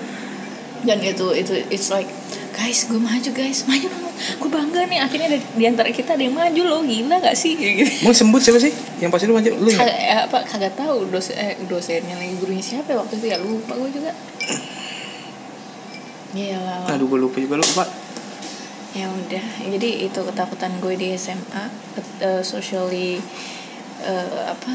dan 0.81 0.97
itu 0.97 1.29
itu 1.31 1.53
it's 1.69 1.87
like 1.87 2.09
guys 2.51 2.83
gue 2.83 2.97
maju 2.97 3.29
guys 3.31 3.69
maju 3.69 3.85
banget 3.85 4.13
gue 4.33 4.49
bangga 4.49 4.81
nih 4.83 4.97
akhirnya 4.99 5.27
ada, 5.27 5.37
di 5.53 5.63
antara 5.63 5.89
kita 5.89 6.17
ada 6.17 6.23
yang 6.23 6.33
maju 6.33 6.61
loh 6.63 6.81
gila 6.81 7.21
gak 7.21 7.37
sih 7.37 7.53
gitu 7.53 8.01
Mau 8.01 8.09
sembut 8.11 8.41
siapa 8.41 8.57
sih? 8.57 8.73
Yang 8.97 9.13
pasti 9.13 9.25
lu 9.25 9.37
maju 9.37 9.45
lu 9.61 9.69
ya? 9.69 9.77
kagak 9.77 9.93
eh, 9.99 10.19
apa 10.23 10.37
kagak 10.41 10.73
tahu 10.73 11.05
dosen 11.07 11.37
eh, 11.37 11.53
dosennya 11.63 12.17
lagi 12.17 12.33
gurunya 12.35 12.65
siapa 12.65 12.87
ya 12.87 12.97
waktu 12.97 13.13
itu 13.15 13.25
ya 13.27 13.37
lupa 13.37 13.77
gue 13.77 13.89
juga 13.91 14.09
Iya 16.33 16.57
lah 16.57 16.89
Aduh 16.89 17.05
gue 17.05 17.19
lupa 17.19 17.37
juga 17.37 17.55
lupa. 17.57 17.85
ya 18.91 19.05
udah 19.05 19.45
jadi 19.69 19.89
itu 20.03 20.19
ketakutan 20.19 20.73
gue 20.77 20.97
di 20.97 21.13
SMA 21.13 21.63
ket- 21.93 22.19
eh, 22.19 22.41
socially 22.41 23.21
eh, 24.01 24.41
apa 24.43 24.71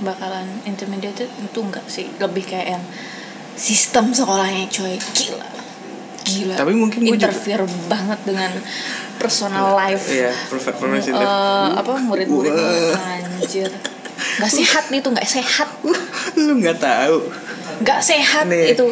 bakalan 0.00 0.46
intimidated 0.64 1.28
itu 1.40 1.58
enggak 1.60 1.84
sih? 1.86 2.08
Lebih 2.18 2.44
kayak 2.48 2.78
yang 2.78 2.84
sistem 3.54 4.10
sekolahnya 4.10 4.66
coy. 4.72 4.96
Gila. 4.96 5.48
Gila. 6.24 6.54
Tapi 6.56 6.72
mungkin 6.76 7.00
gue 7.04 7.16
juga- 7.16 7.28
interfere 7.32 7.64
banget 7.88 8.20
dengan 8.24 8.52
personal 9.20 9.76
life. 9.76 10.08
Iya, 10.08 10.32
perfect 10.48 10.80
itu. 10.80 11.12
Eh, 11.12 11.68
apa 11.76 11.92
murid-murid 12.00 12.52
anjir. 12.96 13.70
Nggak 14.40 14.52
sehat 14.52 14.84
itu 14.92 15.08
nggak 15.08 15.28
sehat. 15.28 15.68
Lu 16.44 16.56
nggak 16.60 16.78
tahu. 16.80 17.16
nggak 17.80 18.00
sehat 18.04 18.44
Nih. 18.48 18.76
itu. 18.76 18.86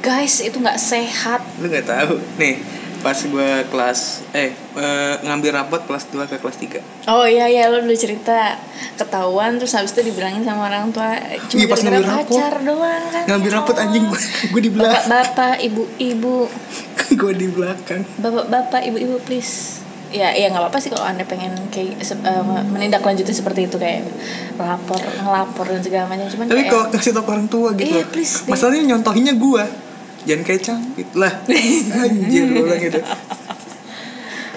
Guys 0.00 0.40
itu 0.40 0.56
nggak 0.56 0.80
sehat. 0.80 1.42
Lu 1.60 1.68
nggak 1.68 1.84
tahu. 1.86 2.16
Nih, 2.40 2.62
pas 3.00 3.16
gue 3.16 3.50
kelas 3.66 4.00
eh 4.30 4.52
eh, 4.76 5.14
ngambil 5.20 5.50
rapot 5.54 5.80
kelas 5.80 6.04
2 6.08 6.20
ke 6.26 6.36
kelas 6.36 6.56
3 6.56 7.08
Oh 7.08 7.24
iya 7.24 7.44
iya 7.44 7.66
lo 7.66 7.80
udah 7.80 7.96
cerita. 7.96 8.60
Ketahuan 8.94 9.56
terus 9.56 9.72
habis 9.72 9.90
itu 9.90 10.04
dibilangin 10.06 10.44
sama 10.44 10.68
orang 10.68 10.88
tua 10.90 11.16
cuma 11.48 11.56
Iya, 11.56 11.66
pas 11.66 11.80
ngambil 11.80 12.04
rapot. 12.04 12.36
pacar 12.36 12.54
doang 12.60 13.04
kan. 13.08 13.24
Ngambil 13.26 13.50
rapot 13.52 13.76
anjing 13.76 14.04
gue 14.04 14.20
gue 14.46 14.62
di 14.62 14.70
belakang. 14.70 15.04
Bapak-bapak 15.08 15.54
ibu-ibu. 15.62 16.36
Gue 17.10 17.34
di 17.34 17.50
belakang. 17.50 18.06
Bapak-bapak 18.16 18.86
ibu-ibu 18.86 19.18
please. 19.20 19.82
Ya 20.10 20.30
ya 20.30 20.46
nggak 20.46 20.62
apa-apa 20.62 20.78
sih 20.78 20.90
kalau 20.90 21.02
anda 21.02 21.22
pengen 21.22 21.50
kayak 21.68 21.98
eh, 22.02 22.42
menindaklanjuti 22.66 23.30
seperti 23.30 23.66
itu 23.66 23.78
kayak 23.78 24.06
lapor 24.54 24.98
ngelapor 25.18 25.66
dan 25.66 25.82
segala 25.82 26.06
macam. 26.06 26.26
Cuman 26.26 26.46
tapi 26.46 26.66
kalau 26.66 26.86
kasih 26.88 27.10
tau 27.10 27.22
ke 27.22 27.30
orang 27.30 27.46
tua 27.46 27.74
gitu. 27.74 27.90
Iya, 27.90 28.04
please 28.06 28.46
masalahnya 28.46 28.94
nyontohinnya 28.94 29.34
gue 29.34 29.64
jangan 30.28 30.42
kayak 30.44 30.62
cangkit 30.62 31.10
lah. 31.16 31.32
Anjir 32.04 32.44
gue 32.50 32.62
bilang 32.64 32.80
gitu. 32.80 33.00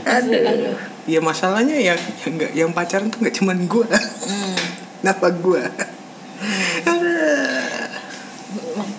Aduh 0.03 0.93
ya 1.03 1.19
masalahnya 1.19 1.75
yang 1.75 1.99
yang 2.23 2.31
nggak 2.39 2.51
yang 2.55 2.71
pacaran 2.71 3.11
tuh 3.11 3.19
nggak 3.19 3.35
cuman 3.35 3.67
gue 3.67 3.83
hmm, 3.91 4.55
kenapa 5.03 5.35
gue 5.35 5.63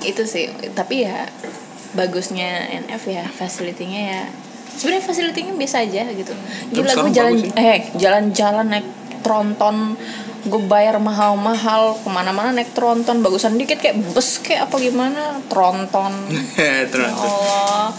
itu 0.05 0.23
sih 0.29 0.53
tapi 0.77 1.09
ya 1.09 1.25
bagusnya 1.97 2.69
NF 2.85 3.03
ya 3.09 3.25
facility-nya 3.25 4.03
ya. 4.03 4.23
Sebenarnya 4.75 5.05
facility-nya 5.07 5.55
biasa 5.55 5.87
aja 5.87 6.03
gitu. 6.11 6.35
Gila 6.75 6.93
gue 7.07 7.11
jalan 7.15 7.35
ya. 7.39 7.51
eh 7.55 7.81
jalan-jalan 7.95 8.67
naik 8.67 8.87
tronton 9.23 9.95
gue 10.45 10.63
bayar 10.69 11.01
mahal-mahal 11.01 11.97
ke 11.97 12.09
mana-mana 12.13 12.53
naik 12.53 12.77
tronton 12.77 13.25
bagusan 13.25 13.57
dikit 13.57 13.81
kayak 13.81 13.97
bus 14.13 14.45
kayak 14.45 14.69
apa 14.69 14.77
gimana 14.77 15.41
tronton. 15.49 16.13
Ya 16.61 16.85
terus 16.89 17.11
Allah. 17.11 17.91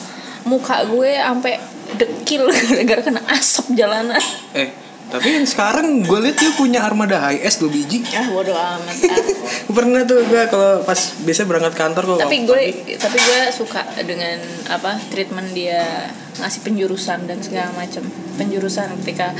Muka 0.45 0.85
gue 0.85 1.17
sampai 1.17 1.57
dekil 1.97 2.45
gara-gara 2.53 3.01
kena 3.01 3.21
asap 3.33 3.73
jalanan. 3.73 4.21
Eh 4.53 4.85
tapi 5.05 5.37
yang 5.37 5.45
sekarang 5.45 6.01
gue 6.01 6.17
liat 6.17 6.33
dia 6.33 6.51
punya 6.57 6.81
armada 6.81 7.21
HS 7.29 7.61
dua 7.61 7.69
biji. 7.69 8.01
Ah 8.17 8.25
bodo 8.25 8.57
amat. 8.57 8.95
Ah. 9.05 9.25
pernah 9.77 10.01
tuh 10.01 10.25
gue 10.25 10.41
kalau 10.49 10.81
pas 10.81 10.97
biasa 10.97 11.45
berangkat 11.45 11.73
kantor 11.77 12.03
kok 12.09 12.25
tapi 12.25 12.41
gue 12.41 12.61
tapi 12.97 13.17
gue 13.21 13.39
suka 13.53 13.85
dengan 14.01 14.41
apa 14.65 14.97
treatment 15.13 15.53
dia 15.53 16.09
ngasih 16.41 16.61
penjurusan 16.65 17.29
dan 17.29 17.37
segala 17.41 17.69
macam. 17.77 18.01
Penjurusan 18.35 18.97
ketika 19.05 19.31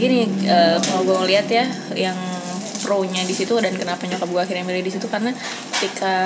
gini 0.00 0.20
eh, 0.42 0.76
kalau 0.80 1.02
gue 1.04 1.16
ngeliat 1.18 1.46
ya 1.46 1.64
yang 1.94 2.16
pro-nya 2.80 3.20
di 3.22 3.30
situ 3.30 3.52
dan 3.54 3.72
kenapa 3.72 4.02
nyokap 4.02 4.24
gue 4.26 4.40
akhirnya 4.40 4.64
milih 4.64 4.80
di 4.80 4.90
situ 4.90 5.04
karena 5.06 5.30
ketika 5.70 6.16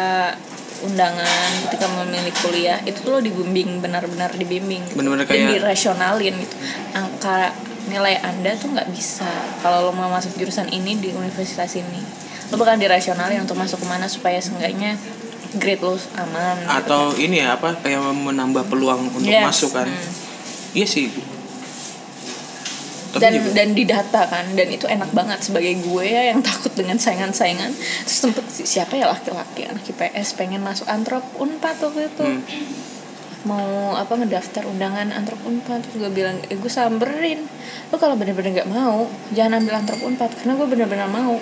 undangan 0.80 1.26
ketika 1.66 1.86
memilih 1.88 2.34
kuliah 2.36 2.78
itu 2.82 2.98
tuh 3.00 3.10
lo 3.10 3.20
dibimbing 3.20 3.80
benar-benar 3.80 4.30
dibimbing 4.32 4.84
gitu. 4.84 4.94
Bener-bener 4.94 5.24
dan 5.24 5.32
kayak- 5.34 5.52
dirasionalin 5.56 6.34
gitu 6.36 6.54
angka 6.92 7.50
nilai 7.84 8.16
anda 8.18 8.54
tuh 8.54 8.70
nggak 8.70 8.88
bisa 8.88 9.28
kalau 9.60 9.84
lo 9.84 9.92
mau 9.92 10.08
masuk 10.08 10.34
jurusan 10.34 10.68
ini 10.68 10.96
di 10.96 11.10
universitas 11.10 11.74
ini 11.74 12.00
lo 12.48 12.56
bakal 12.56 12.76
dirasionalin 12.76 13.40
untuk 13.40 13.56
masuk 13.56 13.80
ke 13.80 13.86
mana 13.86 14.06
supaya 14.06 14.38
seenggaknya 14.38 14.94
grade 15.54 15.80
lo 15.80 15.94
aman 16.14 16.56
gitu. 16.60 16.70
atau 16.70 17.02
ini 17.14 17.40
ya 17.40 17.54
apa 17.54 17.78
kayak 17.78 18.00
menambah 18.04 18.66
peluang 18.66 19.08
untuk 19.08 19.26
Yes. 19.26 19.44
masuk 19.44 19.70
kan 19.72 19.86
Hmm. 19.86 20.10
iya 20.72 20.86
sih 20.86 21.10
tapi 23.14 23.22
dan 23.22 23.32
juga 23.38 23.50
dan 23.54 23.68
didata 23.78 24.22
kan 24.26 24.46
dan 24.58 24.68
itu 24.74 24.90
enak 24.90 25.10
banget 25.14 25.38
sebagai 25.38 25.78
gue 25.86 26.04
ya 26.04 26.34
yang 26.34 26.42
takut 26.42 26.74
dengan 26.74 26.98
saingan-saingan. 26.98 27.70
Terus 28.02 28.18
sempet 28.26 28.44
siapa 28.50 28.98
ya 28.98 29.06
laki-laki 29.06 29.70
anak 29.70 29.86
IPS 29.86 30.34
pengen 30.34 30.66
masuk 30.66 30.90
antrop 30.90 31.22
unpad 31.38 31.78
waktu 31.78 32.10
itu. 32.10 32.26
Hmm. 32.26 32.42
mau 33.44 33.92
apa 33.92 34.16
ngedaftar 34.16 34.64
undangan 34.64 35.12
antrop 35.12 35.36
unpad 35.44 35.84
terus 35.84 36.00
gue 36.00 36.08
bilang 36.08 36.40
eh, 36.48 36.56
gue 36.56 36.72
samberin 36.72 37.44
lo 37.92 38.00
kalau 38.00 38.16
bener-bener 38.16 38.56
nggak 38.56 38.72
mau 38.72 39.04
jangan 39.36 39.60
ambil 39.60 39.84
antrop 39.84 40.00
unpad 40.00 40.32
karena 40.32 40.52
gue 40.56 40.66
bener-bener 40.66 41.08
mau. 41.12 41.36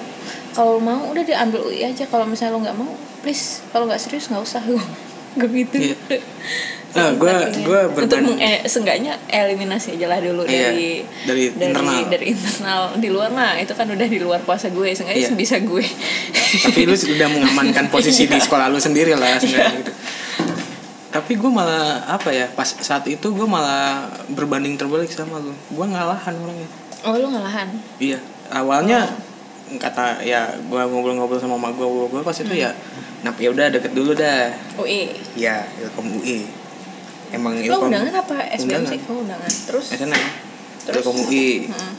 Kalau 0.53 0.77
mau 0.83 1.09
udah 1.09 1.25
diambil 1.25 1.65
UI 1.73 1.87
aja. 1.87 2.05
Kalau 2.05 2.29
misalnya 2.29 2.59
lo 2.59 2.61
nggak 2.61 2.79
mau 2.79 2.93
please. 3.25 3.65
Kalau 3.71 3.89
nggak 3.89 4.03
serius 4.03 4.29
nggak 4.29 4.43
usah 4.45 4.61
gue 5.35 5.49
gitu. 5.59 5.77
Iya. 5.81 5.97
Ah, 6.93 7.09
gua- 7.17 7.49
Sempet 7.49 7.65
gua 7.65 7.81
pengen. 7.89 8.05
untuk 8.05 8.19
meng 8.21 8.37
eh, 8.37 8.69
seenggaknya 8.69 9.17
eliminasi 9.27 9.97
aja 9.97 10.13
lah 10.13 10.21
dulu 10.21 10.45
Iya, 10.45 10.69
dari 10.69 10.91
dari 11.25 11.43
internal. 11.49 12.05
dari 12.05 12.27
internal. 12.29 12.83
Di 13.01 13.09
luar 13.09 13.33
mah 13.33 13.57
itu 13.57 13.73
kan 13.73 13.89
udah 13.89 14.05
di 14.05 14.21
luar 14.21 14.45
kuasa 14.45 14.69
gue. 14.69 14.93
Seenggaknya 14.93 15.25
Iya. 15.25 15.33
bisa 15.33 15.57
gue. 15.59 15.81
Tapi 16.61 16.85
lu 16.85 16.93
sudah 16.93 17.33
mengamankan 17.33 17.89
posisi 17.89 18.29
di 18.29 18.37
sekolah 18.37 18.69
lu 18.69 18.77
sendiri 18.77 19.17
lah 19.17 19.41
sebenarnya 19.41 19.73
gitu. 19.81 19.93
tapi 21.09 21.33
gue 21.35 21.49
malah 21.49 22.05
apa 22.07 22.29
ya 22.29 22.49
pas 22.51 22.65
saat 22.67 23.05
itu 23.05 23.25
gue 23.27 23.45
malah 23.45 24.09
berbanding 24.29 24.77
terbalik 24.77 25.09
sama 25.09 25.37
lu. 25.39 25.57
Gue 25.71 25.87
ngalahan 25.87 26.35
orangnya. 26.35 26.69
Oh 27.05 27.17
lu 27.17 27.25
ngalahan 27.27 27.73
iya. 27.97 28.21
Awalnya 28.49 29.09
kata 29.73 30.21
ya 30.21 30.45
gue 30.59 30.83
ngobrol-ngobrol 30.83 31.37
sama 31.37 31.57
mak 31.57 31.73
gue 31.73 31.89
gue 31.89 32.21
pas 32.21 32.37
itu 32.37 32.53
ya 32.53 32.77
nah 33.23 33.31
ya 33.33 33.49
udah 33.49 33.71
deket 33.71 33.93
dulu 33.93 34.13
dah. 34.13 34.51
UI 34.75 35.15
ya 35.33 35.63
ilkom 35.79 36.11
UI 36.13 36.43
emang 37.31 37.55
lo 37.55 37.63
ilkom 37.63 37.87
undangan 37.89 38.15
apa? 38.19 38.37
SBM 38.53 38.83
sih 38.85 38.99
oh 39.05 39.23
undangan. 39.23 39.53
Terus? 39.65 39.87
SNM 39.91 40.25
Terus? 40.83 40.97
ilkom 40.99 41.17
UI 41.23 41.71
Hmm. 41.71 41.95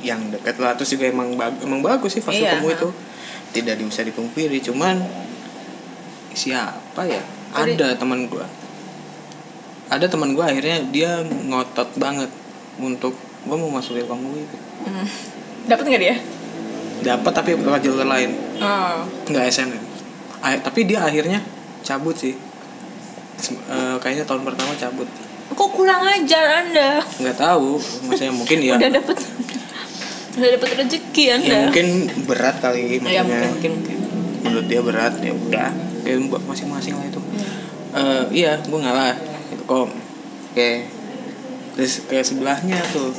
yang 0.00 0.20
dekat 0.28 0.58
lah 0.58 0.74
terus 0.74 0.90
juga 0.90 1.06
emang 1.06 1.32
bag- 1.32 1.58
emang 1.58 1.80
bagus 1.80 2.12
sih 2.12 2.20
fasil 2.20 2.42
Iya, 2.42 2.58
kamu 2.58 2.68
ha. 2.68 2.74
itu 2.74 2.88
tidak 3.52 3.74
bisa 3.78 4.02
dipungkiri 4.02 4.58
cuman 4.60 5.00
siapa 6.32 7.02
ya? 7.02 7.20
Oh, 7.52 7.62
di- 7.62 7.72
ada 7.74 7.92
teman 7.94 8.24
gua. 8.26 8.44
Ada 9.88 10.08
teman 10.08 10.32
gua 10.32 10.48
akhirnya 10.48 10.80
dia 10.86 11.20
ngotot 11.22 11.96
banget 11.96 12.28
untuk 12.76 13.12
gua 13.44 13.56
mau 13.56 13.68
masuk 13.70 13.94
ilkom 13.94 14.20
UI 14.22 14.44
Hmm. 14.82 15.06
dapat 15.64 15.84
nggak 15.86 16.02
dia? 16.02 16.16
Dapat 17.02 17.32
tapi 17.32 17.50
lewat 17.54 17.80
jalur 17.80 18.04
lain. 18.04 18.30
Oh. 18.58 19.02
Nggak 19.26 19.44
SNM 19.48 19.81
tapi 20.42 20.84
dia 20.84 21.06
akhirnya 21.06 21.38
cabut 21.86 22.18
sih. 22.18 22.34
Eh, 23.42 23.96
kayaknya 23.98 24.26
tahun 24.26 24.42
pertama 24.46 24.74
cabut. 24.78 25.08
Kok 25.52 25.70
kurang 25.74 26.02
ajar 26.06 26.64
anda? 26.64 27.02
Nggak 27.20 27.36
tahu 27.36 27.76
maksudnya 28.08 28.34
mungkin 28.34 28.58
ya. 28.62 28.74
Udah 28.78 28.90
dapet 28.90 29.18
udah 30.32 30.48
dapet 30.56 30.68
rezeki 30.80 31.24
anda. 31.36 31.46
ya 31.52 31.58
mungkin 31.68 31.88
berat 32.24 32.56
kali 32.64 32.80
ya 32.80 33.00
maksudnya 33.04 33.24
mungkin 33.26 33.50
mungkin 33.52 33.70
mungkin. 33.76 33.98
Menurut 34.42 34.66
dia 34.66 34.80
berat 34.80 35.14
ya 35.20 35.32
udah. 35.34 35.70
Ya 36.02 36.14
buat 36.26 36.42
masing-masing 36.48 36.94
lah 36.98 37.06
itu. 37.06 37.20
Eh, 37.92 38.24
iya 38.32 38.58
gue 38.62 38.78
ngalah 38.78 39.12
itu 39.52 39.62
kok 39.68 39.92
oke 39.92 40.70
terus 41.72 42.04
ke 42.08 42.18
sebelahnya 42.24 42.80
tuh. 42.92 43.12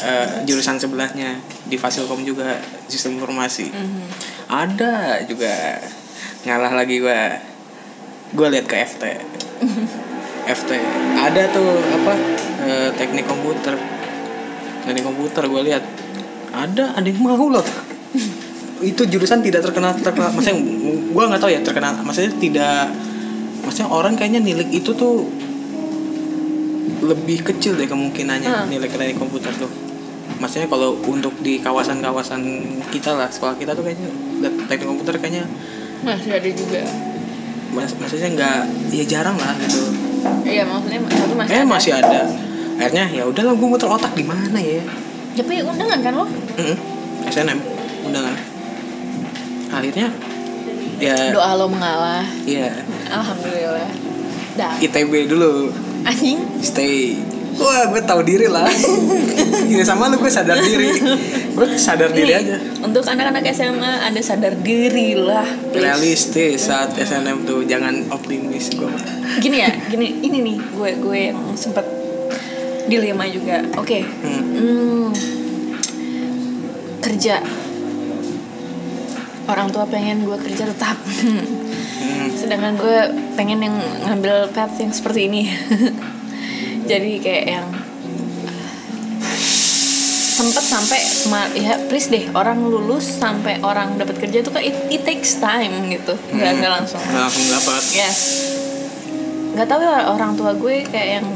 Eh, 0.00 0.46
jurusan 0.48 0.80
sebelahnya. 0.80 1.36
Di 1.68 1.76
Fasilkom 1.76 2.24
juga 2.24 2.56
sistem 2.88 3.20
informasi. 3.20 3.68
Mhm. 3.70 4.02
ada 4.50 5.22
juga 5.30 5.78
ngalah 6.46 6.72
lagi 6.72 6.96
gue 7.00 7.20
gue 8.30 8.46
lihat 8.48 8.66
ke 8.70 8.76
FT 8.80 9.02
FT 10.50 10.70
ada 11.20 11.42
tuh 11.52 11.68
apa 12.00 12.14
eh, 12.64 12.90
teknik 12.96 13.28
komputer. 13.28 13.76
Teknik 14.82 15.04
komputer 15.04 15.44
gue 15.46 15.62
lihat 15.68 15.84
ada 16.50 16.96
ada 16.96 17.06
yang 17.06 17.20
mau 17.22 17.38
loh. 17.38 17.62
Itu 18.80 19.04
jurusan 19.06 19.44
tidak 19.44 19.62
terkenal 19.62 19.94
terkenal. 20.00 20.32
Maksudnya 20.32 20.56
gue 21.12 21.24
nggak 21.30 21.40
tahu 21.40 21.50
ya 21.52 21.60
terkenal. 21.60 21.94
Maksudnya 22.02 22.32
tidak 22.40 22.88
maksudnya 23.60 23.88
orang 23.92 24.16
kayaknya 24.16 24.40
nilai 24.40 24.64
itu 24.72 24.96
tuh 24.96 25.28
lebih 27.04 27.44
kecil 27.44 27.76
deh 27.76 27.84
kemungkinannya 27.84 28.48
Hmm. 28.48 28.68
nilai 28.72 28.88
teknik 28.88 29.20
komputer 29.20 29.52
tuh. 29.54 29.68
Maksudnya 30.40 30.72
kalau 30.72 30.96
untuk 31.04 31.36
di 31.44 31.60
kawasan-kawasan 31.60 32.40
kita 32.88 33.12
lah 33.12 33.28
sekolah 33.28 33.60
kita 33.60 33.76
tuh 33.76 33.84
kayaknya 33.84 34.08
teknik 34.66 34.88
komputer 34.88 35.20
kayaknya 35.20 35.44
masih 36.04 36.30
ada 36.36 36.50
juga. 36.50 36.82
Mas 37.70 37.94
maksudnya 37.94 38.28
nggak 38.34 38.60
ya 38.90 39.04
jarang 39.06 39.36
lah 39.38 39.54
gitu. 39.62 39.94
Iya 40.42 40.66
maksudnya 40.66 41.00
tapi 41.06 41.34
masih 41.38 41.52
eh 41.54 41.62
ada. 41.62 41.68
masih 41.68 41.92
ada. 41.94 42.20
Akhirnya 42.80 43.06
ya 43.12 43.22
udahlah 43.28 43.54
gue 43.54 43.68
muter 43.68 43.88
otak 43.88 44.12
di 44.16 44.24
mana 44.24 44.58
ya? 44.58 44.82
Tapi 45.36 45.62
undangan 45.62 45.98
kan 46.02 46.12
lo? 46.16 46.26
Mm-mm. 46.26 46.76
SNM 47.28 47.58
undangan. 48.08 48.34
Akhirnya 49.70 50.08
ya 50.98 51.16
doa 51.30 51.50
lo 51.54 51.66
mengalah. 51.70 52.24
Ya 52.48 52.72
alhamdulillah. 53.12 53.90
Dah. 54.58 54.74
ITB 54.82 55.30
dulu. 55.30 55.70
Anjing. 56.02 56.40
Stay 56.64 57.20
wah 57.60 57.84
gue 57.92 58.02
tahu 58.02 58.20
diri 58.24 58.48
lah. 58.48 58.66
Ya 59.70 59.86
sama 59.86 60.10
lu 60.10 60.18
gue 60.18 60.26
sadar 60.26 60.58
diri. 60.58 60.98
Gue 61.54 61.78
sadar 61.78 62.10
diri 62.10 62.34
aja. 62.34 62.58
untuk 62.82 63.06
anak-anak 63.06 63.46
SMA 63.54 64.02
anda 64.02 64.18
sadar 64.18 64.58
diri 64.58 65.14
lah 65.14 65.46
please. 65.70 65.78
realistis 65.78 66.66
saat 66.66 66.90
SNM 66.98 67.46
tuh 67.46 67.62
jangan 67.62 68.10
optimis 68.10 68.74
gue 68.74 68.90
gini 69.38 69.62
ya 69.62 69.70
gini 69.92 70.26
ini 70.26 70.38
nih 70.42 70.56
gue 70.74 70.90
gue 70.98 71.18
yang 71.30 71.38
sempat 71.54 71.86
dilema 72.90 73.30
juga. 73.30 73.62
Oke 73.78 74.02
hmm. 74.02 74.42
hmm, 74.58 75.06
kerja. 76.98 77.38
Orang 79.46 79.70
tua 79.70 79.86
pengen 79.86 80.26
gue 80.26 80.38
kerja 80.40 80.66
tetap. 80.66 80.98
Hmm. 81.20 81.44
sedangkan 82.32 82.80
gue 82.80 82.98
pengen 83.36 83.60
yang 83.60 83.76
ngambil 84.08 84.48
path 84.56 84.72
yang 84.80 84.88
seperti 84.88 85.28
ini 85.28 85.52
jadi 86.90 87.12
kayak 87.22 87.44
yang 87.46 87.66
sempet 90.40 90.64
sampai 90.64 90.98
ya 91.60 91.76
please 91.86 92.08
deh 92.08 92.24
orang 92.32 92.64
lulus 92.64 93.04
sampai 93.04 93.60
orang 93.60 94.00
dapat 94.00 94.18
kerja 94.18 94.40
tuh 94.40 94.56
kan 94.56 94.64
it, 94.64 94.74
it 94.90 95.04
takes 95.06 95.36
time 95.38 95.86
gitu. 95.92 96.16
Nggak 96.34 96.50
nggak 96.58 96.72
langsung. 96.80 96.98
Nggak 96.98 97.22
langsung 97.28 97.46
dapat. 97.52 97.82
Yes. 97.94 98.18
Nggak 99.54 99.66
tahu 99.68 99.80
ya 99.84 100.08
orang 100.10 100.32
tua 100.34 100.50
gue 100.56 100.74
kayak 100.88 101.08
yang 101.20 101.28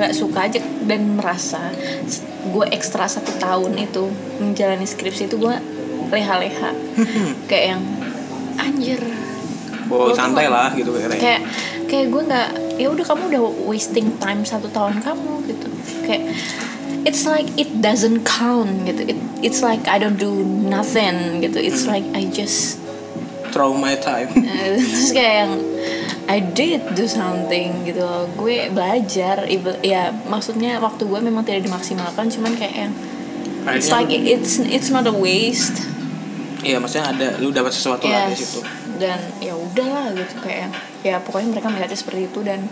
nggak 0.00 0.12
suka 0.16 0.48
aja 0.48 0.58
dan 0.88 1.20
merasa 1.20 1.70
gue 2.50 2.66
ekstra 2.72 3.04
satu 3.04 3.36
tahun 3.36 3.76
itu 3.76 4.08
menjalani 4.40 4.88
skripsi 4.88 5.28
itu 5.28 5.36
gue 5.36 5.54
leha-leha. 6.10 6.70
Kayak 7.50 7.76
yang 7.76 7.82
anjir. 8.58 9.00
Tuh 9.90 10.14
santai 10.14 10.46
lah 10.46 10.70
gitu 10.74 10.94
kayak 10.94 11.42
kayak 11.90 12.06
gue 12.14 12.22
nggak 12.22 12.50
ya 12.80 12.88
udah 12.88 13.04
kamu 13.04 13.28
udah 13.28 13.42
wasting 13.68 14.16
time 14.16 14.40
satu 14.42 14.72
tahun 14.72 15.04
kamu 15.04 15.44
gitu. 15.44 15.68
Kayak 16.08 16.32
it's 17.04 17.28
like 17.28 17.44
it 17.60 17.68
doesn't 17.84 18.24
count 18.24 18.88
gitu. 18.88 19.04
It, 19.04 19.18
it's 19.44 19.60
like 19.60 19.84
I 19.84 20.00
don't 20.00 20.16
do 20.16 20.32
nothing 20.44 21.44
gitu. 21.44 21.60
It's 21.60 21.84
like 21.84 22.08
I 22.16 22.24
just 22.32 22.80
throw 23.52 23.76
my 23.76 24.00
time. 24.00 24.32
Eh, 24.40 24.80
terus 24.80 25.12
kayak 25.12 25.34
yang 25.44 25.52
I 26.30 26.38
did 26.40 26.96
do 26.96 27.04
something 27.04 27.84
gitu. 27.84 28.00
Loh. 28.00 28.24
gue 28.32 28.70
belajar 28.70 29.44
ya 29.82 30.14
maksudnya 30.24 30.80
waktu 30.80 31.04
gue 31.04 31.20
memang 31.20 31.44
tidak 31.44 31.68
dimaksimalkan 31.68 32.30
cuman 32.30 32.54
kayak 32.56 32.88
yang 32.88 32.92
it's 33.76 33.90
like 33.92 34.08
it's 34.08 34.56
it's 34.62 34.88
not 34.88 35.04
a 35.04 35.12
waste. 35.12 35.84
Iya 36.60 36.80
maksudnya 36.80 37.12
ada 37.12 37.28
lu 37.40 37.50
dapat 37.50 37.72
sesuatu 37.72 38.08
lah 38.08 38.30
di 38.30 38.36
Yes. 38.36 38.40
situ. 38.56 38.60
Dan 39.00 39.20
ya 39.40 39.56
udahlah 39.56 40.12
gitu. 40.14 40.34
Kayak 40.40 40.70
yang- 40.70 40.76
ya 41.00 41.16
pokoknya 41.20 41.56
mereka 41.56 41.68
melihatnya 41.72 41.98
seperti 41.98 42.28
itu 42.28 42.40
dan 42.44 42.68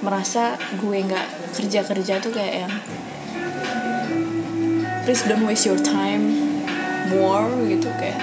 merasa 0.00 0.54
gue 0.78 0.98
nggak 1.04 1.26
kerja 1.58 1.82
kerja 1.82 2.14
tuh 2.22 2.32
kayak 2.32 2.66
yang 2.66 2.74
please 5.02 5.24
don't 5.26 5.42
waste 5.44 5.66
your 5.66 5.80
time 5.80 6.32
more 7.10 7.48
gitu 7.66 7.90
kayak 7.98 8.20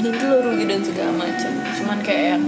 nanti 0.00 0.24
lo 0.24 0.40
rugi 0.40 0.64
dan 0.64 0.80
segala 0.80 1.12
macam 1.12 1.52
cuman 1.76 1.98
kayak 2.00 2.24
yang 2.36 2.44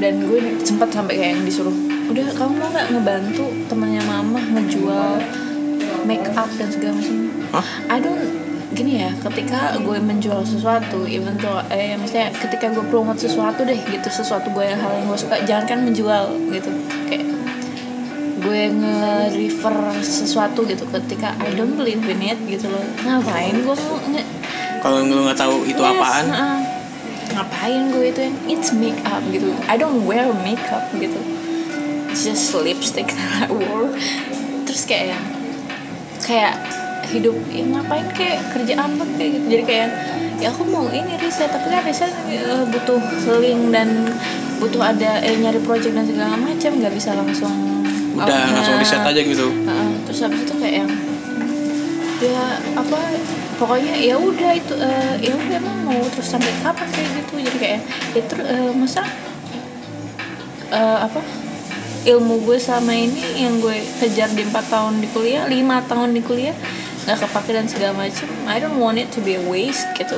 dan 0.00 0.14
gue 0.26 0.38
sempat 0.64 0.90
sampai 0.90 1.14
kayak 1.20 1.30
yang 1.38 1.44
disuruh 1.44 1.76
udah 2.08 2.26
kamu 2.34 2.52
mau 2.56 2.68
nggak 2.72 2.88
ngebantu 2.92 3.46
temannya 3.68 4.02
mama 4.08 4.40
ngejual 4.40 5.20
make 6.04 6.24
up 6.36 6.48
dan 6.60 6.68
segala 6.68 7.00
macam? 7.00 7.16
I 7.88 7.96
don't 8.02 8.43
gini 8.74 9.00
ya 9.00 9.10
ketika 9.22 9.78
gue 9.78 9.96
menjual 9.96 10.42
sesuatu 10.42 11.06
even 11.06 11.38
tuh 11.38 11.62
eh 11.70 11.94
maksudnya 11.94 12.34
ketika 12.34 12.68
gue 12.68 12.84
promote 12.90 13.16
sesuatu 13.16 13.62
deh 13.62 13.78
gitu 13.86 14.08
sesuatu 14.10 14.50
gue 14.50 14.66
hal 14.66 14.90
yang 14.98 15.06
gue 15.06 15.16
suka 15.16 15.38
jangan 15.46 15.64
kan 15.64 15.78
menjual 15.86 16.24
gitu. 16.50 16.70
Kayak 17.06 17.26
gue 18.44 18.60
nge-refer 18.76 19.76
sesuatu 20.04 20.68
gitu 20.68 20.84
ketika 20.90 21.32
I 21.40 21.54
don't 21.54 21.78
believe 21.78 22.04
in 22.04 22.20
it 22.20 22.36
gitu 22.44 22.68
loh. 22.68 22.82
Ngapain 23.00 23.56
gue 23.56 23.72
mau 23.72 23.96
nge? 24.12 24.24
Kalau 24.82 25.00
lu 25.00 25.24
nggak 25.24 25.38
tahu 25.38 25.64
itu 25.64 25.80
Yes, 25.80 25.92
apaan? 25.96 26.26
uh-uh. 26.28 26.58
ngapain 27.32 27.82
gue 27.88 28.06
itu? 28.12 28.20
It's 28.52 28.68
makeup 28.70 29.24
gitu. 29.32 29.48
I 29.64 29.80
don't 29.80 30.04
wear 30.04 30.28
makeup 30.44 30.84
gitu. 30.92 31.16
It's 32.12 32.22
just 32.22 32.52
lipstick 32.52 33.08
that 33.16 33.48
I 33.48 33.54
wore. 33.54 33.96
Terus 34.68 34.84
kayak 34.84 35.16
yang 35.16 35.24
kayak 36.20 36.54
hidup 37.10 37.36
ya 37.50 37.64
ngapain 37.66 38.06
kayak 38.14 38.40
kerja 38.54 38.74
apa 38.80 39.04
kayak 39.16 39.30
gitu. 39.40 39.46
Jadi 39.58 39.64
kayak 39.66 39.88
ya 40.40 40.48
aku 40.50 40.62
mau 40.66 40.86
ini 40.90 41.14
riset 41.20 41.50
tapi 41.50 41.70
kan 41.70 41.82
riset 41.86 42.12
eh, 42.30 42.64
butuh 42.68 43.00
link 43.38 43.70
dan 43.70 43.88
butuh 44.58 44.82
ada 44.82 45.20
eh, 45.22 45.36
nyari 45.38 45.60
project 45.62 45.94
dan 45.94 46.06
segala 46.06 46.34
macam 46.36 46.70
nggak 46.80 46.94
bisa 46.94 47.10
langsung 47.14 47.54
udah 48.14 48.30
outnya. 48.30 48.54
langsung 48.54 48.76
riset 48.78 49.02
aja 49.02 49.20
gitu. 49.20 49.46
Heeh, 49.50 49.90
terus 50.06 50.18
habis 50.22 50.40
itu 50.46 50.54
kayak 50.58 50.76
yang 50.86 50.90
ya 52.22 52.42
apa 52.78 52.98
pokoknya 53.58 53.94
ya 54.00 54.16
udah 54.16 54.50
itu 54.54 54.74
eh, 54.78 55.14
ya 55.20 55.32
udah 55.34 55.56
emang 55.58 55.78
mau 55.86 56.00
terus 56.14 56.28
sampai 56.30 56.50
kapan 56.62 56.88
kayak 56.90 57.10
gitu. 57.22 57.34
Jadi 57.42 57.58
kayak 57.58 57.80
ya 58.14 58.22
terus 58.26 58.46
eh, 58.46 58.72
masa 58.74 59.02
eh, 60.70 60.98
apa 61.04 61.20
ilmu 62.04 62.44
gue 62.44 62.60
selama 62.60 62.92
ini 62.92 63.40
yang 63.40 63.64
gue 63.64 63.80
kejar 63.96 64.28
di 64.36 64.44
empat 64.44 64.68
tahun 64.68 65.00
di 65.00 65.08
kuliah 65.08 65.48
lima 65.48 65.80
tahun 65.88 66.12
di 66.12 66.20
kuliah 66.20 66.52
nggak 67.04 67.20
kepake 67.20 67.50
dan 67.52 67.68
segala 67.68 67.92
macam 68.08 68.28
I 68.48 68.56
don't 68.56 68.80
want 68.80 68.96
it 68.96 69.12
to 69.12 69.20
be 69.20 69.36
a 69.36 69.44
waste 69.44 69.84
gitu. 69.96 70.16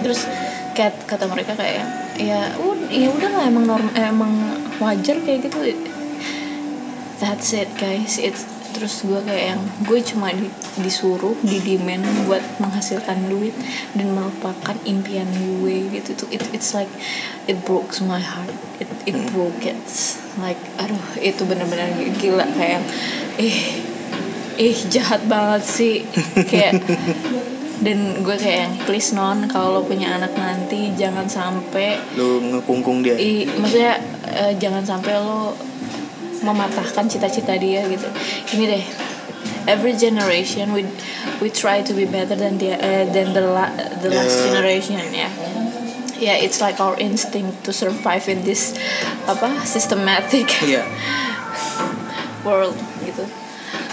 Terus 0.00 0.24
kayak 0.72 0.96
kata 1.04 1.28
mereka 1.28 1.52
kayak 1.56 1.84
ya 2.16 2.56
ya 2.88 3.08
udah 3.12 3.30
lah 3.32 3.44
emang 3.48 3.64
norm 3.68 3.86
emang 3.92 4.32
wajar 4.80 5.20
kayak 5.20 5.48
gitu. 5.48 5.76
That's 7.20 7.52
it 7.52 7.68
guys. 7.76 8.16
It's 8.16 8.48
terus 8.70 9.02
gue 9.02 9.18
kayak 9.26 9.44
yang 9.56 9.62
gue 9.82 9.98
cuma 9.98 10.30
di- 10.30 10.54
disuruh 10.78 11.34
di 11.42 11.58
demand 11.58 12.06
buat 12.24 12.40
menghasilkan 12.62 13.26
duit 13.26 13.52
dan 13.98 14.14
melupakan 14.14 14.76
impian 14.86 15.26
gue 15.26 15.90
gitu. 16.00 16.24
Tuh 16.24 16.28
it, 16.32 16.40
it's 16.54 16.72
like 16.72 16.88
it 17.50 17.60
broke 17.66 17.92
my 18.06 18.22
heart. 18.22 18.54
It 18.80 18.88
it 19.04 19.18
broke. 19.34 19.60
It 19.66 19.76
like 20.40 20.60
aduh 20.80 21.02
itu 21.20 21.42
bener-bener 21.44 21.92
gila 22.16 22.46
kayak 22.56 22.80
eh 23.36 23.89
ih 24.60 24.76
jahat 24.92 25.24
banget 25.24 25.64
sih. 25.64 25.96
Kayak 26.44 26.84
dan 27.84 28.20
gue 28.20 28.36
kayak 28.36 28.58
yang 28.68 28.74
please 28.84 29.16
non 29.16 29.48
kalau 29.48 29.80
lo 29.80 29.82
punya 29.88 30.12
anak 30.20 30.36
nanti 30.36 30.92
jangan 31.00 31.24
sampai 31.24 31.96
lu 32.12 32.44
ngekungkung 32.52 33.00
dia. 33.00 33.16
I 33.16 33.48
maksudnya 33.48 33.96
eh, 34.28 34.52
jangan 34.60 34.84
sampai 34.84 35.16
lo 35.16 35.56
mematahkan 36.44 37.08
cita-cita 37.08 37.56
dia 37.56 37.88
gitu. 37.88 38.04
Gini 38.52 38.64
deh 38.68 38.84
every 39.68 39.92
generation 39.96 40.72
we 40.76 40.84
we 41.40 41.48
try 41.48 41.80
to 41.80 41.92
be 41.96 42.04
better 42.04 42.36
than 42.36 42.60
the 42.60 42.76
uh, 42.76 43.04
than 43.12 43.32
the 43.32 43.40
la, 43.44 43.72
the 44.04 44.12
last 44.12 44.36
Yeah. 44.36 44.44
generation 44.52 45.00
ya. 45.12 45.28
Yeah 46.20 46.36
it's 46.36 46.60
like 46.60 46.76
our 46.84 47.00
instinct 47.00 47.64
to 47.64 47.72
survive 47.72 48.28
in 48.28 48.44
this 48.44 48.76
apa 49.24 49.64
systematic 49.64 50.52
iya 50.60 50.84
world 52.46 52.76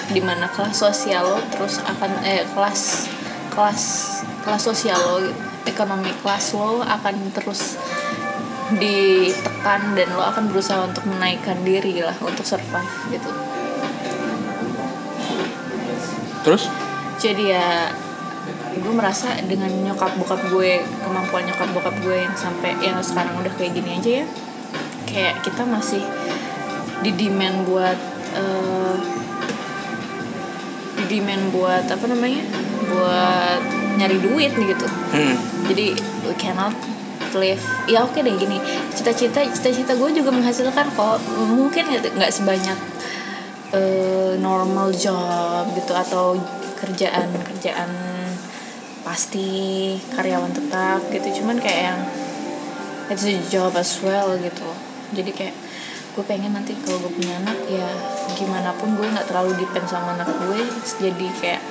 gitu 0.07 0.15
di 0.15 0.21
mana 0.23 0.47
kelas 0.47 0.79
sosial 0.79 1.27
lo 1.27 1.39
terus 1.51 1.83
akan 1.83 2.11
eh 2.23 2.47
kelas 2.55 3.11
kelas 3.51 3.83
kelas 4.47 4.63
sosial 4.63 4.95
lo 4.95 5.19
ekonomi 5.67 6.11
kelas 6.23 6.55
lo 6.55 6.79
akan 6.79 7.35
terus 7.35 7.75
ditekan 8.79 9.95
dan 9.95 10.07
lo 10.15 10.23
akan 10.23 10.51
berusaha 10.51 10.83
untuk 10.87 11.03
menaikkan 11.07 11.59
diri 11.63 12.03
lah 12.03 12.15
untuk 12.19 12.43
survive 12.43 12.91
gitu. 13.11 13.29
Terus? 16.43 16.63
Jadi 17.19 17.43
ya 17.51 17.91
gue 18.77 18.93
merasa 18.93 19.35
dengan 19.43 19.71
nyokap 19.71 20.15
bokap 20.19 20.39
gue 20.51 20.83
kemampuan 21.03 21.43
nyokap 21.47 21.67
bokap 21.75 21.95
gue 22.03 22.23
yang 22.23 22.35
sampai 22.37 22.77
yang 22.79 22.99
sekarang 23.03 23.35
udah 23.41 23.51
kayak 23.57 23.73
gini 23.73 23.97
aja 23.97 24.11
ya 24.23 24.25
kayak 25.09 25.35
kita 25.41 25.65
masih 25.65 26.03
di 27.01 27.11
demand 27.17 27.65
buat 27.65 27.97
di 28.37 29.26
demand 31.07 31.49
buat 31.55 31.85
apa 31.87 32.05
namanya 32.07 32.43
buat 32.87 33.61
nyari 33.97 34.17
duit 34.21 34.53
gitu. 34.53 34.87
Hmm. 34.87 35.35
jadi 35.65 35.97
we 36.27 36.33
cannot 36.37 36.75
live 37.35 37.59
ya 37.89 38.05
oke 38.05 38.15
deh 38.15 38.35
gini. 38.37 38.61
Cita-cita 38.93 39.43
cita-cita 39.43 39.97
gue 39.97 40.09
juga 40.15 40.31
menghasilkan 40.31 40.87
kok. 40.93 41.17
Mungkin 41.35 41.85
nggak 42.15 42.31
sebanyak 42.31 42.77
eh, 43.75 44.33
normal 44.39 44.93
job 44.95 45.67
gitu 45.75 45.91
atau 45.91 46.37
kerjaan 46.77 47.27
kerjaan 47.43 47.89
pasti 49.03 49.47
karyawan 50.15 50.53
tetap 50.55 51.01
gitu. 51.11 51.43
Cuman 51.43 51.57
kayak 51.59 51.81
yang 51.93 51.99
it's 53.11 53.23
a 53.27 53.35
job 53.51 53.75
as 53.75 53.99
well 54.03 54.35
gitu. 54.39 54.69
Jadi 55.15 55.31
kayak 55.31 55.55
gue 56.17 56.25
pengen 56.25 56.49
nanti 56.49 56.73
kalau 56.81 56.97
gue 57.05 57.13
punya 57.13 57.37
anak 57.37 57.61
ya 57.69 57.85
gimana 58.33 58.73
pun 58.73 58.97
gue 58.97 59.05
nggak 59.05 59.29
terlalu 59.29 59.53
depend 59.61 59.85
sama 59.85 60.17
anak 60.17 60.25
gue. 60.25 60.65
Jadi 60.97 61.27
kayak 61.37 61.61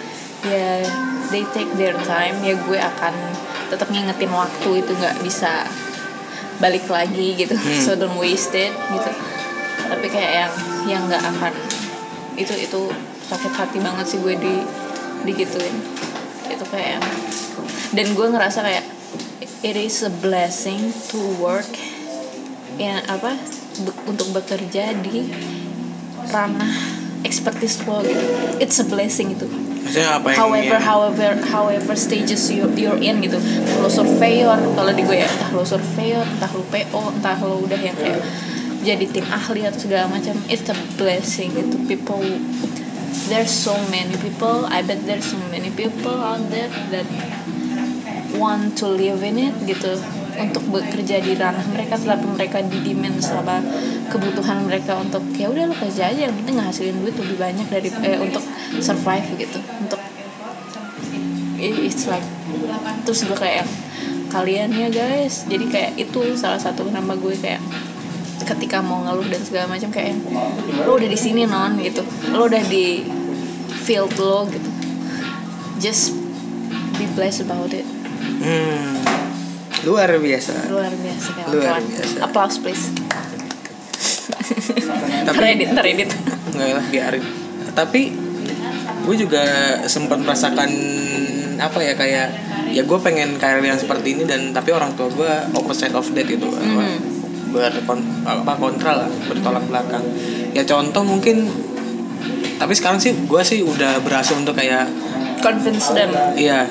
ya 0.47 0.86
they 1.34 1.42
take 1.51 1.66
their 1.74 1.99
time 2.07 2.38
ya 2.47 2.55
gue 2.55 2.78
akan 2.78 3.11
tetap 3.74 3.90
ngingetin 3.90 4.30
waktu 4.30 4.86
itu 4.86 4.92
nggak 4.94 5.18
bisa 5.26 5.66
balik 6.62 6.86
lagi 6.86 7.34
gitu. 7.34 7.59
Hmm. 7.59 7.82
so 7.82 7.99
don't 7.99 8.14
waste 8.22 8.55
it 8.55 8.70
gitu. 8.70 9.11
Tapi 9.90 10.07
kayak 10.07 10.32
yang 10.47 10.53
yang 10.86 11.03
nggak 11.11 11.26
akan 11.26 11.51
itu 12.38 12.55
itu 12.55 12.80
sakit 13.26 13.51
hati 13.51 13.82
banget 13.82 14.07
sih 14.07 14.22
gue 14.22 14.38
di 14.38 14.62
digituin. 15.26 15.74
Itu 16.47 16.62
kayak 16.70 17.03
yang 17.03 17.05
dan 17.99 18.07
gue 18.14 18.26
ngerasa 18.30 18.62
kayak 18.62 18.86
it 19.66 19.74
is 19.74 20.07
a 20.07 20.12
blessing 20.22 20.94
to 21.11 21.18
work 21.42 21.66
yang 22.78 23.03
apa 23.11 23.34
be- 23.79 23.97
untuk 24.07 24.33
bekerja 24.33 24.95
di 24.97 25.29
ranah 26.27 26.74
expertise 27.22 27.83
lo 27.83 28.01
gitu. 28.01 28.24
It's 28.59 28.79
a 28.79 28.87
blessing 28.87 29.35
itu 29.35 29.47
apa 30.18 30.27
yang 30.29 30.39
however 30.43 30.66
yang- 30.74 30.83
however 30.83 31.29
however 31.47 31.95
stages 31.95 32.51
you, 32.51 32.66
you're 32.74 32.99
in 32.99 33.22
gitu. 33.22 33.39
Entah 33.39 33.79
lo 33.79 33.89
surveyor 33.89 34.59
kalau 34.74 34.91
di 34.91 35.03
gue 35.03 35.16
ya 35.16 35.27
entah 35.27 35.51
lo 35.51 35.62
surveyor 35.62 36.27
entah 36.27 36.51
lo 36.51 36.62
PO 36.66 37.03
entah 37.14 37.39
lo 37.39 37.62
udah 37.62 37.79
yang 37.79 37.95
kayak 37.95 38.18
jadi 38.83 39.03
tim 39.07 39.27
ahli 39.27 39.62
atau 39.62 39.83
segala 39.83 40.07
macam 40.07 40.35
it's 40.47 40.66
a 40.66 40.77
blessing 40.95 41.51
itu 41.55 41.74
people 41.87 42.22
there's 43.27 43.51
so 43.51 43.74
many 43.89 44.14
people 44.18 44.62
I 44.66 44.83
bet 44.83 45.03
there's 45.03 45.27
so 45.27 45.39
many 45.51 45.70
people 45.70 46.14
out 46.14 46.43
there 46.51 46.70
that 46.91 47.07
want 48.37 48.79
to 48.79 48.87
live 48.87 49.22
in 49.22 49.39
it 49.41 49.55
gitu 49.64 49.99
untuk 50.39 50.62
bekerja 50.70 51.20
di 51.24 51.32
ranah 51.34 51.64
mereka 51.72 51.97
tetapi 51.97 52.26
mereka 52.28 52.59
di 52.64 52.78
demand 52.84 53.18
sama 53.20 53.61
kebutuhan 54.12 54.64
mereka 54.68 55.01
untuk 55.01 55.24
ya 55.34 55.49
udah 55.49 55.68
lo 55.70 55.74
kerja 55.74 56.12
aja 56.12 56.28
yang 56.28 56.34
penting 56.37 56.61
ngasilin 56.61 56.97
duit 57.01 57.16
lebih 57.16 57.37
banyak 57.41 57.66
dari 57.68 57.89
eh, 58.05 58.18
untuk 58.20 58.45
survive 58.78 59.26
gitu 59.41 59.59
untuk 59.80 60.01
it's 61.59 62.05
like 62.07 62.24
terus 63.05 63.24
gue 63.24 63.39
kayak 63.39 63.66
kalian 64.30 64.70
ya 64.74 64.89
guys. 64.91 65.47
Jadi 65.47 65.64
kayak 65.70 65.93
itu 65.97 66.37
salah 66.37 66.61
satu 66.61 66.84
nama 66.91 67.14
gue 67.16 67.34
kayak 67.39 67.62
ketika 68.45 68.84
mau 68.84 69.03
ngeluh 69.03 69.26
dan 69.26 69.43
segala 69.43 69.66
macam 69.74 69.89
kayak 69.91 70.14
lo 70.84 71.01
udah 71.01 71.09
di 71.09 71.18
sini 71.18 71.49
non 71.49 71.80
gitu. 71.80 72.05
Lo 72.34 72.47
udah 72.51 72.62
di 72.68 73.07
field 73.87 74.12
lo 74.20 74.45
gitu. 74.51 74.68
Just 75.80 76.12
be 77.01 77.09
blessed 77.16 77.49
about 77.49 77.72
it. 77.72 77.87
Hmm. 78.43 79.16
Luar 79.87 80.11
biasa. 80.18 80.66
Luar 80.66 80.91
biasa 80.91 81.30
Luar 81.55 81.78
biasa. 81.78 82.16
applause 82.20 82.59
please. 82.59 82.91
Tapi- 85.26 85.39
teredit 85.39 85.68
teredit 85.74 86.09
nggak 86.53 86.70
lah 86.74 86.87
biarin. 86.91 87.24
Tapi 87.72 88.03
gue 89.07 89.16
juga 89.16 89.45
sempat 89.87 90.18
merasakan 90.18 90.70
apa 91.57 91.78
ya 91.80 91.95
kayak 91.97 92.28
ya 92.74 92.82
gue 92.84 92.99
pengen 93.01 93.39
karir 93.41 93.62
yang 93.64 93.78
seperti 93.78 94.18
ini 94.18 94.28
dan 94.28 94.53
tapi 94.53 94.74
orang 94.74 94.93
tua 94.99 95.09
gue 95.09 95.32
opposite 95.55 95.95
of 95.95 96.05
that 96.12 96.26
gitu. 96.26 96.51
Apa, 96.51 96.82
berkon 97.55 98.01
apa 98.26 98.53
kontra 98.59 99.07
lah 99.07 99.11
bertolak 99.30 99.64
belakang. 99.70 100.03
Ya 100.53 100.66
contoh 100.66 101.07
mungkin 101.07 101.47
tapi 102.57 102.72
sekarang 102.72 102.99
sih 102.99 103.12
gue 103.14 103.43
sih 103.45 103.61
udah 103.62 104.01
berhasil 104.03 104.34
untuk 104.34 104.57
kayak 104.57 104.89
convince 105.41 105.95
them. 105.95 106.11
Iya 106.34 106.66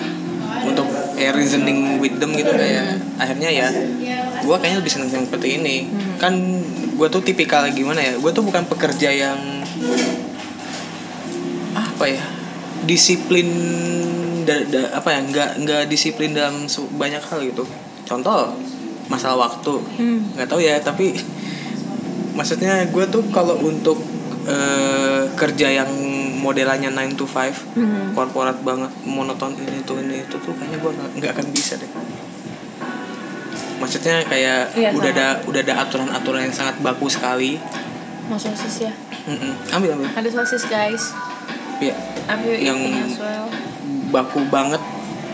untuk 0.66 0.89
ya 1.16 1.32
reasoning 1.32 1.97
with 1.97 2.20
them 2.20 2.32
gitu 2.32 2.51
kayak 2.51 2.99
akhirnya 3.16 3.49
ya 3.49 3.68
gue 4.41 4.55
kayaknya 4.59 4.80
lebih 4.84 4.91
seneng 4.91 5.09
yang 5.09 5.26
seperti 5.26 5.47
ini. 5.57 5.76
Kan 6.16 6.34
gue 6.95 7.07
tuh 7.09 7.20
tipikal 7.20 7.66
gimana 7.70 7.99
ya 7.99 8.13
gue 8.16 8.32
tuh 8.32 8.43
bukan 8.43 8.63
pekerja 8.66 9.09
yang 9.09 9.39
apa 11.76 12.05
ya 12.07 12.24
disiplin 12.86 13.47
da- 14.45 14.68
da- 14.68 14.91
apa 14.93 15.09
ya 15.11 15.20
nggak 15.26 15.49
nggak 15.66 15.84
disiplin 15.88 16.32
dalam 16.32 16.68
banyak 16.95 17.20
hal 17.22 17.39
gitu. 17.41 17.63
Contoh 18.05 18.53
masalah 19.07 19.49
waktu. 19.49 19.74
Hmm. 19.97 20.20
nggak 20.36 20.47
tahu 20.47 20.61
ya 20.61 20.78
tapi 20.80 21.13
maksudnya 22.36 22.84
gue 22.89 23.05
tuh 23.07 23.24
kalau 23.32 23.55
untuk 23.59 23.97
eh, 24.45 25.24
kerja 25.34 25.72
yang 25.74 25.89
modelannya 26.46 26.89
9 26.89 27.16
to 27.16 27.26
5 27.26 27.50
Hmm. 27.74 28.14
korporat 28.14 28.62
banget 28.62 28.91
monoton 29.04 29.58
ini 29.58 29.82
tuh 29.82 29.98
ini 29.98 30.22
itu 30.22 30.38
tuh 30.38 30.54
kayaknya 30.54 30.78
gue 30.78 30.91
nggak 31.18 31.32
akan 31.34 31.48
bisa 31.50 31.74
deh 31.76 31.89
maksudnya 33.76 34.24
kayak 34.24 34.72
Iya, 34.72 34.89
udah 34.91 35.12
sama. 35.12 35.20
ada 35.20 35.28
udah 35.43 35.62
ada 35.62 35.74
aturan-aturan 35.82 36.41
yang 36.48 36.56
sangat 36.56 36.76
baku 36.80 37.08
sekali 37.08 37.60
mau 38.26 38.39
sosis 38.39 38.82
ya 38.82 38.93
Mm-mm. 39.26 39.52
ambil 39.72 39.89
ambil 39.96 40.08
ada 40.10 40.30
sosis 40.32 40.64
guys 40.66 41.12
ya 41.78 41.93
you 42.41 42.72
Yang- 42.72 43.20
well? 43.20 43.48
baku 44.10 44.48
banget 44.48 44.80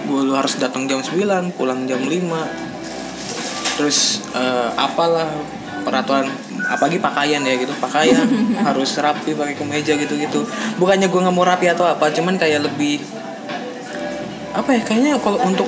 gue 0.02 0.22
lu 0.22 0.34
harus 0.34 0.58
datang 0.58 0.90
jam 0.90 1.00
9 1.00 1.22
pulang 1.54 1.86
jam 1.86 2.02
5 2.02 2.10
terus 3.78 4.00
eh, 4.34 4.70
apalah 4.76 5.30
peraturan 5.82 6.28
apalagi 6.72 6.98
pakaian 7.04 7.44
ya 7.44 7.56
gitu 7.60 7.74
pakaian 7.78 8.24
harus 8.68 8.96
rapi 8.98 9.36
pakai 9.36 9.56
kemeja 9.60 9.94
gitu 10.00 10.16
gitu 10.16 10.48
bukannya 10.80 11.12
gue 11.12 11.20
nggak 11.20 11.36
mau 11.36 11.44
rapi 11.44 11.68
atau 11.68 11.84
apa 11.84 12.08
cuman 12.16 12.40
kayak 12.40 12.64
lebih 12.64 13.04
apa 14.52 14.70
ya 14.76 14.82
kayaknya 14.84 15.16
kalau 15.20 15.40
untuk 15.44 15.68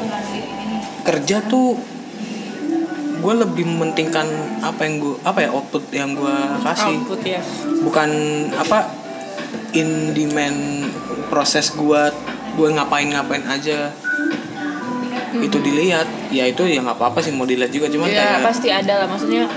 kerja 1.04 1.44
tuh 1.48 1.76
gue 3.24 3.34
lebih 3.40 3.64
mementingkan 3.64 4.28
apa 4.60 4.84
yang 4.84 5.00
gue 5.00 5.16
apa 5.24 5.40
ya 5.40 5.50
output 5.56 5.84
yang 5.96 6.12
gue 6.12 6.38
kasih. 6.60 7.00
Output 7.00 7.22
ya. 7.24 7.40
bukan 7.80 8.10
apa 8.60 8.92
in 9.72 10.12
demand 10.12 10.92
proses 11.32 11.72
gua 11.72 12.12
gue 12.60 12.68
ngapain 12.68 13.08
ngapain 13.08 13.48
aja. 13.48 13.96
Itu 15.40 15.64
dilihat 15.64 16.06
ya 16.36 16.52
itu 16.52 16.68
ya 16.68 16.84
nggak 16.84 17.00
apa 17.00 17.16
apa 17.16 17.20
sih 17.24 17.32
mau 17.32 17.48
dilihat 17.48 17.72
juga 17.72 17.88
cuman 17.88 18.12
Ya 18.12 18.20
kayak 18.20 18.44
pasti 18.44 18.68
ada 18.68 18.94
lah. 19.02 19.08
Maksudnya 19.08 19.48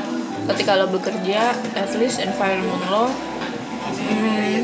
ketika 0.46 0.78
lo 0.78 0.86
bekerja 0.90 1.54
at 1.74 1.90
least 1.98 2.22
environment 2.22 2.82
lo 2.86 3.10
hmm, 3.10 4.60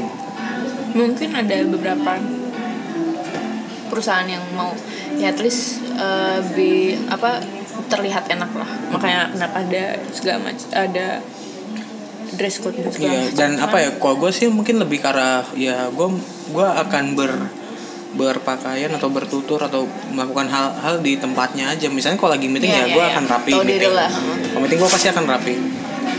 mungkin 0.94 1.30
ada 1.34 1.56
beberapa 1.66 2.22
perusahaan 3.92 4.24
yang 4.24 4.42
mau 4.56 4.72
ya 5.20 5.28
at 5.34 5.38
least 5.42 5.84
eh, 5.98 6.40
be 6.56 6.96
apa 7.12 7.44
terlihat 7.92 8.24
enak 8.32 8.50
lah. 8.56 8.68
Makanya 8.88 9.20
kenapa 9.36 9.56
ada 9.64 9.84
segala 10.12 10.38
macam 10.48 10.66
ada 10.72 11.20
dress 12.32 12.56
code 12.64 12.80
segala 12.88 13.12
Iya, 13.12 13.36
dan 13.36 13.60
apa 13.60 13.76
ya 13.76 13.90
kalau 14.00 14.16
gue 14.16 14.32
sih 14.32 14.48
mungkin 14.48 14.80
lebih 14.80 15.04
ke 15.04 15.08
arah 15.12 15.44
ya 15.52 15.92
gue 15.92 16.08
gua 16.48 16.80
akan 16.80 17.12
ber 17.12 17.32
berpakaian 18.12 18.92
atau 18.92 19.08
bertutur 19.08 19.60
atau 19.60 19.88
melakukan 20.12 20.48
hal-hal 20.48 21.00
di 21.00 21.16
tempatnya 21.16 21.72
aja. 21.72 21.88
Misalnya 21.88 22.20
kalau 22.20 22.32
lagi 22.36 22.48
meeting 22.48 22.72
Iya, 22.72 22.84
ya 22.84 22.86
iya, 22.86 22.94
gue 22.94 23.04
iya. 23.04 23.12
akan 23.16 23.24
rapi 23.28 23.50
diri 23.50 23.64
meeting. 23.64 23.92
kalau 23.92 24.60
meeting 24.60 24.78
gue 24.78 24.90
pasti 24.90 25.08
akan 25.08 25.24
rapi. 25.28 25.54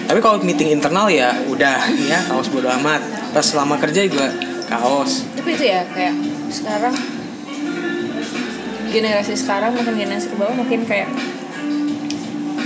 Tapi 0.03 0.19
kalau 0.19 0.37
meeting 0.41 0.69
internal 0.73 1.07
ya 1.07 1.31
udah 1.47 1.77
ya 2.09 2.19
kaos 2.27 2.49
bodo 2.49 2.69
amat. 2.81 3.01
Pas 3.31 3.45
selama 3.45 3.77
kerja 3.77 4.05
juga 4.05 4.33
kaos. 4.67 5.25
Tapi 5.37 5.49
itu 5.53 5.65
ya 5.69 5.85
kayak 5.93 6.15
sekarang 6.49 6.95
generasi 8.93 9.33
sekarang 9.33 9.73
mungkin 9.73 9.93
generasi 9.97 10.29
ke 10.29 10.35
bawah 10.37 10.53
mungkin 10.53 10.85
kayak 10.85 11.09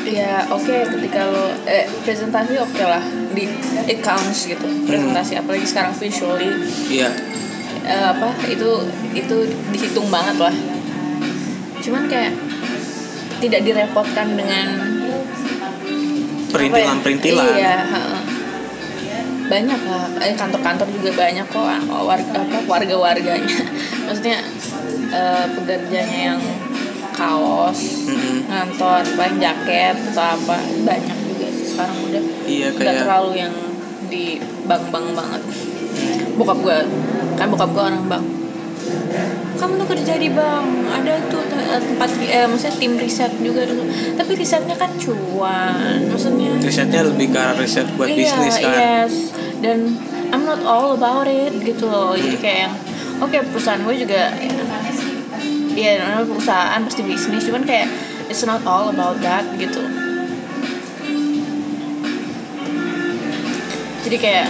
ya 0.08 0.44
oke 0.52 0.72
ketika 0.72 1.28
lo 1.28 1.52
eh, 1.68 1.84
presentasi 2.04 2.56
oke 2.64 2.80
lah 2.80 3.04
di 3.36 3.44
it 3.92 4.00
counts 4.00 4.48
gitu 4.48 4.68
presentasi 4.88 5.36
apalagi 5.40 5.68
sekarang 5.68 5.92
visually. 5.96 6.52
Iya 6.88 7.12
eh, 7.88 8.06
apa 8.12 8.30
itu 8.52 8.70
itu 9.16 9.38
dihitung 9.72 10.12
banget 10.12 10.38
lah. 10.38 10.56
Cuman 11.80 12.04
kayak 12.12 12.36
tidak 13.40 13.62
direpotkan 13.64 14.36
dengan 14.36 14.68
perintilan-perintilan 16.52 17.48
ya? 17.54 17.56
iya 17.56 17.76
banyak 19.48 19.82
lah. 19.88 20.06
Eh, 20.20 20.36
kantor-kantor 20.36 20.88
juga 20.92 21.10
banyak 21.16 21.46
kok 21.48 21.64
ah, 21.64 21.82
warga 22.04 22.38
apa 22.44 22.58
warga-warganya. 22.68 23.58
Maksudnya 24.06 24.40
eh, 25.12 25.46
pekerjanya 25.56 26.20
yang 26.36 26.42
kaos 27.18 28.06
Mm-mm. 28.06 28.46
ngantor 28.46 29.02
paling 29.18 29.42
jaket 29.42 29.98
atau 30.14 30.38
apa 30.38 30.58
banyak 30.86 31.18
juga 31.34 31.48
sih 31.50 31.66
sekarang 31.74 31.98
udah. 32.12 32.24
Iya, 32.46 32.68
kayak- 32.76 33.02
terlalu 33.08 33.32
yang 33.42 33.54
di 34.08 34.38
bank-bank 34.68 35.08
banget. 35.16 35.42
Bokap 36.38 36.60
gue 36.62 36.78
kan 37.38 37.48
bokap 37.48 37.70
gue 37.70 37.84
orang 37.84 38.06
bank 38.06 38.26
kamu 39.58 39.74
tuh 39.74 39.88
kerja 39.90 40.14
di 40.18 40.30
bank 40.30 40.66
ada 40.92 41.18
tuh 41.28 41.42
te- 41.46 41.82
tempat 41.82 42.10
eh, 42.22 42.46
maksudnya 42.46 42.76
tim 42.78 42.94
riset 42.94 43.34
juga 43.40 43.66
dulu 43.66 43.84
tapi 44.14 44.32
risetnya 44.34 44.74
kan 44.74 44.90
cuan 44.98 45.98
maksudnya 46.06 46.52
risetnya 46.58 47.02
lebih 47.02 47.32
ke 47.32 47.44
riset 47.58 47.88
buat 47.94 48.10
Iya, 48.10 48.18
bisnis 48.18 48.56
kan 48.58 48.76
yes. 48.76 49.14
Dan 49.58 49.98
I'm 50.30 50.46
not 50.46 50.62
all 50.62 50.94
about 50.94 51.26
it 51.26 51.50
gitu 51.64 51.90
loh. 51.90 52.14
Jadi 52.14 52.38
Hmm. 52.38 52.44
kayak 52.44 52.60
yang 52.62 52.74
oke 53.18 53.38
perusahaan 53.50 53.82
gue 53.82 53.96
juga 53.98 54.30
ya 55.74 55.98
namanya 55.98 56.26
perusahaan 56.26 56.78
pasti 56.78 57.02
bisnis 57.02 57.42
cuman 57.42 57.66
kayak 57.66 57.90
it's 58.30 58.46
not 58.46 58.62
all 58.62 58.94
about 58.94 59.18
that 59.22 59.42
gitu. 59.58 59.82
Jadi 64.06 64.18
kayak 64.18 64.48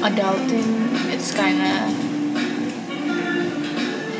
adulting 0.00 0.83
it's 1.24 1.32
kinda 1.32 1.88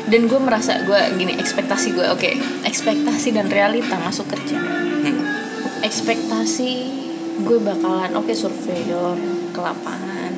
dan 0.09 0.25
gue 0.25 0.39
merasa 0.41 0.81
gue 0.81 1.01
gini 1.21 1.37
ekspektasi 1.37 1.93
gue 1.93 2.01
oke 2.09 2.29
ekspektasi 2.65 3.29
dan 3.29 3.45
realita 3.45 3.93
masuk 4.01 4.25
kerja. 4.33 4.57
Hmm. 4.57 5.21
ekspektasi 5.85 6.71
gue 7.45 7.57
bakalan 7.61 8.09
oke 8.17 8.33
surveyor 8.33 9.13
ke 9.53 9.59
lapangan 9.61 10.33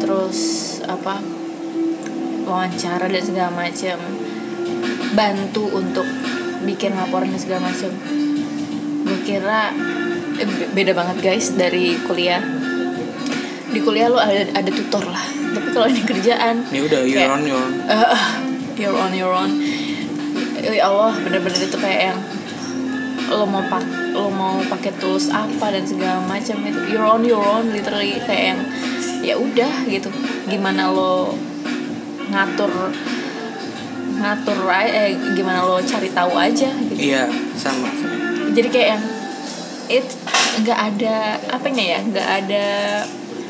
terus 0.00 0.40
apa 0.88 1.20
wawancara 2.48 3.04
dan 3.04 3.20
segala 3.20 3.52
macam 3.52 4.00
bantu 5.12 5.68
untuk 5.76 6.08
bikin 6.64 6.96
laporan 6.96 7.28
dan 7.28 7.40
segala 7.44 7.68
macam 7.68 7.92
gue 9.04 9.18
kira 9.20 9.68
eh, 10.40 10.48
be- 10.48 10.70
beda 10.72 10.96
banget 10.96 11.16
guys 11.20 11.52
dari 11.52 12.00
kuliah 12.08 12.55
di 13.76 13.84
kuliah 13.84 14.08
lo 14.08 14.16
ada 14.16 14.48
ada 14.56 14.70
tutor 14.72 15.04
lah. 15.04 15.20
Tapi 15.52 15.68
kalau 15.68 15.88
di 15.92 16.00
kerjaan 16.00 16.64
ya 16.72 16.80
udah 16.80 17.00
you're 17.04 17.20
kayak- 17.20 17.36
on 17.36 17.44
your 17.44 17.60
own. 17.60 17.72
Eh, 17.84 18.20
you're 18.80 18.96
on 18.96 19.12
your 19.12 19.32
own. 19.36 19.52
Ya 20.64 20.88
Allah 20.88 21.12
bener-bener 21.20 21.60
itu 21.60 21.76
kayak 21.76 22.00
yang 22.12 22.18
lo 23.28 23.44
mau 23.44 23.60
pak 23.68 23.84
lo 24.16 24.32
mau 24.32 24.56
pakai 24.64 24.96
tools 24.96 25.28
apa 25.28 25.74
dan 25.74 25.84
segala 25.84 26.24
macam 26.24 26.56
itu 26.64 26.80
you're 26.88 27.04
on 27.04 27.20
your 27.20 27.42
own 27.44 27.68
literally 27.68 28.16
kayak 28.24 28.56
yang 28.56 28.60
ya 29.20 29.34
udah 29.36 29.84
gitu. 29.92 30.08
Gimana 30.48 30.88
lo 30.88 31.36
ngatur 32.32 32.72
ngatur 34.16 34.58
eh 34.72 35.12
gimana 35.36 35.60
lo 35.68 35.76
cari 35.84 36.08
tahu 36.16 36.32
aja 36.32 36.72
gitu. 36.72 37.12
Iya 37.12 37.28
sama. 37.60 37.92
Jadi 38.56 38.68
kayak 38.72 38.88
yang 38.96 39.04
it 39.92 40.08
nggak 40.64 40.80
ada 40.96 41.36
apanya 41.52 41.84
ya? 41.84 41.98
Nggak 42.00 42.28
ada 42.40 42.64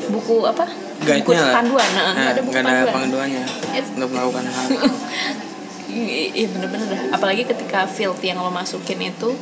buku 0.07 0.35
apa 0.43 0.65
buku 0.97 1.31
panduan 1.35 1.89
nah, 1.93 2.03
nah, 2.03 2.13
nggak 2.15 2.33
ada 2.33 2.41
buku 2.41 2.55
ada 2.55 2.65
panduan 2.67 2.93
panduannya 2.95 3.43
untuk 3.95 4.09
melakukan 4.11 4.45
hal 4.47 4.65
I- 5.87 6.29
Iya 6.35 6.47
bener-bener 6.53 6.87
dah. 6.93 7.01
Apalagi 7.15 7.47
ketika 7.47 7.87
field 7.89 8.19
yang 8.21 8.37
lo 8.37 8.51
masukin 8.51 9.01
itu 9.01 9.33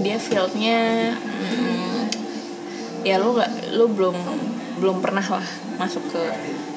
dia 0.00 0.16
fieldnya 0.16 1.12
mm, 1.20 2.08
ya 3.04 3.20
lo 3.20 3.36
nggak 3.36 3.76
lo 3.76 3.90
belum 3.92 4.16
belum 4.80 4.96
pernah 5.04 5.26
lah 5.26 5.44
masuk 5.76 6.00
ke 6.08 6.22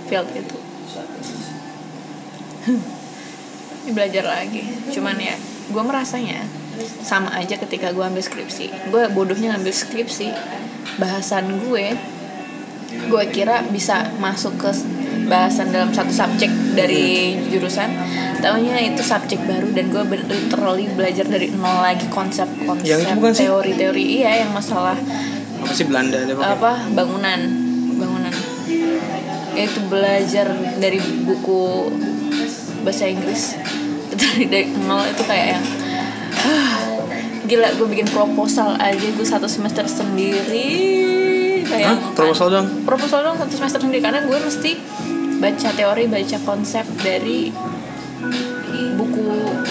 field 0.10 0.28
itu. 0.36 0.58
Belajar 3.94 4.26
lagi. 4.26 4.66
Cuman 4.92 5.16
ya 5.22 5.38
gue 5.70 5.84
merasanya 5.86 6.44
sama 7.06 7.32
aja 7.40 7.56
ketika 7.56 7.94
gue 7.96 8.04
ambil 8.04 8.26
skripsi. 8.26 8.90
Gue 8.92 9.06
bodohnya 9.14 9.56
ngambil 9.56 9.72
skripsi 9.72 10.34
bahasan 10.98 11.62
gue 11.62 11.94
gue 13.08 13.24
kira 13.32 13.66
bisa 13.70 14.10
masuk 14.18 14.58
ke 14.60 14.70
bahasan 15.26 15.74
dalam 15.74 15.90
satu 15.90 16.14
subjek 16.14 16.52
dari 16.78 17.36
jurusan. 17.50 17.90
Taunya 18.40 18.78
itu 18.78 19.02
subjek 19.02 19.42
baru 19.50 19.74
dan 19.74 19.90
gue 19.90 20.04
ben- 20.06 20.28
literally 20.30 20.86
belajar 20.94 21.26
dari 21.26 21.50
nol 21.50 21.82
lagi 21.82 22.06
konsep-konsep 22.14 23.02
teori-teori. 23.34 24.04
Iya 24.22 24.46
yang 24.46 24.52
masalah 24.54 24.98
apa 25.56 25.72
sih 25.74 25.88
Belanda 25.90 26.22
pakai 26.22 26.54
apa 26.54 26.72
bangunan. 26.94 27.40
Bangunan. 27.98 28.34
Itu 29.56 29.80
belajar 29.90 30.52
dari 30.78 31.00
buku 31.26 31.90
bahasa 32.86 33.10
Inggris. 33.10 33.58
Dari, 34.16 34.48
dari 34.48 34.68
nol 34.86 35.04
itu 35.10 35.24
kayak 35.26 35.48
yang 35.58 35.66
gila 37.46 37.70
gue 37.78 37.88
bikin 37.94 38.10
proposal 38.10 38.74
aja 38.82 39.06
gue 39.06 39.26
satu 39.26 39.46
semester 39.46 39.86
sendiri 39.86 40.66
kayak 41.66 41.90
Hah? 41.92 41.98
proposal 42.14 42.48
dong. 42.54 42.68
Proposal 42.86 43.20
dong 43.26 43.36
satu 43.42 43.54
semester 43.58 43.80
sendiri 43.82 44.02
karena 44.02 44.22
gue 44.24 44.38
mesti 44.38 44.72
baca 45.42 45.70
teori 45.76 46.06
baca 46.08 46.38
konsep 46.48 46.86
dari 47.04 47.52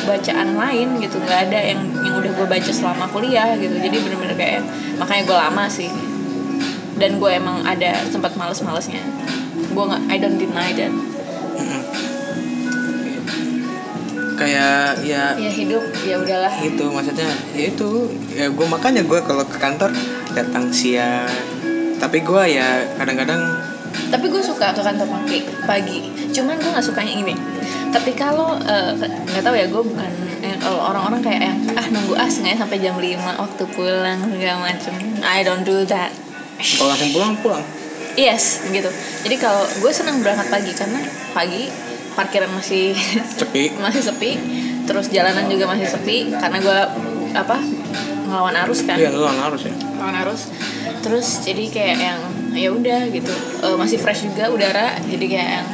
bacaan 0.04 0.54
lain 0.54 0.88
gitu. 1.00 1.16
Nggak 1.18 1.40
ada 1.50 1.60
yang 1.60 1.80
yang 2.04 2.14
udah 2.20 2.32
gue 2.36 2.46
baca 2.46 2.70
selama 2.70 3.04
kuliah 3.10 3.56
gitu. 3.56 3.74
Jadi 3.74 3.96
bener-bener 3.98 4.36
kayak 4.36 4.62
makanya 5.00 5.22
gue 5.26 5.36
lama 5.36 5.64
sih. 5.66 5.90
Dan 6.94 7.18
gue 7.18 7.30
emang 7.32 7.64
ada 7.66 7.98
sempat 8.06 8.38
males-malesnya. 8.38 9.02
Gue 9.74 9.84
nggak 9.84 10.02
I 10.12 10.16
don't 10.20 10.38
deny 10.38 10.70
that. 10.76 10.92
Kayak 14.34 14.98
ya 15.06 15.38
ya 15.38 15.50
hidup 15.50 15.82
ya 16.04 16.20
udahlah. 16.20 16.52
Itu 16.62 16.84
maksudnya 16.92 17.30
ya 17.56 17.64
itu. 17.72 17.90
Ya 18.34 18.46
gue 18.52 18.66
makanya 18.68 19.02
gue 19.02 19.18
kalau 19.24 19.42
ke 19.46 19.56
kantor 19.58 19.90
datang 20.34 20.70
siang 20.74 21.30
tapi 22.04 22.20
gue 22.20 22.42
ya 22.52 22.84
kadang-kadang 23.00 23.40
tapi 24.12 24.26
gue 24.28 24.42
suka 24.44 24.76
ke 24.76 24.82
kantor 24.84 25.06
pagi 25.08 25.38
pagi. 25.64 25.98
Cuman 26.34 26.60
gue 26.60 26.68
nggak 26.68 26.84
sukanya 26.84 27.14
ini 27.14 27.34
ketika 27.94 28.34
lo 28.34 28.58
eh, 28.60 28.90
nggak 29.00 29.40
tahu 29.40 29.54
ya 29.54 29.66
gue 29.70 29.82
bukan 29.86 30.10
eh, 30.42 30.56
kalau 30.58 30.92
orang-orang 30.92 31.22
kayak 31.22 31.40
yang 31.46 31.58
ah 31.78 31.86
nunggu 31.88 32.12
ah 32.18 32.26
sengaja 32.26 32.66
sampai 32.66 32.82
jam 32.82 32.98
5 32.98 33.16
waktu 33.22 33.64
pulang 33.72 34.20
segala 34.28 34.58
macem. 34.60 34.92
I 35.24 35.46
don't 35.46 35.64
do 35.64 35.86
that. 35.88 36.12
Kalau 36.58 36.92
langsung 36.92 37.10
pulang 37.14 37.32
pulang. 37.40 37.64
Yes 38.18 38.66
gitu. 38.68 38.90
Jadi 39.24 39.36
kalau 39.40 39.64
gue 39.64 39.92
senang 39.94 40.20
berangkat 40.20 40.52
pagi 40.52 40.72
karena 40.76 41.00
pagi 41.32 41.70
parkiran 42.18 42.50
masih 42.52 42.92
sepi. 43.40 43.74
masih 43.78 44.02
sepi 44.04 44.30
terus 44.84 45.08
jalanan 45.08 45.48
juga 45.48 45.64
masih 45.70 45.88
sepi 45.88 46.28
karena 46.34 46.60
gue 46.60 46.78
apa 47.32 47.56
ngelawan 48.26 48.54
arus 48.66 48.84
kan. 48.84 48.98
Iya 48.98 49.14
lu 49.14 49.22
harus 49.24 49.70
ya. 49.70 49.74
Lawan 50.02 50.18
arus 50.26 50.50
terus 51.04 51.44
jadi 51.44 51.64
kayak 51.68 51.98
yang 52.00 52.20
ya 52.54 52.68
udah 52.70 53.00
gitu. 53.10 53.32
Eh, 53.60 53.76
masih 53.76 53.98
fresh 53.98 54.24
juga 54.24 54.48
udara 54.48 54.96
jadi 55.04 55.26
kayak 55.26 55.50
yang 55.50 55.68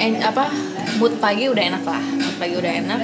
en, 0.00 0.12
apa 0.24 0.48
mood 0.96 1.20
pagi 1.20 1.46
udah 1.46 1.64
enak 1.74 1.84
lah. 1.84 2.00
Mood 2.00 2.36
pagi 2.40 2.54
udah 2.56 2.72
enak. 2.84 3.00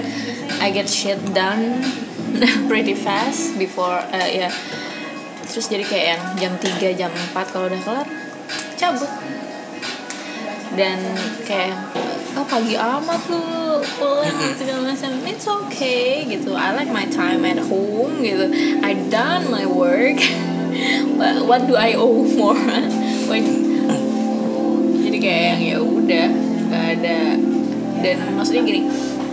I 0.58 0.72
get 0.72 0.88
shit 0.88 1.20
done 1.36 1.84
pretty 2.70 2.96
fast 2.96 3.54
before 3.60 4.00
eh, 4.10 4.46
ya. 4.46 4.50
Terus 5.46 5.66
jadi 5.70 5.84
kayak 5.86 6.06
yang 6.06 6.22
jam 6.36 6.52
3 6.58 6.98
jam 6.98 7.10
4 7.12 7.52
kalau 7.54 7.66
udah 7.70 7.80
kelar 7.84 8.08
cabut. 8.76 9.10
Dan 10.76 10.98
kayak 11.48 11.76
oh 12.36 12.44
pagi 12.44 12.76
amat 12.76 13.22
lu 13.32 13.65
pulang 13.98 14.36
segala 14.58 14.80
macam. 14.92 15.10
It's 15.26 15.46
okay 15.46 16.26
gitu. 16.26 16.58
I 16.58 16.74
like 16.74 16.90
my 16.90 17.06
time 17.06 17.46
at 17.46 17.62
home 17.62 18.20
gitu. 18.20 18.50
I 18.82 18.98
done 19.08 19.48
my 19.48 19.64
work. 19.64 20.18
What- 21.18 21.44
what 21.48 21.60
do 21.64 21.74
I 21.78 21.96
owe 21.96 22.26
more? 22.36 22.58
When- 23.30 23.64
jadi 25.06 25.18
kayak 25.22 25.42
yang 25.46 25.62
ya 25.62 25.78
udah 25.80 26.26
nggak 26.68 26.84
ada. 27.00 27.20
Dan 28.04 28.16
maksudnya 28.36 28.62
gini 28.66 28.80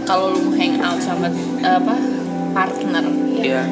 kalau 0.08 0.36
lu 0.36 0.40
mau 0.48 0.54
hang 0.56 0.80
out 0.80 1.00
sama 1.00 1.28
apa 1.64 1.96
partner 2.54 3.04
iya. 3.40 3.64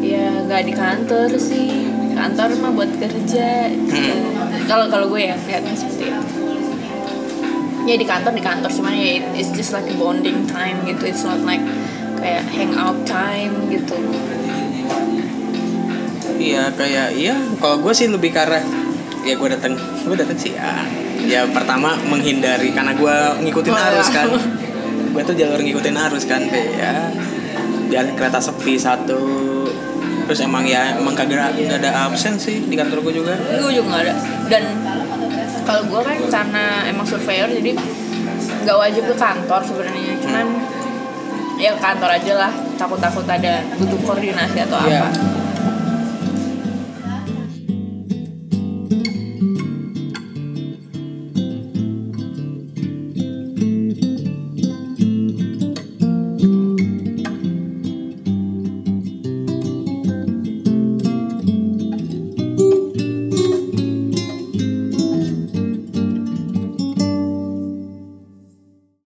ya 0.00 0.26
nggak 0.48 0.62
di 0.66 0.72
kantor 0.74 1.28
sih. 1.38 1.86
Kantor 2.16 2.48
mah 2.58 2.72
buat 2.74 2.90
kerja. 2.98 3.70
Gitu. 3.70 4.30
kalau 4.70 4.86
kalau 4.86 5.06
gue 5.10 5.22
ya 5.26 5.34
lihatnya 5.34 5.74
seperti 5.74 6.14
itu 6.14 6.39
ya 7.82 7.94
di 7.94 8.04
kantor 8.04 8.32
di 8.32 8.40
kantor. 8.40 8.70
Cuman 8.70 8.92
ya 8.92 9.18
it- 9.18 9.32
it's 9.36 9.50
just 9.52 9.70
like 9.70 9.84
a 9.84 9.94
bonding 9.94 10.44
time 10.46 10.80
gitu. 10.84 11.02
It's 11.04 11.22
not 11.22 11.40
like 11.42 11.62
kayak 12.16 12.44
hangout 12.50 13.00
time 13.04 13.68
gitu. 13.68 13.96
Iya 16.40 16.72
kayak 16.72 17.08
iya. 17.14 17.36
Kalau 17.60 17.76
gue 17.78 17.92
sih 17.92 18.08
lebih 18.08 18.32
arah 18.32 18.64
ya 19.20 19.36
gue 19.36 19.48
datang 19.50 19.76
gue 19.76 20.16
datang 20.16 20.36
sih 20.36 20.56
ya. 20.56 20.84
Ya 21.28 21.40
pertama 21.46 21.96
menghindari. 22.02 22.72
Karena 22.72 22.96
gue 22.96 23.16
ngikutin 23.44 23.72
Oh, 23.72 23.86
arus 23.92 24.08
kan. 24.08 24.26
Gue 25.10 25.22
tuh 25.22 25.36
jalur 25.36 25.60
ngikutin 25.60 25.96
arus 26.08 26.24
kan. 26.24 26.40
Kayak 26.42 26.70
ya 26.76 26.92
biar 27.90 28.04
kereta 28.16 28.40
sepi 28.40 28.80
satu. 28.80 29.20
Terus 30.24 30.46
emang 30.46 30.62
ya 30.62 30.94
emang 30.94 31.12
kagak 31.12 31.58
nggak 31.58 31.82
ada 31.82 32.06
absen 32.06 32.38
sih 32.38 32.62
di 32.62 32.78
kantor 32.78 33.02
gue 33.02 33.20
juga. 33.20 33.34
Gue 33.36 33.74
juga 33.74 33.86
nggak 33.90 34.02
ada. 34.06 34.14
Dan 34.48 34.62
kalau 35.62 35.82
gue 35.86 36.00
kan 36.02 36.16
karena 36.30 36.64
emang 36.86 37.06
surveyor 37.06 37.48
jadi 37.50 37.72
nggak 38.64 38.76
wajib 38.76 39.02
ke 39.06 39.14
kantor 39.14 39.60
sebenarnya. 39.64 40.14
Cuman 40.20 40.46
ya 41.56 41.72
kantor 41.78 42.10
aja 42.16 42.32
lah. 42.36 42.52
Takut-takut 42.76 43.28
ada 43.28 43.60
butuh 43.76 44.00
koordinasi 44.02 44.58
atau 44.64 44.80
Iya. 44.88 45.04
apa 45.04 45.08